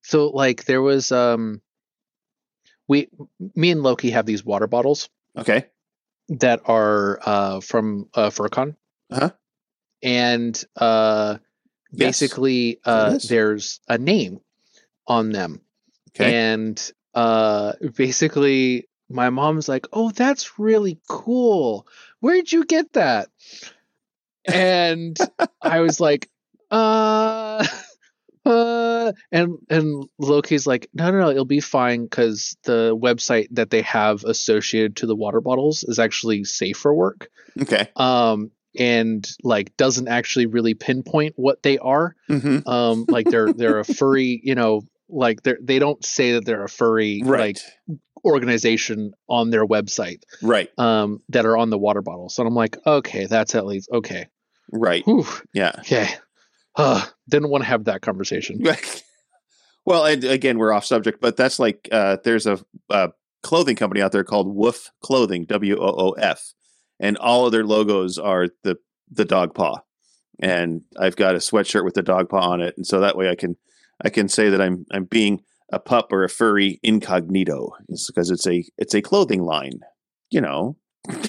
so 0.02 0.30
like 0.30 0.66
there 0.66 0.82
was 0.82 1.12
um 1.12 1.62
we 2.88 3.10
me 3.56 3.72
and 3.72 3.84
Loke 3.84 4.02
have 4.04 4.26
these 4.26 4.44
water 4.44 4.68
bottles 4.68 5.10
okay. 5.38 5.66
that 6.30 6.62
are 6.66 7.20
uh 7.24 7.60
from 7.60 8.08
uh 8.14 8.30
furcon 8.30 8.76
Uh-huh. 9.12 9.32
and 10.02 10.64
uh 10.78 11.38
Yes. 11.94 12.20
basically 12.22 12.80
uh 12.86 13.20
there's 13.28 13.80
a 13.88 13.98
name 13.98 14.40
on 15.08 15.32
them 15.32 15.62
Okay. 16.16 16.34
and 16.34 16.92
uh 17.14 17.74
basically 17.96 18.88
my 19.10 19.30
mom's 19.30 19.68
like 19.68 19.88
oh 19.92 20.10
that's 20.12 20.58
really 20.58 21.00
cool 21.10 21.86
where'd 22.22 22.50
you 22.52 22.64
get 22.66 22.94
that 22.94 23.28
and 24.46 25.18
I 25.62 25.82
was 25.82 26.00
like, 26.00 26.30
uh, 26.72 27.66
uh, 28.46 29.12
and 29.32 29.58
and 29.70 30.06
Loke's 30.20 30.66
like, 30.66 30.88
no, 30.94 31.12
no, 31.12 31.20
no, 31.20 31.30
it'll 31.30 31.46
be 31.46 31.60
fine 31.60 32.04
because 32.06 32.58
the 32.64 32.98
website 33.00 33.48
that 33.52 33.70
they 33.70 33.82
have 33.84 34.24
associated 34.24 34.96
to 34.98 35.06
the 35.06 35.16
water 35.16 35.42
bottles 35.42 35.84
is 35.84 36.00
actually 36.00 36.44
safe 36.44 36.78
for 36.78 36.94
work. 36.94 37.30
Okay. 37.62 37.90
Um, 37.96 38.52
and 38.78 39.28
like 39.44 39.76
doesn't 39.78 40.08
actually 40.08 40.46
really 40.46 40.74
pinpoint 40.74 41.34
what 41.36 41.62
they 41.64 41.78
are. 41.80 42.16
hmm 42.28 42.60
Um, 42.66 43.06
like 43.10 43.28
they're 43.28 43.52
they're 43.54 43.80
a 43.80 43.86
furry, 43.86 44.40
you 44.44 44.56
know, 44.56 44.82
like 45.10 45.44
they're 45.44 45.60
they 45.62 45.80
don't 45.80 46.04
say 46.06 46.34
that 46.34 46.46
they're 46.46 46.64
a 46.64 46.70
furry 46.70 47.22
Right. 47.24 47.40
like 47.88 47.98
organization 48.24 49.14
on 49.28 49.50
their 49.50 49.66
website 49.66 50.22
right. 50.44 50.70
um 50.78 51.20
that 51.30 51.46
are 51.46 51.58
on 51.58 51.70
the 51.72 51.78
water 51.78 52.02
bottles. 52.02 52.38
And 52.38 52.48
I'm 52.48 52.54
like, 52.56 52.78
okay, 52.86 53.26
that's 53.26 53.56
at 53.56 53.66
least 53.66 53.90
okay. 53.92 54.28
Right. 54.72 55.04
Whew, 55.06 55.26
Yeah. 55.54 55.74
okay. 55.80 56.08
Uh, 56.76 57.04
didn't 57.28 57.50
want 57.50 57.64
to 57.64 57.68
have 57.70 57.86
that 57.86 58.02
conversation. 58.02 58.64
well, 59.86 60.06
and 60.06 60.24
again, 60.24 60.58
we're 60.58 60.72
off 60.72 60.86
subject, 60.86 61.20
but 61.20 61.36
that's 61.36 61.60
like 61.60 61.90
uh, 61.92 62.18
there's 62.24 62.48
a, 62.48 62.60
uh 62.90 63.10
clothing 63.44 63.76
company 63.76 64.02
out 64.02 64.12
there 64.12 64.24
called 64.24 64.56
Woof 64.56 64.92
Clothing, 65.02 65.46
W 65.46 65.76
O 65.78 65.86
O 65.88 66.12
F, 66.12 66.54
and 67.02 67.18
all 67.18 67.46
of 67.46 67.52
their 67.52 67.66
logos 67.66 68.18
are 68.18 68.48
the 68.64 68.78
the 69.12 69.26
dog 69.26 69.54
paw. 69.54 69.80
And 70.40 70.84
I've 70.98 71.18
got 71.18 71.36
a 71.36 71.40
sweatshirt 71.40 71.84
with 71.84 71.96
the 71.96 72.02
dog 72.02 72.30
paw 72.30 72.40
on 72.52 72.62
it, 72.62 72.76
and 72.78 72.88
so 72.88 73.02
that 73.02 73.18
way 73.18 73.30
I 73.30 73.36
can 73.36 73.58
I 74.04 74.10
can 74.10 74.30
say 74.30 74.50
that 74.50 74.62
I'm 74.62 74.86
I'm 74.92 75.04
being 75.06 75.42
a 75.74 75.80
pup 75.80 76.12
or 76.14 76.24
a 76.24 76.30
furry 76.30 76.80
incognito, 76.84 77.72
it's 77.90 78.08
because 78.10 78.30
it's 78.30 78.48
a 78.48 78.64
it's 78.78 78.94
a 78.94 79.02
clothing 79.02 79.44
line, 79.44 79.80
you 80.30 80.42
know. 80.42 80.78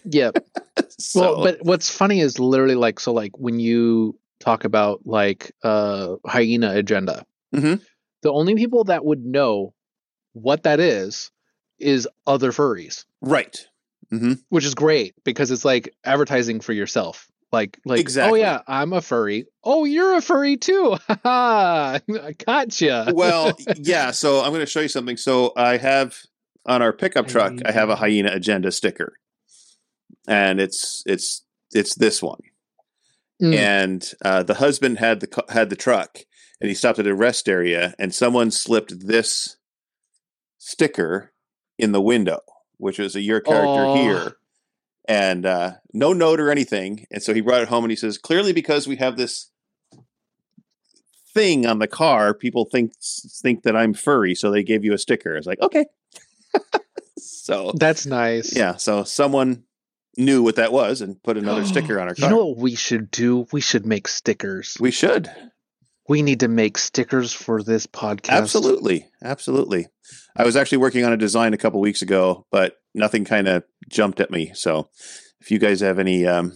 Yeah. 0.05 0.31
so, 0.99 1.21
Well, 1.21 1.43
but 1.45 1.59
what's 1.65 1.91
funny 1.91 2.21
is 2.21 2.39
literally 2.39 2.75
like 2.75 3.01
so 3.01 3.13
like 3.13 3.37
when 3.39 3.59
you 3.61 4.19
talk 4.41 4.65
about 4.65 5.01
like 5.05 5.53
uh 5.63 6.17
hyena 6.27 6.75
agenda, 6.75 7.25
Mhm. 7.55 7.81
the 8.23 8.33
only 8.33 8.55
people 8.57 8.85
that 8.85 9.05
would 9.05 9.25
know 9.25 9.75
what 10.33 10.63
that 10.65 10.81
is 10.81 11.31
is 11.79 12.09
other 12.27 12.51
furries, 12.53 13.05
right, 13.21 13.67
hmm 14.13 14.35
which 14.51 14.65
is 14.65 14.75
great 14.75 15.15
because 15.25 15.51
it's 15.51 15.65
like 15.65 15.95
advertising 16.05 16.61
for 16.61 16.73
yourself. 16.73 17.27
Like 17.51 17.79
like 17.85 18.01
Exactly. 18.01 18.41
oh 18.41 18.43
yeah, 18.43 18.61
I'm 18.67 18.93
a 18.93 19.01
furry. 19.01 19.47
Oh, 19.65 19.85
you're 19.85 20.15
a 20.15 20.23
furry 20.23 20.57
too. 20.57 20.97
Ha 21.09 21.99
I 22.09 22.33
gotcha. 22.47 23.13
well, 23.15 23.57
yeah. 23.77 24.11
So 24.11 24.41
I'm 24.41 24.51
going 24.51 24.61
to 24.61 24.67
show 24.67 24.81
you 24.81 24.89
something. 24.89 25.17
So 25.17 25.53
I 25.57 25.77
have 25.77 26.17
on 26.67 26.81
our 26.83 26.93
pickup 26.93 27.27
truck, 27.27 27.55
I 27.65 27.73
have 27.73 27.89
a 27.89 27.97
hyena 27.97 28.31
agenda 28.33 28.71
sticker, 28.71 29.15
and 30.29 30.61
it's 30.61 31.03
it's 31.07 31.45
it's 31.73 31.95
this 31.95 32.23
one. 32.23 32.41
Mm. 33.43 33.55
And 33.55 34.13
uh, 34.25 34.43
the 34.45 34.55
husband 34.55 34.99
had 34.99 35.21
the 35.21 35.45
had 35.49 35.69
the 35.71 35.77
truck, 35.77 36.21
and 36.61 36.69
he 36.69 36.75
stopped 36.75 36.99
at 36.99 37.07
a 37.07 37.15
rest 37.15 37.49
area, 37.49 37.95
and 37.99 38.15
someone 38.15 38.51
slipped 38.51 39.07
this 39.07 39.57
sticker 40.59 41.33
in 41.79 41.93
the 41.93 42.01
window, 42.01 42.41
which 42.83 42.99
was 42.99 43.15
a 43.15 43.21
your 43.21 43.41
character 43.41 43.87
Aw. 43.87 43.95
here. 43.95 44.37
And 45.07 45.47
uh, 45.47 45.73
no 45.93 46.13
note 46.13 46.41
or 46.41 46.51
anything. 46.51 47.07
And 47.11 47.23
so 47.23 47.33
he 47.33 47.41
brought 47.41 47.63
it 47.63 47.69
home 47.69 47.85
and 47.85 47.91
he 47.91 47.97
says, 47.97 48.19
clearly 48.19 48.53
because 48.53 48.87
we 48.87 48.97
have 48.97 49.17
this 49.17 49.51
thing 51.33 51.65
on 51.65 51.79
the 51.79 51.87
car, 51.87 52.35
people 52.35 52.65
think 52.65 52.93
think 53.41 53.63
that 53.63 53.77
I'm 53.77 53.95
furry, 53.95 54.35
so 54.35 54.51
they 54.51 54.63
gave 54.63 54.85
you 54.85 54.93
a 54.93 54.99
sticker. 54.99 55.37
It's 55.37 55.47
like, 55.47 55.61
okay. 55.61 55.87
so 57.19 57.73
That's 57.77 58.05
nice. 58.05 58.55
yeah, 58.55 58.77
so 58.77 59.05
someone 59.05 59.65
knew 60.17 60.43
what 60.43 60.57
that 60.57 60.73
was 60.73 61.01
and 61.01 61.23
put 61.23 61.37
another 61.39 61.65
sticker 61.73 61.99
on 61.99 62.09
our 62.09 62.15
car. 62.15 62.29
You 62.29 62.37
know 62.37 62.47
what 62.47 62.59
we 62.59 62.75
should 62.75 63.11
do? 63.11 63.47
We 63.53 63.61
should 63.61 63.87
make 63.87 64.09
stickers. 64.09 64.77
we 64.79 64.91
should. 64.91 65.31
We 66.09 66.23
need 66.23 66.41
to 66.41 66.49
make 66.49 66.79
stickers 66.79 67.33
for 67.33 67.63
this 67.63 67.87
podcast. 67.87 68.31
Absolutely. 68.31 69.09
Absolutely. 69.23 69.87
I 70.37 70.45
was 70.45 70.57
actually 70.57 70.79
working 70.79 71.05
on 71.05 71.13
a 71.13 71.17
design 71.17 71.55
a 71.55 71.59
couple 71.59 71.81
weeks 71.81 72.03
ago, 72.03 72.47
but 72.51 72.77
nothing 72.95 73.25
kind 73.25 73.47
of 73.49 73.65
jumped 73.89 74.21
at 74.21 74.31
me. 74.31 74.51
So 74.55 74.89
if 75.41 75.51
you 75.51 75.59
guys 75.59 75.81
have 75.81 75.99
any 75.99 76.27
um 76.27 76.53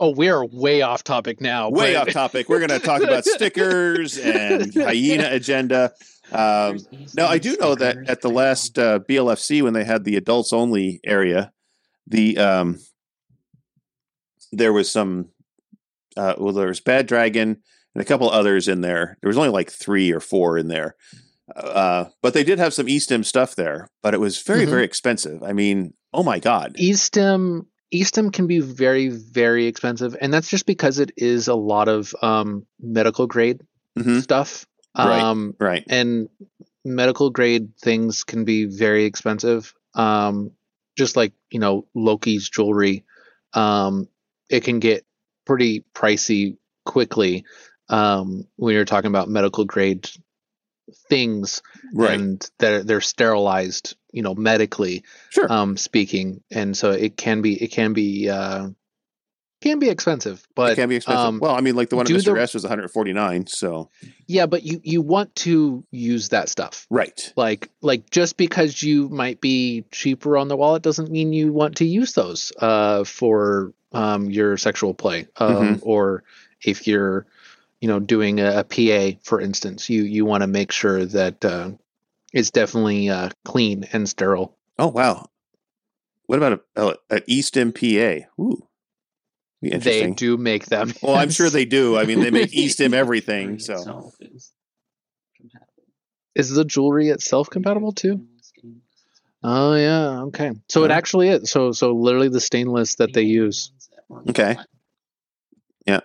Oh, 0.00 0.10
we 0.10 0.28
are 0.28 0.44
way 0.46 0.82
off 0.82 1.02
topic 1.02 1.40
now. 1.40 1.70
way 1.70 1.94
but- 1.94 2.08
off 2.08 2.12
topic, 2.14 2.48
we're 2.48 2.60
going 2.64 2.70
to 2.70 2.78
talk 2.78 3.02
about 3.02 3.24
stickers 3.24 4.16
and 4.16 4.72
hyena 4.74 5.28
agenda. 5.32 5.92
Um, 6.30 6.78
Now, 7.16 7.26
I 7.26 7.38
do 7.38 7.56
know 7.56 7.74
that 7.74 7.96
at 8.08 8.20
the 8.20 8.28
last 8.30 8.78
uh, 8.78 9.00
BLFC, 9.00 9.62
when 9.62 9.72
they 9.72 9.82
had 9.84 10.04
the 10.04 10.14
adults 10.16 10.52
only 10.52 11.00
area, 11.04 11.52
the 12.06 12.38
um, 12.38 12.78
there 14.52 14.72
was 14.72 14.90
some. 14.90 15.30
Uh, 16.18 16.34
well, 16.38 16.52
there 16.52 16.66
was 16.68 16.80
Bad 16.80 17.06
Dragon 17.06 17.62
and 17.94 18.02
a 18.02 18.04
couple 18.04 18.28
others 18.30 18.66
in 18.68 18.80
there. 18.80 19.16
There 19.22 19.28
was 19.28 19.38
only 19.38 19.48
like 19.50 19.70
three 19.70 20.10
or 20.12 20.20
four 20.20 20.58
in 20.58 20.68
there, 20.68 20.96
uh, 21.56 22.06
but 22.22 22.34
they 22.34 22.44
did 22.44 22.58
have 22.58 22.74
some 22.74 22.86
eStim 22.86 23.24
stuff 23.24 23.54
there. 23.54 23.88
But 24.02 24.14
it 24.14 24.20
was 24.20 24.42
very, 24.42 24.66
Mhm. 24.66 24.70
very 24.70 24.84
expensive. 24.84 25.42
I 25.42 25.52
mean, 25.52 25.94
oh 26.12 26.22
my 26.22 26.38
god! 26.38 26.74
eStim 26.78 27.66
eStim 27.94 28.30
can 28.32 28.46
be 28.46 28.58
very 28.60 29.08
very 29.08 29.66
expensive, 29.66 30.16
and 30.20 30.32
that's 30.34 30.50
just 30.50 30.66
because 30.66 30.98
it 30.98 31.12
is 31.16 31.48
a 31.48 31.54
lot 31.54 31.88
of 31.88 32.12
um, 32.20 32.66
medical 32.80 33.26
grade 33.26 33.62
Mhm. 33.98 34.20
stuff. 34.22 34.66
Right. 34.96 35.22
Um, 35.22 35.54
Right? 35.60 35.84
and 35.88 36.28
medical 36.84 37.30
grade 37.30 37.68
things 37.80 38.24
can 38.24 38.44
be 38.44 38.64
very 38.64 39.04
expensive. 39.04 39.72
Um, 39.94 40.50
just 40.98 41.16
like 41.16 41.32
you 41.50 41.60
know 41.60 41.86
Loke's 41.94 42.48
jewelry, 42.50 43.04
um, 43.54 44.08
it 44.50 44.64
can 44.64 44.80
get 44.80 45.04
pretty 45.48 45.82
pricey 45.94 46.56
quickly 46.84 47.44
um, 47.88 48.46
when 48.56 48.74
you're 48.74 48.84
talking 48.84 49.08
about 49.08 49.28
medical 49.28 49.64
grade 49.64 50.08
things 51.08 51.62
Right? 51.92 52.18
and 52.18 52.50
they're 52.58 52.82
they're 52.84 53.00
sterilized 53.00 53.96
you 54.12 54.22
know 54.22 54.34
medically 54.34 55.04
sure. 55.30 55.50
um 55.52 55.76
speaking 55.76 56.42
and 56.50 56.74
so 56.76 56.92
it 56.92 57.16
can 57.16 57.42
be 57.42 57.62
it 57.62 57.68
can 57.68 57.92
be 57.92 58.28
uh 58.30 58.68
can 59.60 59.78
be 59.80 59.88
expensive 59.90 60.46
but 60.54 60.72
it 60.72 60.76
can 60.76 60.88
be 60.88 60.96
expensive. 60.96 61.24
um, 61.26 61.38
well, 61.40 61.54
I 61.54 61.60
mean, 61.60 61.74
like 61.76 61.90
the 61.90 61.96
one 61.96 62.06
at 62.06 62.12
Mr. 62.12 62.34
the- 62.34 62.40
S 62.40 62.54
was 62.54 62.62
149. 62.62 63.46
So 63.48 63.90
yeah 64.26 64.46
but 64.46 64.62
you 64.62 64.80
you 64.84 65.02
want 65.02 65.34
to 65.36 65.84
use 65.90 66.28
that 66.30 66.48
stuff 66.48 66.86
right. 66.90 67.32
like 67.36 67.70
like 67.82 68.08
just 68.10 68.36
because 68.38 68.82
you 68.82 69.08
might 69.10 69.40
be 69.40 69.84
cheaper 69.90 70.36
on 70.38 70.48
the 70.48 70.56
wallet 70.56 70.82
doesn't 70.82 71.10
mean 71.10 71.32
you 71.32 71.52
want 71.52 71.76
to 71.78 71.84
use 71.84 72.12
those 72.14 72.52
uh 72.60 73.04
for 73.04 73.74
um 73.92 74.30
your 74.30 74.56
sexual 74.56 74.94
play 74.94 75.26
um 75.38 75.80
or 75.82 76.22
if 76.62 76.86
you're 76.86 77.26
you 77.80 77.88
know 77.88 77.98
doing 78.00 78.40
a, 78.40 78.60
a 78.60 78.64
pa 78.64 79.18
for 79.22 79.40
instance 79.40 79.88
you 79.88 80.02
you 80.02 80.24
want 80.24 80.42
to 80.42 80.46
make 80.46 80.72
sure 80.72 81.04
that 81.04 81.44
uh 81.44 81.70
it's 82.32 82.50
definitely 82.50 83.08
uh 83.08 83.30
clean 83.44 83.84
and 83.92 84.08
sterile 84.08 84.54
Oh 84.78 84.86
wow! 84.88 85.26
What 86.26 86.38
about 86.38 86.62
a, 86.76 86.82
a, 86.86 86.88
an 87.10 87.20
eStim 87.28 87.74
PA? 87.74 88.28
Ooh, 88.40 88.64
they 89.60 90.10
do 90.12 90.36
make 90.36 90.66
them 90.66 90.92
Well, 91.02 91.16
I'm 91.16 91.30
sure 91.30 91.50
they 91.50 91.64
do. 91.64 91.98
I 91.98 92.04
mean, 92.04 92.20
they 92.20 92.30
make 92.30 92.52
eStim 92.52 92.92
everything. 92.94 93.58
So 93.58 93.74
itself 93.74 94.14
is 94.20 94.52
compatible. 95.36 95.82
is 96.36 96.50
the 96.50 96.64
jewelry 96.64 97.08
itself 97.08 97.50
compatible 97.50 97.92
too 97.92 98.24
oh 99.42 99.74
yeah 99.74 100.22
okay 100.22 100.52
so 100.68 100.84
it 100.84 100.90
actually 100.90 101.28
is 101.28 101.50
so 101.50 101.72
so 101.72 101.92
literally 101.92 102.28
the 102.28 102.40
stainless 102.40 102.96
that 102.96 103.12
they 103.12 103.22
use 103.22 103.70
Okay. 104.28 104.56
Yeah. 105.86 106.00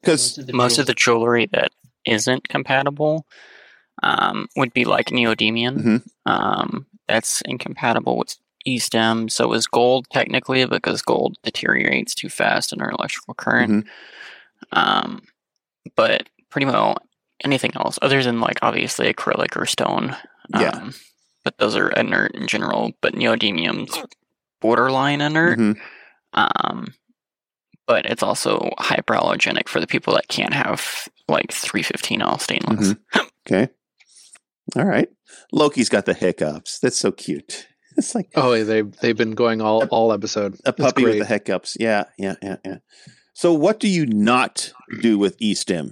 Because 0.00 0.38
most 0.52 0.78
of 0.78 0.86
the 0.86 0.94
jewelry 0.94 1.46
that 1.52 1.70
isn't 2.04 2.48
compatible 2.48 3.26
um, 4.02 4.48
would 4.56 4.72
be 4.72 4.84
like 4.84 5.06
neodymium. 5.06 5.78
Mhm. 5.78 6.08
Um, 6.26 6.86
that's 7.08 7.40
incompatible 7.42 8.18
with 8.18 8.36
eStim. 8.66 9.30
So 9.30 9.52
is 9.52 9.66
gold 9.66 10.06
technically 10.10 10.64
because 10.66 11.02
gold 11.02 11.36
deteriorates 11.42 12.14
too 12.14 12.28
fast 12.28 12.72
under 12.72 12.90
electrical 12.90 13.34
current. 13.34 13.86
Um, 14.72 15.22
but 15.96 16.28
pretty 16.50 16.66
well 16.66 16.98
anything 17.42 17.72
else 17.74 17.98
other 18.02 18.22
than 18.22 18.40
like 18.40 18.58
obviously 18.62 19.12
acrylic 19.12 19.56
or 19.56 19.64
stone. 19.66 20.14
Yeah. 20.52 20.70
Um, 20.70 20.94
but 21.58 21.58
those 21.64 21.76
are 21.76 21.90
inert 21.90 22.34
in 22.34 22.46
general. 22.46 22.92
But 23.00 23.14
neodymium's 23.14 23.98
borderline 24.60 25.20
inert. 25.20 25.58
Mhm. 25.58 25.76
Um, 26.34 26.94
but 27.86 28.06
it's 28.06 28.22
also 28.22 28.70
hyperallergenic 28.78 29.68
for 29.68 29.80
the 29.80 29.86
people 29.86 30.14
that 30.14 30.28
can't 30.28 30.54
have 30.54 31.08
like 31.28 31.48
315L 31.52 32.38
stainless. 32.40 32.94
Mhm. 32.94 33.26
okay, 33.46 33.68
all 34.76 34.84
right. 34.84 35.08
Loke's 35.52 35.88
got 35.88 36.06
the 36.06 36.14
hiccups. 36.14 36.78
That's 36.78 36.98
so 36.98 37.12
cute. 37.12 37.66
It's 37.96 38.14
like 38.14 38.30
Oh, 38.36 38.62
they 38.64 38.82
they've 38.82 39.16
been 39.16 39.32
going 39.32 39.60
all 39.60 39.84
all 39.90 40.12
episode. 40.12 40.54
a 40.64 40.72
puppy 40.72 41.04
with 41.04 41.18
the 41.18 41.24
hiccups. 41.24 41.76
Yeah, 41.80 42.04
yeah, 42.16 42.36
yeah, 42.40 42.56
yeah. 42.64 42.76
So, 43.34 43.52
what 43.52 43.80
do 43.80 43.88
you 43.88 44.06
not 44.06 44.72
do 45.02 45.18
with 45.18 45.36
eStim? 45.40 45.90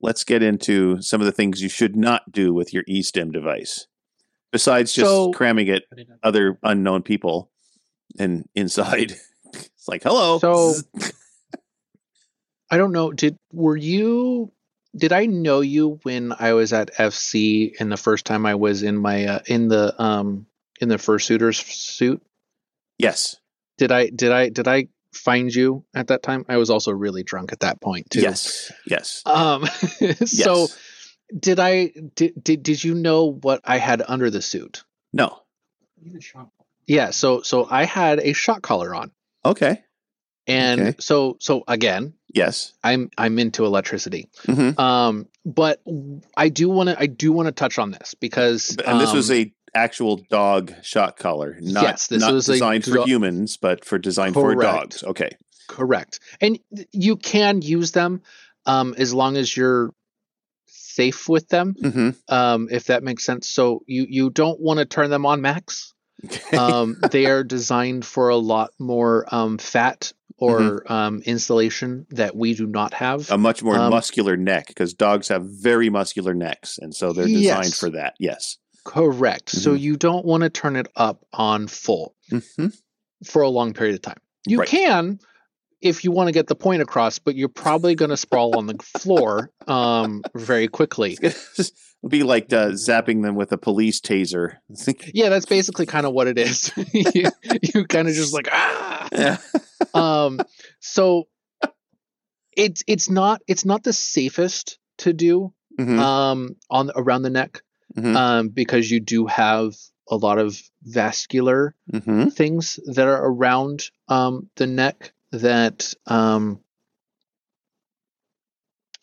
Let's 0.00 0.22
get 0.22 0.42
into 0.44 1.02
some 1.02 1.20
of 1.20 1.26
the 1.26 1.32
things 1.32 1.60
you 1.60 1.68
should 1.68 1.96
not 1.96 2.30
do 2.30 2.54
with 2.54 2.72
your 2.72 2.84
eStim 2.84 3.32
device, 3.32 3.88
besides 4.52 4.92
just 4.92 5.08
So- 5.08 5.32
cramming 5.32 5.68
it 5.68 5.88
Put 5.90 5.98
it 6.00 6.10
up. 6.10 6.18
other 6.22 6.58
unknown 6.62 7.02
people 7.02 7.50
and 8.18 8.48
inside. 8.54 9.14
It's 9.52 9.88
like, 9.88 10.02
hello. 10.04 10.38
So- 10.38 10.74
I 12.70 12.76
don't 12.76 12.92
know. 12.92 13.10
Did 13.12 13.36
were 13.52 13.76
you? 13.76 14.52
Did 14.96 15.12
I 15.12 15.26
know 15.26 15.60
you 15.60 15.98
when 16.02 16.32
I 16.38 16.52
was 16.52 16.72
at 16.72 16.94
FC 16.94 17.72
and 17.80 17.90
the 17.90 17.96
first 17.96 18.26
time 18.26 18.46
I 18.46 18.54
was 18.54 18.82
in 18.82 18.96
my 18.96 19.26
uh, 19.26 19.38
in 19.46 19.68
the 19.68 20.00
um 20.00 20.46
in 20.80 20.88
the 20.88 20.96
fursuiter's 20.98 21.58
suit? 21.58 22.22
yes. 22.98 23.36
Did 23.78 23.90
I 23.92 24.10
did 24.10 24.30
I 24.30 24.50
did 24.50 24.68
I 24.68 24.86
find 25.14 25.52
you 25.52 25.84
at 25.94 26.08
that 26.08 26.22
time? 26.22 26.44
I 26.48 26.58
was 26.58 26.70
also 26.70 26.92
really 26.92 27.22
drunk 27.22 27.52
at 27.52 27.60
that 27.60 27.80
point 27.80 28.10
too. 28.10 28.20
Yes. 28.20 28.70
Yes. 28.86 29.22
Um. 29.26 29.64
so 30.26 30.60
Yes. 30.60 30.78
Did 31.38 31.58
I 31.60 31.92
did, 32.14 32.42
did 32.42 32.62
did 32.62 32.84
you 32.84 32.94
know 32.94 33.26
what 33.32 33.60
I 33.64 33.78
had 33.78 34.02
under 34.06 34.30
the 34.30 34.42
suit? 34.42 34.84
No. 35.12 35.40
Need 36.02 36.16
a 36.16 36.20
shot. 36.20 36.48
Yeah. 36.86 37.10
So 37.10 37.42
so 37.42 37.66
I 37.70 37.84
had 37.84 38.20
a 38.20 38.32
shot 38.32 38.62
collar 38.62 38.94
on, 38.94 39.12
Okay. 39.44 39.82
and 40.46 40.80
Okay. 40.80 40.96
so 41.00 41.36
so 41.40 41.62
again, 41.68 42.14
Yes. 42.32 42.72
I'm 42.82 43.10
I'm 43.18 43.38
into 43.38 43.64
electricity. 43.64 44.28
hmm 44.46 44.78
Um, 44.80 45.26
but 45.44 45.82
I 46.36 46.48
do 46.48 46.68
want 46.68 46.88
to 46.90 46.98
I 46.98 47.06
do 47.06 47.32
want 47.32 47.46
to 47.46 47.52
touch 47.52 47.78
on 47.78 47.90
this 47.90 48.14
because 48.14 48.76
And 48.86 49.00
this 49.00 49.12
was 49.12 49.30
um, 49.30 49.36
a 49.36 49.52
actual 49.74 50.16
dog 50.30 50.72
shot 50.82 51.16
collar, 51.16 51.56
not, 51.60 51.82
Yes, 51.82 52.06
this 52.08 52.20
not 52.20 52.32
was 52.32 52.48
a 52.48 52.52
designed 52.54 52.84
for 52.84 53.04
humans, 53.06 53.56
but 53.56 53.84
for 53.84 53.98
designed 53.98 54.34
for 54.34 54.54
dogs. 54.56 55.02
Okay. 55.04 55.36
correct, 55.68 56.18
and 56.40 56.58
you 56.92 57.16
can 57.16 57.62
use 57.62 57.92
them 57.92 58.22
um, 58.66 58.94
as 58.98 59.14
long 59.14 59.36
as 59.36 59.56
you're 59.56 59.90
safe 60.94 61.28
with 61.28 61.48
them, 61.48 61.74
hmm 61.80 62.10
um, 62.28 62.68
if 62.70 62.84
that 62.86 63.02
makes 63.02 63.24
sense. 63.24 63.48
So 63.48 63.80
you 63.86 64.06
you 64.08 64.30
don't 64.30 64.60
want 64.60 64.78
to 64.78 64.84
turn 64.86 65.10
them 65.10 65.26
on 65.26 65.40
max. 65.40 65.92
Um, 66.52 66.96
they 67.10 67.26
are 67.26 67.42
designed 67.44 68.04
for 68.04 68.28
a 68.28 68.36
lot 68.36 68.70
more 68.78 69.24
um, 69.34 69.56
fat 69.58 70.12
or 70.36 70.82
um, 70.92 71.22
insulation 71.24 72.06
that 72.10 72.34
we 72.36 72.54
do 72.54 72.66
not 72.66 72.92
have. 72.94 73.30
a 73.30 73.38
much 73.38 73.62
more 73.62 73.76
Um, 73.76 73.88
muscular 73.90 74.36
neck 74.36 74.66
because 74.68 74.92
dogs 74.94 75.28
have 75.28 75.44
very 75.44 75.90
muscular 75.90 76.34
necks, 76.34 76.76
and 76.78 76.94
so 76.94 77.12
they're 77.12 77.26
designed 77.26 77.66
Yes. 77.74 77.78
for 77.78 77.90
that. 77.90 78.14
Yes. 78.18 78.58
Correct. 78.84 79.50
So 79.50 79.72
Mhm. 79.74 79.80
you 79.80 79.96
don't 79.96 80.24
want 80.24 80.42
to 80.42 80.50
turn 80.50 80.76
it 80.76 80.88
up 80.96 81.24
on 81.32 81.68
full. 81.68 82.14
hmm 82.30 82.66
for 83.24 83.42
a 83.42 83.48
long 83.50 83.72
period 83.74 83.94
of 83.94 84.02
time. 84.02 84.20
You 84.46 84.58
Right. 84.58 84.68
can 84.68 85.20
if 85.80 86.04
you 86.04 86.10
want 86.12 86.28
to 86.28 86.32
get 86.32 86.46
the 86.46 86.54
point 86.54 86.82
across, 86.82 87.18
but 87.18 87.34
you're 87.36 87.48
probably 87.48 87.94
going 87.94 88.10
to 88.10 88.16
sprawl 88.16 88.56
on 88.58 88.66
the 88.66 88.74
floor 88.98 89.50
um, 89.66 90.22
very 90.34 90.68
quickly. 90.68 91.16
It'll 91.22 91.68
be 92.08 92.22
like 92.22 92.52
uh, 92.52 92.68
zapping 92.70 93.22
them 93.22 93.34
with 93.34 93.52
a 93.52 93.58
police 93.58 94.00
taser. 94.00 94.56
Yeah, 95.14 95.28
that's 95.30 95.46
basically 95.46 95.86
kind 95.86 96.06
of 96.06 96.12
what 96.12 96.26
it 96.28 96.38
is. 96.38 96.70
you 96.92 97.30
you 97.74 97.86
kind 97.86 98.08
of 98.08 98.14
just 98.14 98.32
like 98.34 98.48
ah. 98.52 99.08
Yeah. 99.12 99.36
Um, 99.94 100.40
so 100.80 101.28
it's 102.56 102.82
it's 102.86 103.08
not 103.10 103.40
it's 103.46 103.64
not 103.64 103.82
the 103.82 103.92
safest 103.92 104.78
to 104.98 105.12
do 105.12 105.52
Mhm. 105.78 105.98
um, 105.98 106.56
on 106.68 106.90
around 106.94 107.22
the 107.22 107.30
neck 107.30 107.62
Mhm. 107.96 108.14
um, 108.16 108.48
because 108.50 108.90
you 108.90 109.00
do 109.00 109.26
have 109.26 109.74
a 110.10 110.16
lot 110.16 110.38
of 110.38 110.60
vascular 110.82 111.74
Mhm. 111.92 112.32
things 112.32 112.78
that 112.86 113.06
are 113.08 113.24
around 113.24 113.84
um, 114.08 114.50
the 114.56 114.66
neck 114.66 115.12
that 115.32 115.94
um, 116.06 116.60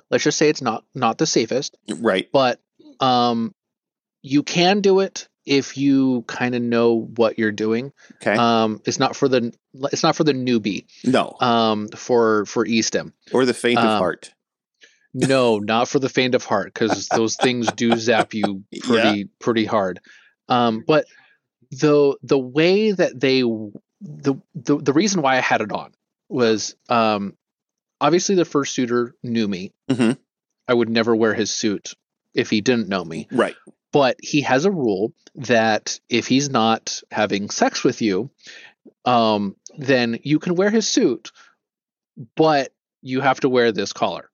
let's 0.09 0.23
just 0.23 0.37
say 0.37 0.49
it's 0.49 0.61
not 0.61 0.83
not 0.93 1.17
the 1.17 1.25
safest 1.25 1.77
Right. 1.87 2.29
but 2.31 2.59
um, 2.99 3.53
you 4.21 4.43
can 4.43 4.81
do 4.81 4.99
it 4.99 5.27
if 5.45 5.77
you 5.77 6.23
kind 6.27 6.55
of 6.55 6.61
know 6.61 6.95
what 7.15 7.39
you're 7.39 7.51
doing 7.51 7.93
Okay. 8.21 8.35
um, 8.35 8.81
it's 8.85 8.99
not 8.99 9.15
for 9.15 9.29
the 9.29 9.53
it's 9.91 10.03
not 10.03 10.15
for 10.15 10.23
the 10.23 10.33
newbie 10.33 10.85
no. 11.05 11.35
um, 11.39 11.87
for 11.89 12.45
for 12.45 12.65
eStim 12.65 13.13
or 13.33 13.45
the 13.45 13.53
faint 13.53 13.79
of 13.79 13.85
um, 13.85 13.97
heart. 13.97 14.33
no 15.13 15.59
not 15.59 15.87
for 15.87 15.99
the 15.99 16.09
faint 16.09 16.35
of 16.35 16.43
heart 16.43 16.73
because 16.73 17.07
those 17.09 17.35
things 17.35 17.71
do 17.73 17.95
zap 17.97 18.33
you 18.33 18.63
pretty 18.81 19.25
pretty 19.39 19.65
hard 19.65 19.99
um, 20.49 20.83
but 20.85 21.05
the 21.71 22.15
the 22.23 22.37
way 22.39 22.91
that 22.91 23.19
they 23.19 23.41
the, 23.41 24.35
the 24.55 24.77
the 24.77 24.93
reason 24.93 25.21
why 25.21 25.37
I 25.37 25.41
had 25.41 25.61
it 25.61 25.71
on 25.71 25.91
was 26.29 26.75
um 26.89 27.35
obviously 28.01 28.35
the 28.35 28.43
fursuiter 28.43 29.11
knew 29.23 29.47
me. 29.47 29.73
Mhm. 29.89 30.17
I 30.67 30.73
would 30.73 30.89
never 30.89 31.15
wear 31.15 31.33
his 31.33 31.49
suit 31.51 31.93
if 32.33 32.49
he 32.49 32.61
didn't 32.61 32.89
know 32.89 33.03
me. 33.03 33.27
Right. 33.31 33.55
But 33.93 34.17
he 34.21 34.41
has 34.41 34.65
a 34.65 34.71
rule 34.71 35.13
that 35.35 35.99
if 36.09 36.27
he's 36.27 36.49
not 36.49 37.01
having 37.09 37.49
sex 37.49 37.83
with 37.83 38.01
you, 38.01 38.29
um, 39.05 39.55
then 39.77 40.19
you 40.23 40.39
can 40.39 40.55
wear 40.55 40.69
his 40.69 40.87
suit, 40.87 41.31
but 42.35 42.73
you 43.01 43.21
have 43.21 43.39
to 43.41 43.49
wear 43.49 43.71
this 43.71 43.93
collar. 43.93 44.29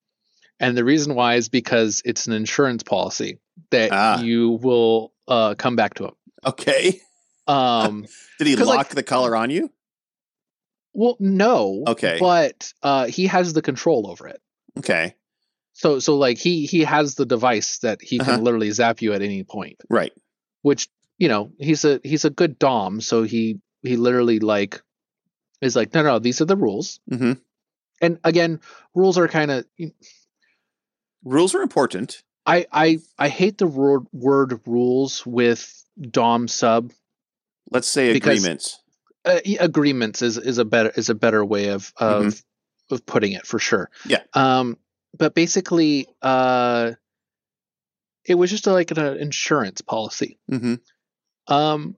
And 0.60 0.76
the 0.78 0.84
reason 0.84 1.14
why 1.16 1.36
is 1.36 1.50
because 1.50 2.02
it's 2.06 2.26
an 2.28 2.34
insurance 2.34 2.82
policy 2.84 3.40
that 3.70 3.92
Ah. 3.92 4.22
you 4.22 4.52
will 4.52 5.14
uh, 5.28 5.56
come 5.56 5.76
back 5.76 5.94
to 5.96 6.06
him. 6.06 6.14
Okay. 6.46 7.00
Um, 7.46 8.06
Did 8.40 8.48
he 8.48 8.56
lock 8.56 8.68
like- 8.78 8.90
the 8.96 9.04
collar 9.04 9.36
on 9.36 9.50
you? 9.50 9.70
Well, 10.94 11.18
no. 11.20 11.84
Okay. 11.88 12.18
But 12.20 12.72
uh, 12.84 13.08
he 13.08 13.28
has 13.28 13.54
the 13.54 13.62
control 13.62 14.08
over 14.10 14.28
it. 14.28 14.42
Okay. 14.80 15.16
So, 15.74 16.00
so 16.00 16.16
like 16.18 16.38
he 16.38 16.66
he 16.66 16.82
has 16.84 17.16
the 17.16 17.26
device 17.26 17.80
that 17.80 18.02
he 18.02 18.20
can 18.20 18.30
Uh-huh. 18.30 18.42
literally 18.42 18.72
zap 18.72 19.02
you 19.02 19.14
at 19.14 19.22
any 19.22 19.44
point. 19.44 19.82
Right. 19.90 20.14
Which 20.62 20.88
you 21.18 21.28
know 21.28 21.52
he's 21.60 21.84
a 21.86 22.00
he's 22.04 22.26
a 22.26 22.30
good 22.30 22.60
dom. 22.60 23.02
So 23.02 23.24
he 23.24 23.60
he 23.82 23.98
literally 23.98 24.40
like 24.40 24.82
is 25.62 25.76
like 25.76 25.94
no 25.94 26.04
no 26.04 26.20
these 26.20 26.42
are 26.42 26.46
the 26.46 26.56
rules. 26.58 27.00
Mhm. 27.12 27.40
And 28.02 28.20
again, 28.24 28.60
rules 28.94 29.18
are 29.18 29.28
kind 29.28 29.50
of 29.52 29.66
Rules 31.24 31.56
are 31.56 31.62
important. 31.62 32.22
I 32.46 32.66
I 32.72 33.00
I 33.18 33.30
hate 33.30 33.58
the 33.58 33.68
word 33.68 34.04
word 34.12 34.60
rules 34.68 35.26
with 35.26 35.84
dom 36.02 36.48
sub. 36.48 36.92
Let's 37.72 37.88
say 37.88 38.12
agreements. 38.12 38.82
Uh, 39.26 39.40
agreements 39.60 40.22
is 40.22 40.38
is 40.38 40.58
a 40.58 40.66
better 40.66 40.92
is 40.96 41.10
a 41.10 41.16
better 41.16 41.44
way 41.44 41.70
of 41.70 41.94
of 41.98 42.44
of 42.92 43.06
putting 43.06 43.34
it 43.34 43.46
for 43.46 43.60
sure. 43.60 43.90
Yeah. 44.06 44.24
Um, 44.34 44.78
but 45.18 45.34
basically, 45.36 46.08
uh, 46.22 46.92
it 48.26 48.36
was 48.36 48.50
just 48.50 48.68
like 48.68 48.92
an 48.92 49.00
uh, 49.00 49.14
insurance 49.14 49.82
policy. 49.82 50.38
hmm 50.50 50.76
Um, 51.48 51.96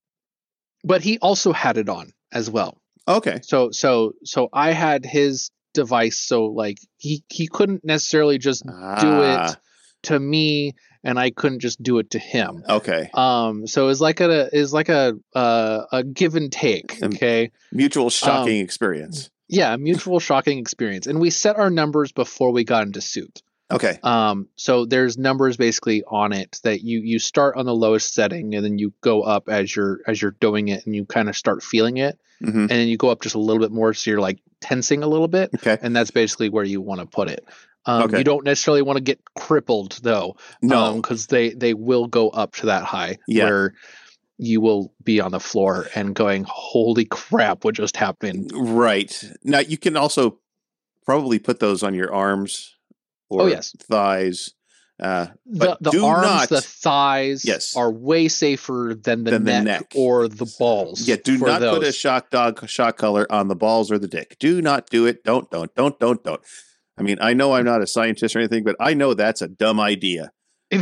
but 0.83 1.01
he 1.01 1.17
also 1.19 1.51
had 1.51 1.77
it 1.77 1.89
on 1.89 2.13
as 2.31 2.49
well. 2.49 2.77
Okay. 3.07 3.39
So 3.43 3.71
so 3.71 4.13
so 4.23 4.49
I 4.53 4.71
had 4.71 5.05
his 5.05 5.51
device. 5.73 6.17
So 6.17 6.45
like 6.45 6.79
he 6.97 7.23
he 7.29 7.47
couldn't 7.47 7.83
necessarily 7.83 8.37
just 8.37 8.63
do 8.65 8.71
Ah, 8.73 9.51
it 9.51 9.57
to 10.03 10.19
me, 10.19 10.73
and 11.05 11.17
I 11.17 11.29
couldn't 11.31 11.59
just 11.59 11.81
do 11.81 11.99
it 11.99 12.09
to 12.11 12.19
him. 12.19 12.63
Okay. 12.67 13.09
Um, 13.13 13.65
so 13.67 13.87
it's 13.87 14.01
like 14.01 14.19
a 14.19 14.49
is 14.53 14.73
like 14.73 14.89
a 14.89 15.13
uh, 15.33 15.85
a 15.91 16.03
give 16.03 16.35
and 16.35 16.51
take. 16.51 17.01
Um, 17.01 17.13
Okay. 17.13 17.51
Mutual 17.71 18.05
Um, 18.05 18.09
shocking 18.09 18.59
experience. 18.59 19.29
Yeah, 19.47 19.73
a 19.73 19.77
mutual 19.77 20.19
shocking 20.19 20.57
experience. 20.57 21.05
And 21.07 21.21
we 21.21 21.29
set 21.29 21.55
our 21.57 21.69
numbers 21.69 22.11
before 22.11 22.51
we 22.51 22.63
got 22.63 22.83
into 22.87 22.99
suit. 22.99 23.41
Okay. 23.71 23.97
Um, 24.03 24.47
so 24.55 24.85
there's 24.85 25.17
numbers 25.17 25.55
basically 25.57 26.03
on 26.07 26.33
it 26.33 26.59
that 26.63 26.81
you 26.83 26.99
you 26.99 27.19
start 27.19 27.55
on 27.57 27.65
the 27.65 27.73
lowest 27.75 28.13
setting 28.13 28.53
and 28.55 28.63
then 28.65 28.77
you 28.77 28.93
go 29.01 29.21
up 29.21 29.47
as 29.49 29.75
you're 29.75 29.99
as 30.07 30.21
you're 30.21 30.35
doing 30.39 30.67
it 30.67 30.85
and 30.85 30.95
you 30.95 31.05
kind 31.05 31.29
of 31.29 31.35
start 31.37 31.63
feeling 31.63 31.97
it 31.97 32.19
hmm 32.41 32.49
and 32.49 32.69
then 32.69 32.87
you 32.89 32.97
go 32.97 33.09
up 33.09 33.21
just 33.21 33.33
a 33.33 33.39
little 33.39 33.61
bit 33.61 33.71
more 33.71 33.93
so 33.93 34.11
you're 34.11 34.19
like 34.19 34.39
tensing 34.61 35.01
a 35.03 35.07
little 35.07 35.27
bit 35.29 35.49
Okay. 35.55 35.77
and 35.81 35.95
that's 35.95 36.11
basically 36.11 36.49
where 36.49 36.63
you 36.65 36.79
want 36.81 36.99
to 37.01 37.07
put 37.07 37.27
it. 37.29 37.43
Um, 37.87 38.03
Okay. 38.03 38.17
You 38.19 38.23
don't 38.23 38.43
necessarily 38.45 38.81
want 38.81 38.97
to 38.97 39.03
get 39.03 39.19
crippled 39.35 39.99
though, 40.01 40.35
No. 40.61 40.95
because 40.95 41.27
they 41.27 41.49
they 41.51 41.73
will 41.73 42.07
go 42.07 42.29
up 42.29 42.55
to 42.57 42.65
that 42.67 42.83
high 42.83 43.17
Yeah. 43.27 43.45
where 43.45 43.73
you 44.37 44.59
will 44.59 44.93
be 45.03 45.21
on 45.21 45.31
the 45.31 45.39
floor 45.39 45.87
and 45.95 46.13
going, 46.15 46.45
"Holy 46.47 47.05
crap! 47.05 47.63
What 47.63 47.75
just 47.75 47.95
happened?" 47.97 48.51
Right. 48.53 49.23
Now 49.43 49.59
you 49.59 49.77
can 49.77 49.95
also 49.95 50.39
probably 51.05 51.39
put 51.39 51.59
those 51.59 51.83
on 51.83 51.93
your 51.93 52.11
arms 52.13 52.75
or 53.29 53.43
Oh, 53.43 53.45
yes. 53.47 53.75
thighs. 53.89 54.51
Uh, 54.97 55.27
the 55.45 55.77
But 55.81 55.83
the 55.83 55.99
arms, 56.03 56.25
not- 56.25 56.49
the 56.49 56.61
thighs, 56.61 57.43
Yes. 57.45 57.75
are 57.75 57.91
way 57.91 58.29
safer 58.29 58.95
than 58.99 59.25
the, 59.25 59.31
Than 59.31 59.43
the 59.43 59.51
neck, 59.51 59.63
neck. 59.65 59.93
or 59.93 60.27
the 60.29 60.49
balls. 60.57 61.01
yeah, 61.07 61.17
do 61.21 61.37
not 61.37 61.59
put 61.61 61.83
a 61.83 61.91
shock 61.91 62.29
dog 62.31 62.67
shock 62.69 62.97
collar 62.97 63.29
on 63.29 63.49
the 63.49 63.55
balls 63.55 63.91
or 63.91 63.99
the 63.99 64.07
dick. 64.07 64.37
Do 64.39 64.61
not 64.61 64.89
do 64.89 65.05
it. 65.05 65.23
Don't, 65.25 65.51
don't, 65.51 65.73
don't, 65.75 65.99
don't, 65.99 66.23
don't. 66.23 66.41
I 66.97 67.01
mean, 67.03 67.17
I 67.21 67.33
know 67.33 67.53
I'm 67.53 67.65
not 67.65 67.81
a 67.81 67.87
scientist 67.87 68.35
or 68.35 68.39
anything, 68.39 68.63
but 68.63 68.75
I 68.79 68.93
know 68.93 69.13
that's 69.13 69.41
a 69.41 69.47
dumb 69.47 69.79
idea. 69.79 70.31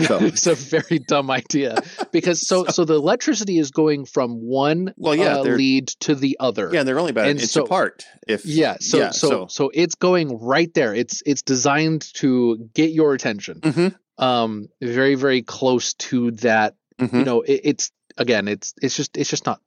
So- 0.07 0.17
it's 0.21 0.47
a 0.47 0.55
very 0.55 0.99
dumb 0.99 1.29
idea 1.29 1.77
because 2.11 2.47
so 2.47 2.65
so 2.65 2.85
the 2.85 2.93
electricity 2.95 3.59
is 3.59 3.71
going 3.71 4.05
from 4.05 4.35
one 4.41 4.93
Well, 4.95 5.13
yeah, 5.15 5.37
uh, 5.37 5.41
lead 5.43 5.87
to 6.01 6.15
the 6.15 6.37
other. 6.39 6.69
Yeah, 6.73 6.83
they're 6.83 6.99
only 6.99 7.11
about 7.11 7.25
an 7.25 7.31
And 7.31 7.41
inch 7.41 7.49
so- 7.51 7.63
apart. 7.65 8.05
If 8.27 8.45
Yeah, 8.45 8.77
so, 8.79 8.97
yeah, 8.97 9.09
so 9.11 9.47
so 9.47 9.69
it's 9.73 9.95
going 9.95 10.39
right 10.39 10.73
there. 10.73 10.95
It's 10.95 11.21
it's 11.25 11.41
designed 11.41 12.11
to 12.15 12.69
get 12.73 12.91
your 12.91 13.13
attention. 13.13 13.59
Mhm. 13.59 13.95
Um, 14.17 14.69
very 14.81 15.15
very 15.15 15.41
close 15.41 15.93
to 15.95 16.31
that. 16.31 16.75
Mhm. 16.99 17.19
You 17.19 17.25
know, 17.25 17.41
it, 17.41 17.61
it's 17.63 17.91
again, 18.17 18.47
it's 18.47 18.73
it's 18.81 18.95
just 18.95 19.17
it's 19.17 19.29
just 19.29 19.45
not 19.45 19.59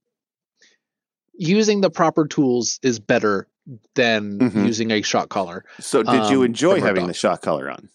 using 1.38 1.82
the 1.82 1.90
proper 1.90 2.26
tools 2.26 2.78
is 2.82 2.98
better 2.98 3.46
than 3.94 4.38
Mhm. 4.38 4.66
using 4.66 4.90
a 4.92 5.02
shock 5.02 5.28
collar. 5.28 5.64
So 5.80 6.02
did 6.02 6.30
you 6.30 6.40
Um, 6.40 6.44
enjoy 6.46 6.80
having 6.80 7.06
the 7.06 7.14
shock 7.14 7.42
collar 7.42 7.70
on? 7.70 7.88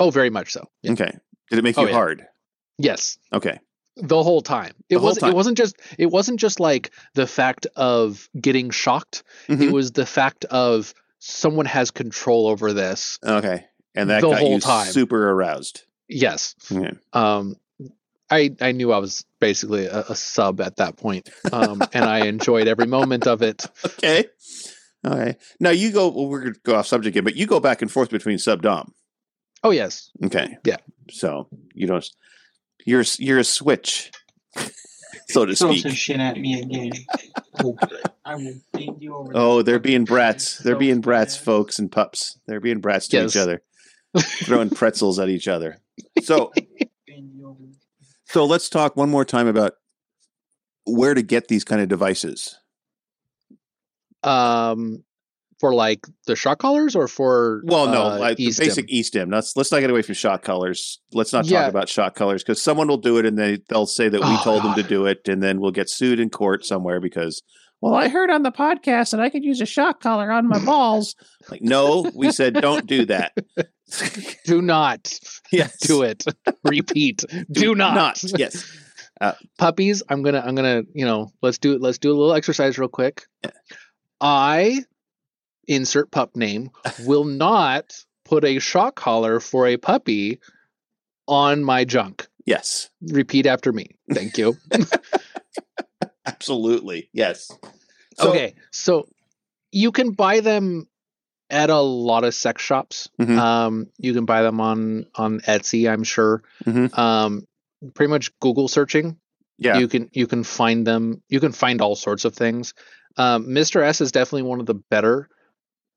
Oh, 0.00 0.10
very 0.10 0.30
much 0.30 0.52
so. 0.52 0.68
Yeah. 0.82 0.92
Okay. 0.92 1.16
Did 1.50 1.58
it 1.58 1.62
make 1.62 1.76
Oh, 1.78 1.82
you 1.82 1.88
yeah. 1.88 1.94
hard? 1.94 2.26
Yes. 2.78 3.18
Okay. 3.32 3.58
the 4.00 4.22
whole 4.22 4.40
time. 4.42 4.74
It 4.88 4.94
whole 4.94 5.06
wasn't 5.06 5.20
time. 5.22 5.30
it 5.30 5.34
wasn't 5.34 5.58
just 5.58 5.76
it 5.98 6.06
wasn't 6.06 6.38
just 6.38 6.60
like 6.60 6.92
the 7.14 7.26
fact 7.26 7.66
of 7.74 8.28
getting 8.40 8.70
shocked. 8.70 9.24
It 9.48 9.58
Mhm. 9.58 9.72
was 9.72 9.90
the 9.90 10.06
fact 10.06 10.44
of 10.44 10.94
someone 11.18 11.66
has 11.66 11.90
control 11.90 12.46
over 12.46 12.72
this. 12.72 13.18
Okay. 13.24 13.64
And 13.96 14.08
that 14.10 14.20
The 14.20 14.28
got 14.30 14.38
whole 14.38 14.52
you 14.52 14.60
time. 14.60 14.92
super 14.92 15.30
aroused. 15.30 15.82
Yes. 16.08 16.54
Okay. 16.70 16.92
Um 17.12 17.56
I 18.30 18.54
I 18.60 18.70
knew 18.70 18.92
I 18.92 18.98
was 18.98 19.24
basically 19.40 19.86
a, 19.86 20.04
a 20.10 20.14
sub 20.14 20.60
at 20.60 20.76
that 20.76 20.96
point. 20.96 21.28
Um 21.52 21.82
and 21.92 22.04
I 22.04 22.26
enjoyed 22.26 22.68
every 22.68 22.86
moment 22.86 23.26
of 23.26 23.42
it. 23.42 23.66
Okay. 23.84 24.26
Okay. 25.06 25.36
Now 25.60 25.70
you 25.70 25.92
go. 25.92 26.08
Well, 26.08 26.26
we're 26.28 26.40
going 26.40 26.54
to 26.54 26.60
go 26.64 26.74
off 26.76 26.86
subject 26.86 27.14
again, 27.14 27.24
but 27.24 27.36
you 27.36 27.46
go 27.46 27.60
back 27.60 27.82
and 27.82 27.90
forth 27.90 28.10
between 28.10 28.38
sub 28.38 28.62
dom. 28.62 28.92
Oh 29.62 29.70
yes. 29.70 30.10
Okay. 30.24 30.56
Yeah. 30.64 30.76
So 31.10 31.48
you 31.74 31.86
don't. 31.86 32.04
You're 32.86 33.04
you're 33.18 33.38
a 33.38 33.44
switch, 33.44 34.10
so 35.28 35.44
to 35.46 35.54
speak. 35.54 35.58
Throw 35.58 35.70
speak. 35.72 35.82
some 35.82 35.92
shit 35.92 36.20
at 36.20 36.36
me 36.38 36.60
again. 36.62 36.92
Oh, 37.62 37.76
I 38.24 38.34
will 38.36 38.54
bend 38.72 38.96
you 39.02 39.14
over. 39.14 39.32
Oh, 39.34 39.62
they're 39.62 39.78
being 39.78 40.04
brats. 40.04 40.58
They're 40.58 40.74
So 40.74 40.78
being 40.78 41.00
brats, 41.00 41.34
fast. 41.34 41.44
folks 41.44 41.78
and 41.78 41.90
pups. 41.90 42.38
They're 42.46 42.60
being 42.60 42.80
brats 42.80 43.08
to 43.08 43.18
Yes. 43.18 43.34
each 43.34 43.40
other, 43.40 43.62
throwing 44.44 44.70
pretzels 44.70 45.18
at 45.18 45.28
each 45.28 45.48
other. 45.48 45.78
So 46.22 46.52
Bend 47.06 47.30
you 47.34 47.48
over. 47.48 47.64
so 48.26 48.44
let's 48.44 48.68
talk 48.68 48.96
one 48.96 49.10
more 49.10 49.24
time 49.24 49.46
about 49.48 49.74
where 50.86 51.14
to 51.14 51.22
get 51.22 51.48
these 51.48 51.64
kind 51.64 51.80
of 51.82 51.88
devices. 51.88 52.58
Um 54.22 55.04
for 55.60 55.74
like 55.74 56.06
the 56.28 56.36
shock 56.36 56.58
collars 56.60 56.94
or 56.94 57.08
for 57.08 57.62
Well, 57.64 57.86
no, 57.88 58.02
uh, 58.12 58.18
like 58.20 58.36
the 58.36 58.46
eStim? 58.46 58.58
basic 58.60 58.88
eStim. 58.88 59.32
Let's 59.32 59.56
let's 59.56 59.72
not 59.72 59.80
get 59.80 59.90
away 59.90 60.02
from 60.02 60.14
shock 60.14 60.42
colors. 60.42 61.00
Let's 61.12 61.32
not 61.32 61.46
Yeah. 61.46 61.62
talk 61.62 61.70
about 61.70 61.88
shock 61.88 62.14
colors 62.14 62.44
because 62.44 62.62
someone 62.62 62.86
will 62.86 62.96
do 62.96 63.18
it 63.18 63.26
and 63.26 63.36
they 63.36 63.58
they'll 63.68 63.86
say 63.86 64.08
that 64.08 64.20
we 64.20 64.26
Oh, 64.26 64.40
told 64.44 64.62
them 64.62 64.74
to 64.76 64.84
do 64.84 65.06
it, 65.06 65.26
and 65.26 65.42
then 65.42 65.60
we'll 65.60 65.72
get 65.72 65.90
sued 65.90 66.20
in 66.20 66.30
court 66.30 66.64
somewhere 66.64 67.00
because. 67.00 67.42
Well, 67.80 67.94
I 67.94 68.08
heard 68.08 68.28
on 68.28 68.42
the 68.42 68.50
podcast 68.50 69.12
that 69.12 69.20
I 69.20 69.30
could 69.30 69.44
use 69.44 69.60
a 69.60 69.66
shock 69.66 70.00
collar 70.00 70.32
on 70.32 70.48
my 70.48 70.58
balls. 70.64 71.14
Like, 71.48 71.62
no, 71.62 72.10
we 72.12 72.32
said 72.32 72.54
don't 72.54 72.86
do 72.86 73.04
that. 73.06 73.32
Do 74.44 74.60
not 74.60 75.12
yes, 75.52 75.78
do 75.78 76.02
it. 76.02 76.24
Repeat. 76.64 77.24
Do, 77.50 77.74
not. 77.74 78.20
Yes, 78.22 78.64
puppies 79.58 80.02
i'm 80.10 80.22
gonna 80.22 80.40
i'm 80.46 80.54
gonna 80.54 80.82
you 80.94 81.04
know 81.04 81.28
let's 81.42 81.58
do 81.58 81.76
let's 81.78 81.98
do 81.98 82.10
a 82.10 82.14
little 82.14 82.34
exercise 82.34 82.78
real 82.78 82.88
quick 82.88 83.24
i 84.20 84.80
insert 85.66 86.10
pup 86.10 86.34
name 86.36 86.70
will 87.04 87.24
not 87.46 87.94
put 88.24 88.44
a 88.44 88.58
shock 88.58 88.94
collar 88.96 89.40
for 89.40 89.66
a 89.66 89.76
puppy 89.76 90.38
on 91.26 91.62
my 91.62 91.84
junk. 91.84 92.26
Yes, 92.46 92.88
repeat 93.02 93.44
after 93.46 93.72
me. 93.72 93.96
Thank 94.12 94.38
you. 94.38 94.56
Absolutely, 96.26 97.08
yes. 97.12 97.50
So- 98.18 98.30
okay 98.30 98.54
so 98.72 99.06
you 99.70 99.92
can 99.92 100.10
buy 100.12 100.40
them 100.40 100.88
at 101.50 101.70
a 101.70 101.78
lot 101.80 102.24
of 102.24 102.34
sex 102.34 102.62
shops. 102.62 103.08
Mhm. 103.20 103.38
um 103.38 103.86
you 103.98 104.12
can 104.14 104.24
buy 104.24 104.42
them 104.42 104.60
on 104.60 105.06
on 105.14 105.40
etsy 105.40 105.90
i'm 105.90 106.04
sure. 106.04 106.42
Mhm. 106.64 106.96
um 106.98 107.46
pretty 107.94 108.10
much 108.10 108.36
google 108.40 108.68
searching. 108.68 109.18
Yeah, 109.58 109.78
you 109.78 109.88
can 109.88 110.08
you 110.12 110.26
can 110.26 110.44
find 110.44 110.86
them 110.86 111.22
you 111.28 111.40
can 111.40 111.52
find 111.52 111.80
all 111.80 111.96
sorts 111.96 112.24
of 112.24 112.34
things 112.34 112.74
um, 113.18 113.46
mr 113.46 113.82
s 113.82 114.00
is 114.00 114.12
definitely 114.12 114.42
one 114.42 114.60
of 114.60 114.66
the 114.66 114.74
better 114.74 115.28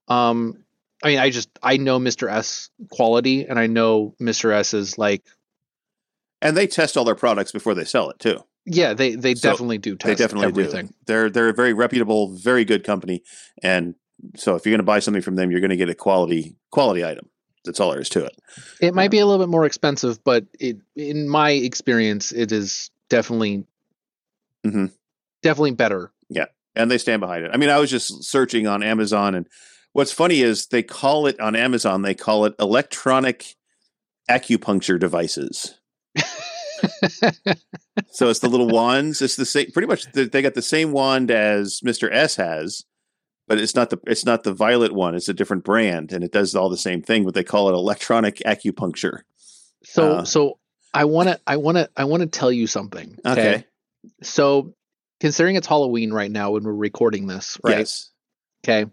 um 0.08 0.54
i 1.02 1.08
mean 1.08 1.18
i 1.18 1.30
just 1.30 1.48
i 1.62 1.76
know 1.76 1.98
mr 1.98 2.30
s 2.30 2.68
quality 2.90 3.44
and 3.46 3.58
i 3.58 3.66
know 3.66 4.14
mr 4.20 4.52
s 4.52 4.74
is 4.74 4.98
like 4.98 5.22
and 6.40 6.56
they 6.56 6.66
test 6.66 6.96
all 6.96 7.04
their 7.04 7.14
products 7.14 7.52
before 7.52 7.74
they 7.74 7.84
sell 7.84 8.10
it 8.10 8.18
too. 8.18 8.38
yeah 8.66 8.92
they 8.94 9.14
they 9.14 9.34
So, 9.34 9.50
definitely 9.50 9.78
do 9.78 9.96
test 9.96 10.18
they 10.18 10.24
definitely 10.24 10.48
everything 10.48 10.86
do. 10.88 10.94
They're 11.06 11.30
they're 11.30 11.48
a 11.50 11.54
very 11.54 11.72
reputable, 11.72 12.34
very 12.36 12.64
good 12.64 12.84
company, 12.84 13.22
and 13.62 13.94
so 14.36 14.54
if 14.56 14.64
you're 14.66 14.72
going 14.72 14.78
to 14.80 14.84
buy 14.84 14.98
something 15.00 15.22
from 15.22 15.36
them, 15.36 15.50
you're 15.50 15.60
going 15.60 15.70
to 15.70 15.76
get 15.76 15.88
a 15.88 15.94
quality 15.94 16.56
quality 16.70 17.04
item. 17.04 17.28
That's 17.64 17.78
all 17.78 17.90
there 17.92 18.00
is 18.00 18.08
to 18.10 18.24
it. 18.24 18.36
it 18.80 18.92
might 18.92 19.12
be 19.12 19.20
a 19.20 19.26
little 19.26 19.44
bit 19.44 19.50
more 19.50 19.64
expensive 19.64 20.22
but 20.24 20.44
it 20.58 20.78
in 20.96 21.28
my 21.28 21.50
experience 21.52 22.32
it 22.32 22.50
is 22.50 22.90
definitely 23.08 23.64
Mhm. 24.66 24.90
definitely 25.42 25.70
better 25.72 26.10
and 26.74 26.90
they 26.90 26.98
stand 26.98 27.20
behind 27.20 27.44
it. 27.44 27.50
I 27.52 27.56
mean, 27.56 27.70
I 27.70 27.78
was 27.78 27.90
just 27.90 28.24
searching 28.24 28.66
on 28.66 28.82
Amazon, 28.82 29.34
and 29.34 29.46
what's 29.92 30.12
funny 30.12 30.40
is 30.40 30.66
they 30.66 30.82
call 30.82 31.26
it 31.26 31.38
on 31.40 31.54
Amazon. 31.56 32.02
They 32.02 32.14
call 32.14 32.44
it 32.44 32.54
electronic 32.58 33.54
acupuncture 34.30 34.98
devices. 34.98 35.78
So 38.10 38.28
it's 38.30 38.40
the 38.40 38.48
little 38.48 38.68
wands. 38.68 39.20
It's 39.22 39.36
the 39.36 39.44
same. 39.44 39.70
Pretty 39.70 39.86
much, 39.86 40.10
they 40.12 40.24
they 40.24 40.42
got 40.42 40.54
the 40.54 40.62
same 40.62 40.92
wand 40.92 41.30
as 41.30 41.80
Mister 41.82 42.10
S 42.12 42.36
has, 42.36 42.84
but 43.46 43.58
it's 43.58 43.74
not 43.74 43.90
the 43.90 43.98
it's 44.06 44.24
not 44.24 44.44
the 44.44 44.52
violet 44.54 44.92
one. 44.92 45.14
It's 45.14 45.28
a 45.28 45.34
different 45.34 45.62
brand, 45.64 46.12
and 46.12 46.24
it 46.24 46.32
does 46.32 46.54
all 46.54 46.68
the 46.70 46.76
same 46.78 47.02
thing. 47.02 47.24
But 47.24 47.34
they 47.34 47.44
call 47.44 47.68
it 47.68 47.72
electronic 47.74 48.36
acupuncture. 48.46 49.20
so 49.84 50.12
Uh. 50.16 50.24
so 50.24 50.58
i 50.94 51.04
want 51.04 51.28
to 51.28 51.40
i 51.46 51.56
want 51.56 51.76
to 51.78 51.88
i 51.96 52.04
want 52.04 52.22
to 52.22 52.28
tell 52.28 52.50
you 52.52 52.66
something 52.66 53.16
Okay. 53.26 53.64
so 54.22 54.74
considering 55.22 55.56
it's 55.56 55.66
halloween 55.66 56.12
right 56.12 56.30
now 56.30 56.50
when 56.50 56.64
we're 56.64 56.74
recording 56.74 57.26
this 57.26 57.58
right 57.64 57.78
Yes. 57.78 58.10
Okay. 58.64 58.90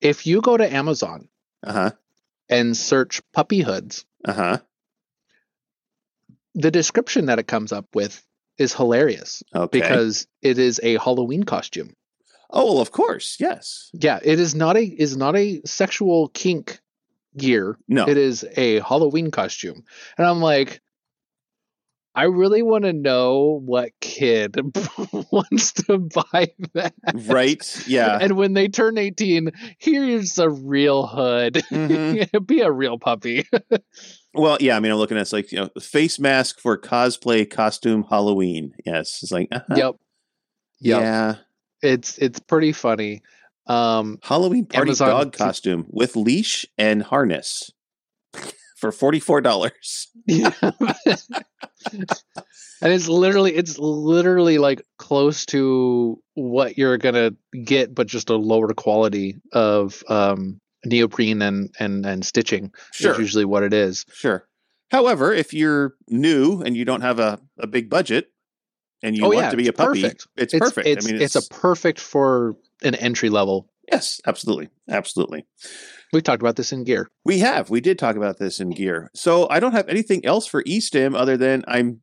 If 0.00 0.26
you 0.26 0.40
go 0.40 0.56
to 0.56 0.72
Amazon 0.72 1.28
Uh 1.66 1.72
huh. 1.72 1.90
and 2.48 2.76
search 2.76 3.20
puppy 3.32 3.60
hoods, 3.60 4.04
Uh 4.24 4.32
huh. 4.32 4.58
the 6.54 6.70
description 6.70 7.26
that 7.26 7.38
it 7.38 7.46
comes 7.46 7.72
up 7.72 7.86
with 7.94 8.22
is 8.58 8.74
hilarious 8.74 9.42
Okay. 9.54 9.80
because 9.80 10.26
it 10.42 10.58
is 10.58 10.80
a 10.82 10.98
Halloween 10.98 11.44
costume. 11.44 11.94
oh 12.50 12.64
well, 12.74 12.80
of 12.82 12.90
course. 12.90 13.36
Yes. 13.38 13.90
Yeah, 13.92 14.18
it 14.22 14.38
is 14.40 14.54
not 14.54 14.76
a 14.76 14.82
is 14.84 15.16
not 15.16 15.36
a 15.36 15.60
sexual 15.64 16.28
kink 16.28 16.80
gear. 17.36 17.76
No. 17.86 18.08
It 18.08 18.16
is 18.16 18.44
a 18.56 18.80
Halloween 18.80 19.30
costume. 19.30 19.84
And 20.16 20.26
I'm 20.26 20.40
like 20.40 20.80
I 22.14 22.24
really 22.24 22.62
want 22.62 22.84
to 22.84 22.92
know 22.92 23.60
what 23.64 23.90
kid 24.00 24.56
wants 25.30 25.72
to 25.84 25.98
buy 25.98 26.48
that. 26.74 26.94
Right. 27.14 27.84
Yeah. 27.86 28.18
And 28.20 28.36
when 28.36 28.54
they 28.54 28.66
turn 28.68 28.98
18, 28.98 29.50
here's 29.78 30.38
a 30.38 30.50
real 30.50 31.06
hood. 31.06 31.54
Mhm. 31.70 32.46
Be 32.46 32.60
a 32.60 32.72
real 32.72 32.98
puppy. 32.98 33.46
Well, 34.34 34.58
yeah. 34.60 34.76
I 34.76 34.80
mean, 34.80 34.90
I'm 34.90 34.98
looking 34.98 35.16
at 35.16 35.20
it's 35.22 35.32
like 35.32 35.52
you 35.52 35.58
know, 35.58 35.68
face 35.80 36.18
mask 36.18 36.58
for 36.60 36.76
cosplay 36.76 37.48
costume 37.48 38.04
Halloween. 38.10 38.72
Yes. 38.84 39.20
It's 39.22 39.30
like 39.32 39.48
uh-huh. 39.52 39.74
Yep. 39.76 39.94
Yep. 40.80 41.00
Yeah. 41.00 41.34
It's 41.82 42.18
it's 42.18 42.40
pretty 42.40 42.72
funny. 42.72 43.22
Um 43.66 44.18
Halloween 44.22 44.66
party 44.66 44.90
Amazon- 44.90 45.08
dog 45.08 45.32
costume 45.34 45.86
with 45.88 46.16
leash 46.16 46.66
and 46.76 47.02
harness 47.02 47.70
for 48.78 48.92
forty 48.92 49.20
four 49.20 49.40
dollars. 49.40 50.08
and 50.28 50.46
it's 52.82 53.08
literally 53.08 53.54
it's 53.54 53.78
literally 53.78 54.58
like 54.58 54.82
close 54.98 55.46
to 55.46 56.20
what 56.34 56.78
you're 56.78 56.98
gonna 56.98 57.32
get, 57.64 57.94
but 57.94 58.06
just 58.06 58.30
a 58.30 58.36
lower 58.36 58.72
quality 58.74 59.36
of 59.52 60.02
um 60.08 60.60
neoprene 60.84 61.42
and 61.42 61.74
and 61.78 62.06
and 62.06 62.24
stitching 62.24 62.72
Sure. 62.92 63.12
is 63.12 63.18
usually 63.18 63.44
what 63.44 63.62
it 63.62 63.72
is. 63.74 64.04
Sure. 64.12 64.46
However, 64.90 65.32
if 65.34 65.52
you're 65.52 65.94
new 66.08 66.62
and 66.62 66.76
you 66.76 66.84
don't 66.84 67.02
have 67.02 67.18
a, 67.18 67.38
a 67.58 67.66
big 67.66 67.90
budget 67.90 68.30
and 69.02 69.16
you 69.16 69.24
Oh, 69.24 69.28
want 69.28 69.44
yeah, 69.44 69.50
to 69.50 69.56
be 69.56 69.68
a 69.68 69.72
puppy, 69.72 70.02
perfect. 70.02 70.26
it's, 70.36 70.54
It's 70.54 70.60
perfect. 70.60 70.86
It's, 70.88 71.04
I 71.06 71.12
mean, 71.12 71.20
it's 71.20 71.36
a 71.36 71.42
perfect 71.50 72.00
for 72.00 72.56
an 72.82 72.94
entry 72.94 73.28
level. 73.28 73.68
yes, 73.92 74.20
absolutely, 74.26 74.70
absolutely. 74.88 75.44
We 76.12 76.22
talked 76.22 76.42
about 76.42 76.56
this 76.56 76.72
in 76.72 76.84
gear. 76.84 77.08
We 77.24 77.40
have. 77.40 77.70
We 77.70 77.80
did 77.80 77.98
talk 77.98 78.16
about 78.16 78.38
this 78.38 78.60
in 78.60 78.70
gear. 78.70 79.10
So 79.14 79.46
I 79.50 79.60
don't 79.60 79.72
have 79.72 79.88
anything 79.88 80.24
else 80.24 80.46
for 80.46 80.62
eStim 80.64 81.14
other 81.14 81.36
than 81.36 81.64
I'm 81.68 82.00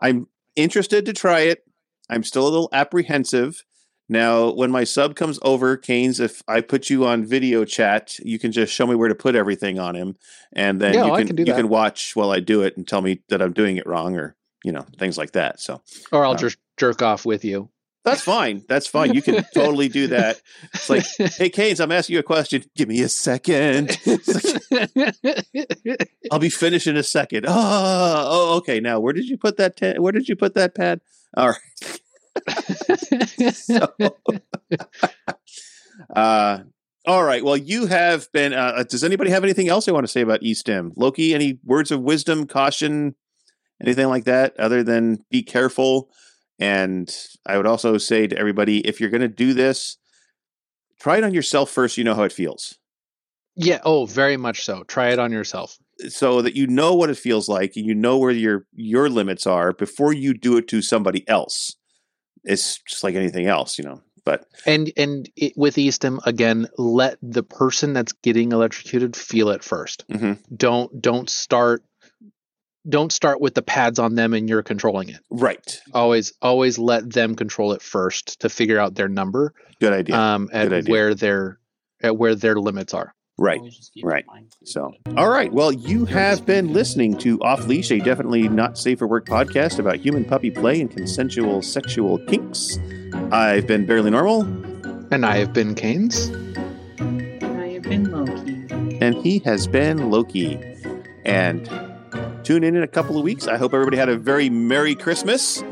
I'm 0.00 0.26
interested 0.56 1.06
to 1.06 1.12
try 1.12 1.40
it. 1.40 1.64
I'm 2.10 2.22
still 2.24 2.44
a 2.44 2.50
little 2.50 2.68
apprehensive. 2.72 3.64
Now, 4.10 4.50
when 4.52 4.70
my 4.70 4.84
sub 4.84 5.16
comes 5.16 5.38
over, 5.42 5.76
Kains, 5.76 6.18
if 6.18 6.42
I 6.48 6.62
put 6.62 6.88
you 6.88 7.04
on 7.06 7.26
video 7.26 7.66
chat, 7.66 8.18
you 8.20 8.38
can 8.38 8.52
just 8.52 8.72
show 8.72 8.86
me 8.86 8.94
where 8.94 9.08
to 9.10 9.14
put 9.14 9.34
everything 9.34 9.78
on 9.78 9.94
him, 9.94 10.16
and 10.54 10.80
then 10.80 10.94
Yeah, 10.94 11.04
you 11.06 11.12
can, 11.12 11.26
can 11.26 11.36
you 11.36 11.44
that. 11.44 11.56
can 11.56 11.68
watch 11.68 12.16
while 12.16 12.30
I 12.30 12.40
do 12.40 12.62
it 12.62 12.74
and 12.78 12.88
tell 12.88 13.02
me 13.02 13.20
that 13.28 13.42
I'm 13.42 13.52
doing 13.52 13.76
it 13.76 13.86
wrong 13.86 14.16
or 14.16 14.34
you 14.64 14.72
know 14.72 14.86
things 14.98 15.18
like 15.18 15.32
that. 15.32 15.60
So 15.60 15.82
Or 16.10 16.24
I'll 16.24 16.32
Um, 16.32 16.38
just 16.38 16.56
jerk 16.78 17.02
off 17.02 17.26
with 17.26 17.44
you. 17.44 17.68
That's 18.04 18.22
fine. 18.22 18.64
That's 18.68 18.86
fine. 18.86 19.12
You 19.12 19.20
can 19.22 19.44
totally 19.54 19.88
do 19.88 20.06
that. 20.08 20.40
It's 20.72 20.88
like, 20.88 21.04
hey, 21.36 21.50
Kains, 21.50 21.80
I'm 21.80 21.92
asking 21.92 22.14
you 22.14 22.20
a 22.20 22.22
question. 22.22 22.64
Give 22.76 22.88
me 22.88 23.02
a 23.02 23.08
second. 23.08 23.98
I'll 26.30 26.38
be 26.38 26.48
finished 26.48 26.86
in 26.86 26.96
a 26.96 27.02
second. 27.02 27.44
Oh, 27.46 27.52
oh, 27.54 28.56
okay. 28.58 28.80
Now, 28.80 29.00
where 29.00 29.12
did 29.12 29.28
you 29.28 29.36
put 29.36 29.56
that? 29.58 29.76
Ta- 29.76 30.00
where 30.00 30.12
did 30.12 30.28
you 30.28 30.36
put 30.36 30.54
that 30.54 30.74
pad? 30.74 31.00
All 31.36 31.48
right. 31.50 32.00
So, 33.52 33.92
uh, 36.14 36.58
All 37.06 37.24
right. 37.24 37.44
Well, 37.44 37.56
you 37.56 37.86
have 37.86 38.30
been. 38.32 38.52
Uh, 38.52 38.84
does 38.88 39.02
anybody 39.02 39.30
have 39.30 39.42
anything 39.44 39.68
else 39.68 39.86
they 39.86 39.92
want 39.92 40.04
to 40.06 40.12
say 40.12 40.20
about 40.20 40.40
eStim? 40.42 40.92
Loke, 40.96 41.18
any 41.18 41.58
words 41.64 41.90
of 41.90 42.00
wisdom, 42.00 42.46
caution, 42.46 43.14
anything 43.82 44.08
like 44.08 44.24
that, 44.24 44.58
other 44.58 44.82
than 44.82 45.24
be 45.30 45.42
careful? 45.42 46.10
And 46.58 47.14
I 47.46 47.56
would 47.56 47.66
also 47.66 47.98
say 47.98 48.26
to 48.26 48.36
everybody, 48.38 48.80
if 48.80 49.00
you're 49.00 49.10
going 49.10 49.20
to 49.20 49.28
do 49.28 49.54
this, 49.54 49.96
try 50.98 51.18
it 51.18 51.24
on 51.24 51.32
yourself 51.34 51.70
first. 51.70 51.96
You 51.96 52.04
know 52.04 52.14
how 52.14 52.24
it 52.24 52.32
feels, 52.32 52.76
Yeah. 53.54 53.80
Oh, 53.84 54.06
very 54.06 54.36
much 54.36 54.64
so. 54.64 54.82
Try 54.84 55.10
it 55.12 55.18
on 55.18 55.32
yourself. 55.32 55.76
so 56.08 56.42
that 56.42 56.54
you 56.56 56.66
know 56.66 56.94
what 56.94 57.10
it 57.10 57.16
feels 57.18 57.48
like, 57.48 57.72
and 57.76 57.84
you 57.86 57.94
know 57.94 58.18
where 58.18 58.30
your 58.30 58.66
your 58.74 59.08
limits 59.08 59.46
are 59.46 59.72
before 59.72 60.12
you 60.12 60.32
do 60.34 60.56
it 60.56 60.68
to 60.68 60.80
somebody 60.82 61.28
else. 61.28 61.74
It's 62.44 62.78
just 62.88 63.02
like 63.04 63.14
anything 63.16 63.46
else, 63.46 63.78
you 63.78 63.84
know. 63.84 64.00
But 64.24 64.46
And 64.66 64.92
and 64.96 65.28
it, 65.36 65.54
with 65.56 65.76
eStim 65.76 66.18
again, 66.26 66.68
let 66.76 67.18
the 67.22 67.42
person 67.42 67.94
that's 67.94 68.12
getting 68.12 68.52
electrocuted 68.52 69.16
feel 69.16 69.48
it 69.50 69.62
1st 69.64 70.04
Mhm. 70.08 70.38
Don't 70.56 71.00
don't 71.02 71.28
start 71.30 71.82
don't 72.88 73.12
start 73.12 73.40
with 73.40 73.54
the 73.54 73.62
pads 73.62 73.98
on 73.98 74.14
them 74.14 74.32
and 74.34 74.48
you're 74.48 74.62
controlling 74.62 75.08
it. 75.10 75.20
right, 75.30 75.80
Always 75.92 76.32
always 76.42 76.78
let 76.78 77.10
them 77.12 77.34
control 77.34 77.72
it 77.72 77.82
first 77.82 78.40
to 78.40 78.48
figure 78.48 78.78
out 78.78 78.94
their 78.94 79.08
number 79.08 79.52
good 79.80 79.92
idea. 79.92 80.16
um 80.16 80.46
good 80.46 80.72
idea. 80.72 80.90
where 80.92 81.14
their 81.14 81.58
at 82.02 82.16
where 82.16 82.34
their 82.34 82.56
limits 82.56 82.94
are. 82.94 83.14
right. 83.38 83.58
Always 83.58 83.76
just 83.76 83.92
keep 83.94 84.04
right. 84.04 84.24
So, 84.64 84.92
all 85.16 85.28
right. 85.28 85.52
Well, 85.52 85.72
you 85.72 86.04
have 86.06 86.44
been 86.46 86.72
listening 86.72 87.16
to 87.18 87.38
Off 87.40 87.66
Leash, 87.66 87.90
a 87.90 87.98
definitely 87.98 88.48
not 88.48 88.76
safe 88.78 88.98
for 88.98 89.06
work 89.06 89.26
podcast 89.26 89.78
about 89.78 89.96
human 89.96 90.24
puppy 90.24 90.50
play 90.50 90.80
and 90.80 90.90
consensual 90.90 91.62
sexual 91.62 92.18
kinks. 92.26 92.78
I've 93.32 93.66
been 93.66 93.86
Bearly 93.86 94.10
Normal, 94.10 94.42
And 95.12 95.24
I 95.24 95.36
have 95.38 95.52
been 95.52 95.74
Kains. 95.74 96.30
I 97.00 97.68
have 97.74 97.82
been 97.82 98.10
Loke. 98.10 98.38
and 99.02 99.14
he 99.16 99.38
has 99.40 99.66
been 99.66 100.10
Loke. 100.10 100.34
And 101.24 101.68
tune 102.48 102.64
in 102.64 102.74
in 102.74 102.82
a 102.82 102.88
couple 102.88 103.18
of 103.18 103.22
weeks. 103.22 103.46
I 103.46 103.58
hope 103.58 103.74
everybody 103.74 103.98
had 103.98 104.08
a 104.08 104.16
very 104.16 104.48
merry 104.48 104.94
Christmas. 104.94 105.62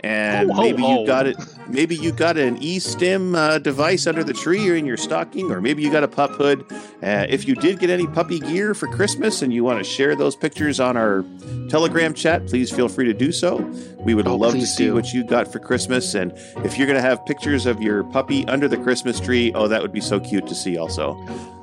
And 0.00 0.48
maybe 0.48 0.82
you 0.82 1.06
got 1.06 1.26
it. 1.28 1.36
Maybe 1.68 1.94
you 1.94 2.10
got 2.12 2.36
an 2.36 2.58
eStim 2.58 3.34
uh, 3.36 3.58
device 3.58 4.06
under 4.08 4.22
the 4.24 4.34
tree 4.34 4.68
or 4.68 4.74
in 4.74 4.84
your 4.84 4.96
stocking, 4.98 5.50
or 5.50 5.60
maybe 5.62 5.80
you 5.82 5.90
got 5.92 6.02
a 6.02 6.08
pup 6.08 6.32
hood. 6.32 6.66
Uh, 7.02 7.24
if 7.28 7.46
you 7.48 7.54
did 7.54 7.78
get 7.78 7.88
any 7.88 8.06
puppy 8.08 8.38
gear 8.40 8.74
for 8.74 8.86
Christmas 8.88 9.40
and 9.42 9.50
you 9.52 9.62
want 9.64 9.78
to 9.78 9.84
share 9.84 10.14
those 10.16 10.34
pictures 10.36 10.78
on 10.80 10.96
our 10.98 11.24
Telegram 11.70 12.12
chat, 12.12 12.46
please 12.48 12.70
feel 12.70 12.88
free 12.88 13.06
to 13.06 13.14
do 13.14 13.30
so. 13.32 13.58
We 14.00 14.14
would 14.14 14.26
Oh, 14.26 14.34
love 14.36 14.54
to 14.54 14.66
see 14.66 14.86
do. 14.86 14.94
what 14.94 15.14
you 15.14 15.24
got 15.24 15.50
for 15.50 15.60
Christmas. 15.60 16.14
And 16.14 16.32
if 16.64 16.76
you're 16.76 16.86
going 16.88 17.00
to 17.02 17.08
have 17.08 17.24
pictures 17.24 17.64
of 17.64 17.80
your 17.80 18.02
puppy 18.04 18.44
under 18.48 18.68
the 18.68 18.76
Christmas 18.76 19.20
tree, 19.20 19.52
oh, 19.54 19.68
that 19.68 19.80
would 19.80 19.92
be 19.92 20.02
so 20.02 20.18
cute 20.20 20.46
to 20.48 20.54
see. 20.54 20.76
Also, 20.76 21.14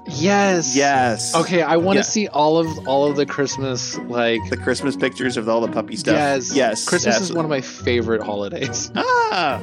Yes. 0.08 0.76
yes. 0.76 1.36
Okay, 1.36 1.62
I 1.62 1.78
want 1.78 1.98
to 1.98 2.00
Yeah. 2.00 2.04
see 2.04 2.28
all 2.28 2.58
of 2.58 2.88
all 2.88 3.08
of 3.10 3.16
the 3.16 3.26
Christmas 3.26 3.98
like 4.00 4.42
the 4.50 4.58
Christmas 4.58 4.96
pictures 4.96 5.38
of 5.38 5.48
all 5.48 5.62
the 5.62 5.68
puppy 5.72 5.96
stuff. 5.96 6.16
Yes. 6.16 6.56
yes. 6.56 6.88
Christmas 6.88 7.22
is 7.22 7.32
one 7.32 7.46
of 7.46 7.50
my 7.50 7.62
favorite 7.62 8.22
holidays. 8.24 8.92
Ah, 9.34 9.62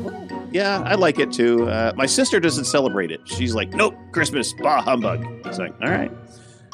yeah, 0.51 0.81
I 0.87 0.95
like 0.95 1.19
it 1.19 1.31
too. 1.31 1.69
Uh, 1.69 1.93
my 1.95 2.07
sister 2.07 2.41
doesn't 2.41 2.65
celebrate 2.65 3.11
it. 3.11 3.21
She's 3.27 3.55
like, 3.55 3.69
nope, 3.75 3.95
Christmas, 4.13 4.55
bah 4.55 4.81
humbug. 4.81 5.27
It's 5.45 5.59
like, 5.59 5.75
all 5.83 5.91
right, 5.91 6.11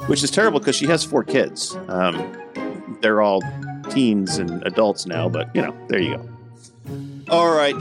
which 0.07 0.23
is 0.23 0.31
terrible 0.31 0.61
because 0.61 0.77
she 0.77 0.87
has 0.87 1.03
four 1.03 1.25
kids. 1.25 1.77
Um, 1.89 2.37
they're 3.01 3.21
all 3.21 3.43
teens 3.91 4.37
and 4.39 4.65
adults 4.65 5.07
now, 5.07 5.29
but 5.29 5.51
you 5.57 5.63
know, 5.63 5.77
there 5.89 6.01
you 6.01 6.17
go. 6.17 6.29
All 7.31 7.53
right, 7.53 7.75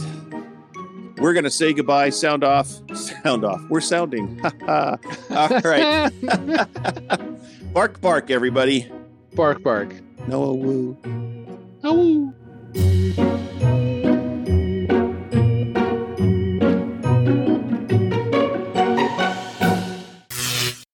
we're 1.18 1.34
going 1.34 1.44
to 1.44 1.52
say 1.52 1.74
goodbye. 1.74 2.10
Sound 2.10 2.44
off. 2.44 2.68
Sound 2.96 3.46
off. 3.46 3.62
We're 3.70 3.82
sounding. 3.82 4.42
All 4.68 4.98
right. 5.30 6.12
bark, 7.74 8.02
bark, 8.02 8.32
everybody. 8.32 8.92
Bark, 9.36 9.64
bark. 9.64 9.94
Noah 10.28 10.54
woo. 10.54 10.98
Noah 11.84 11.94
woo. 11.94 12.34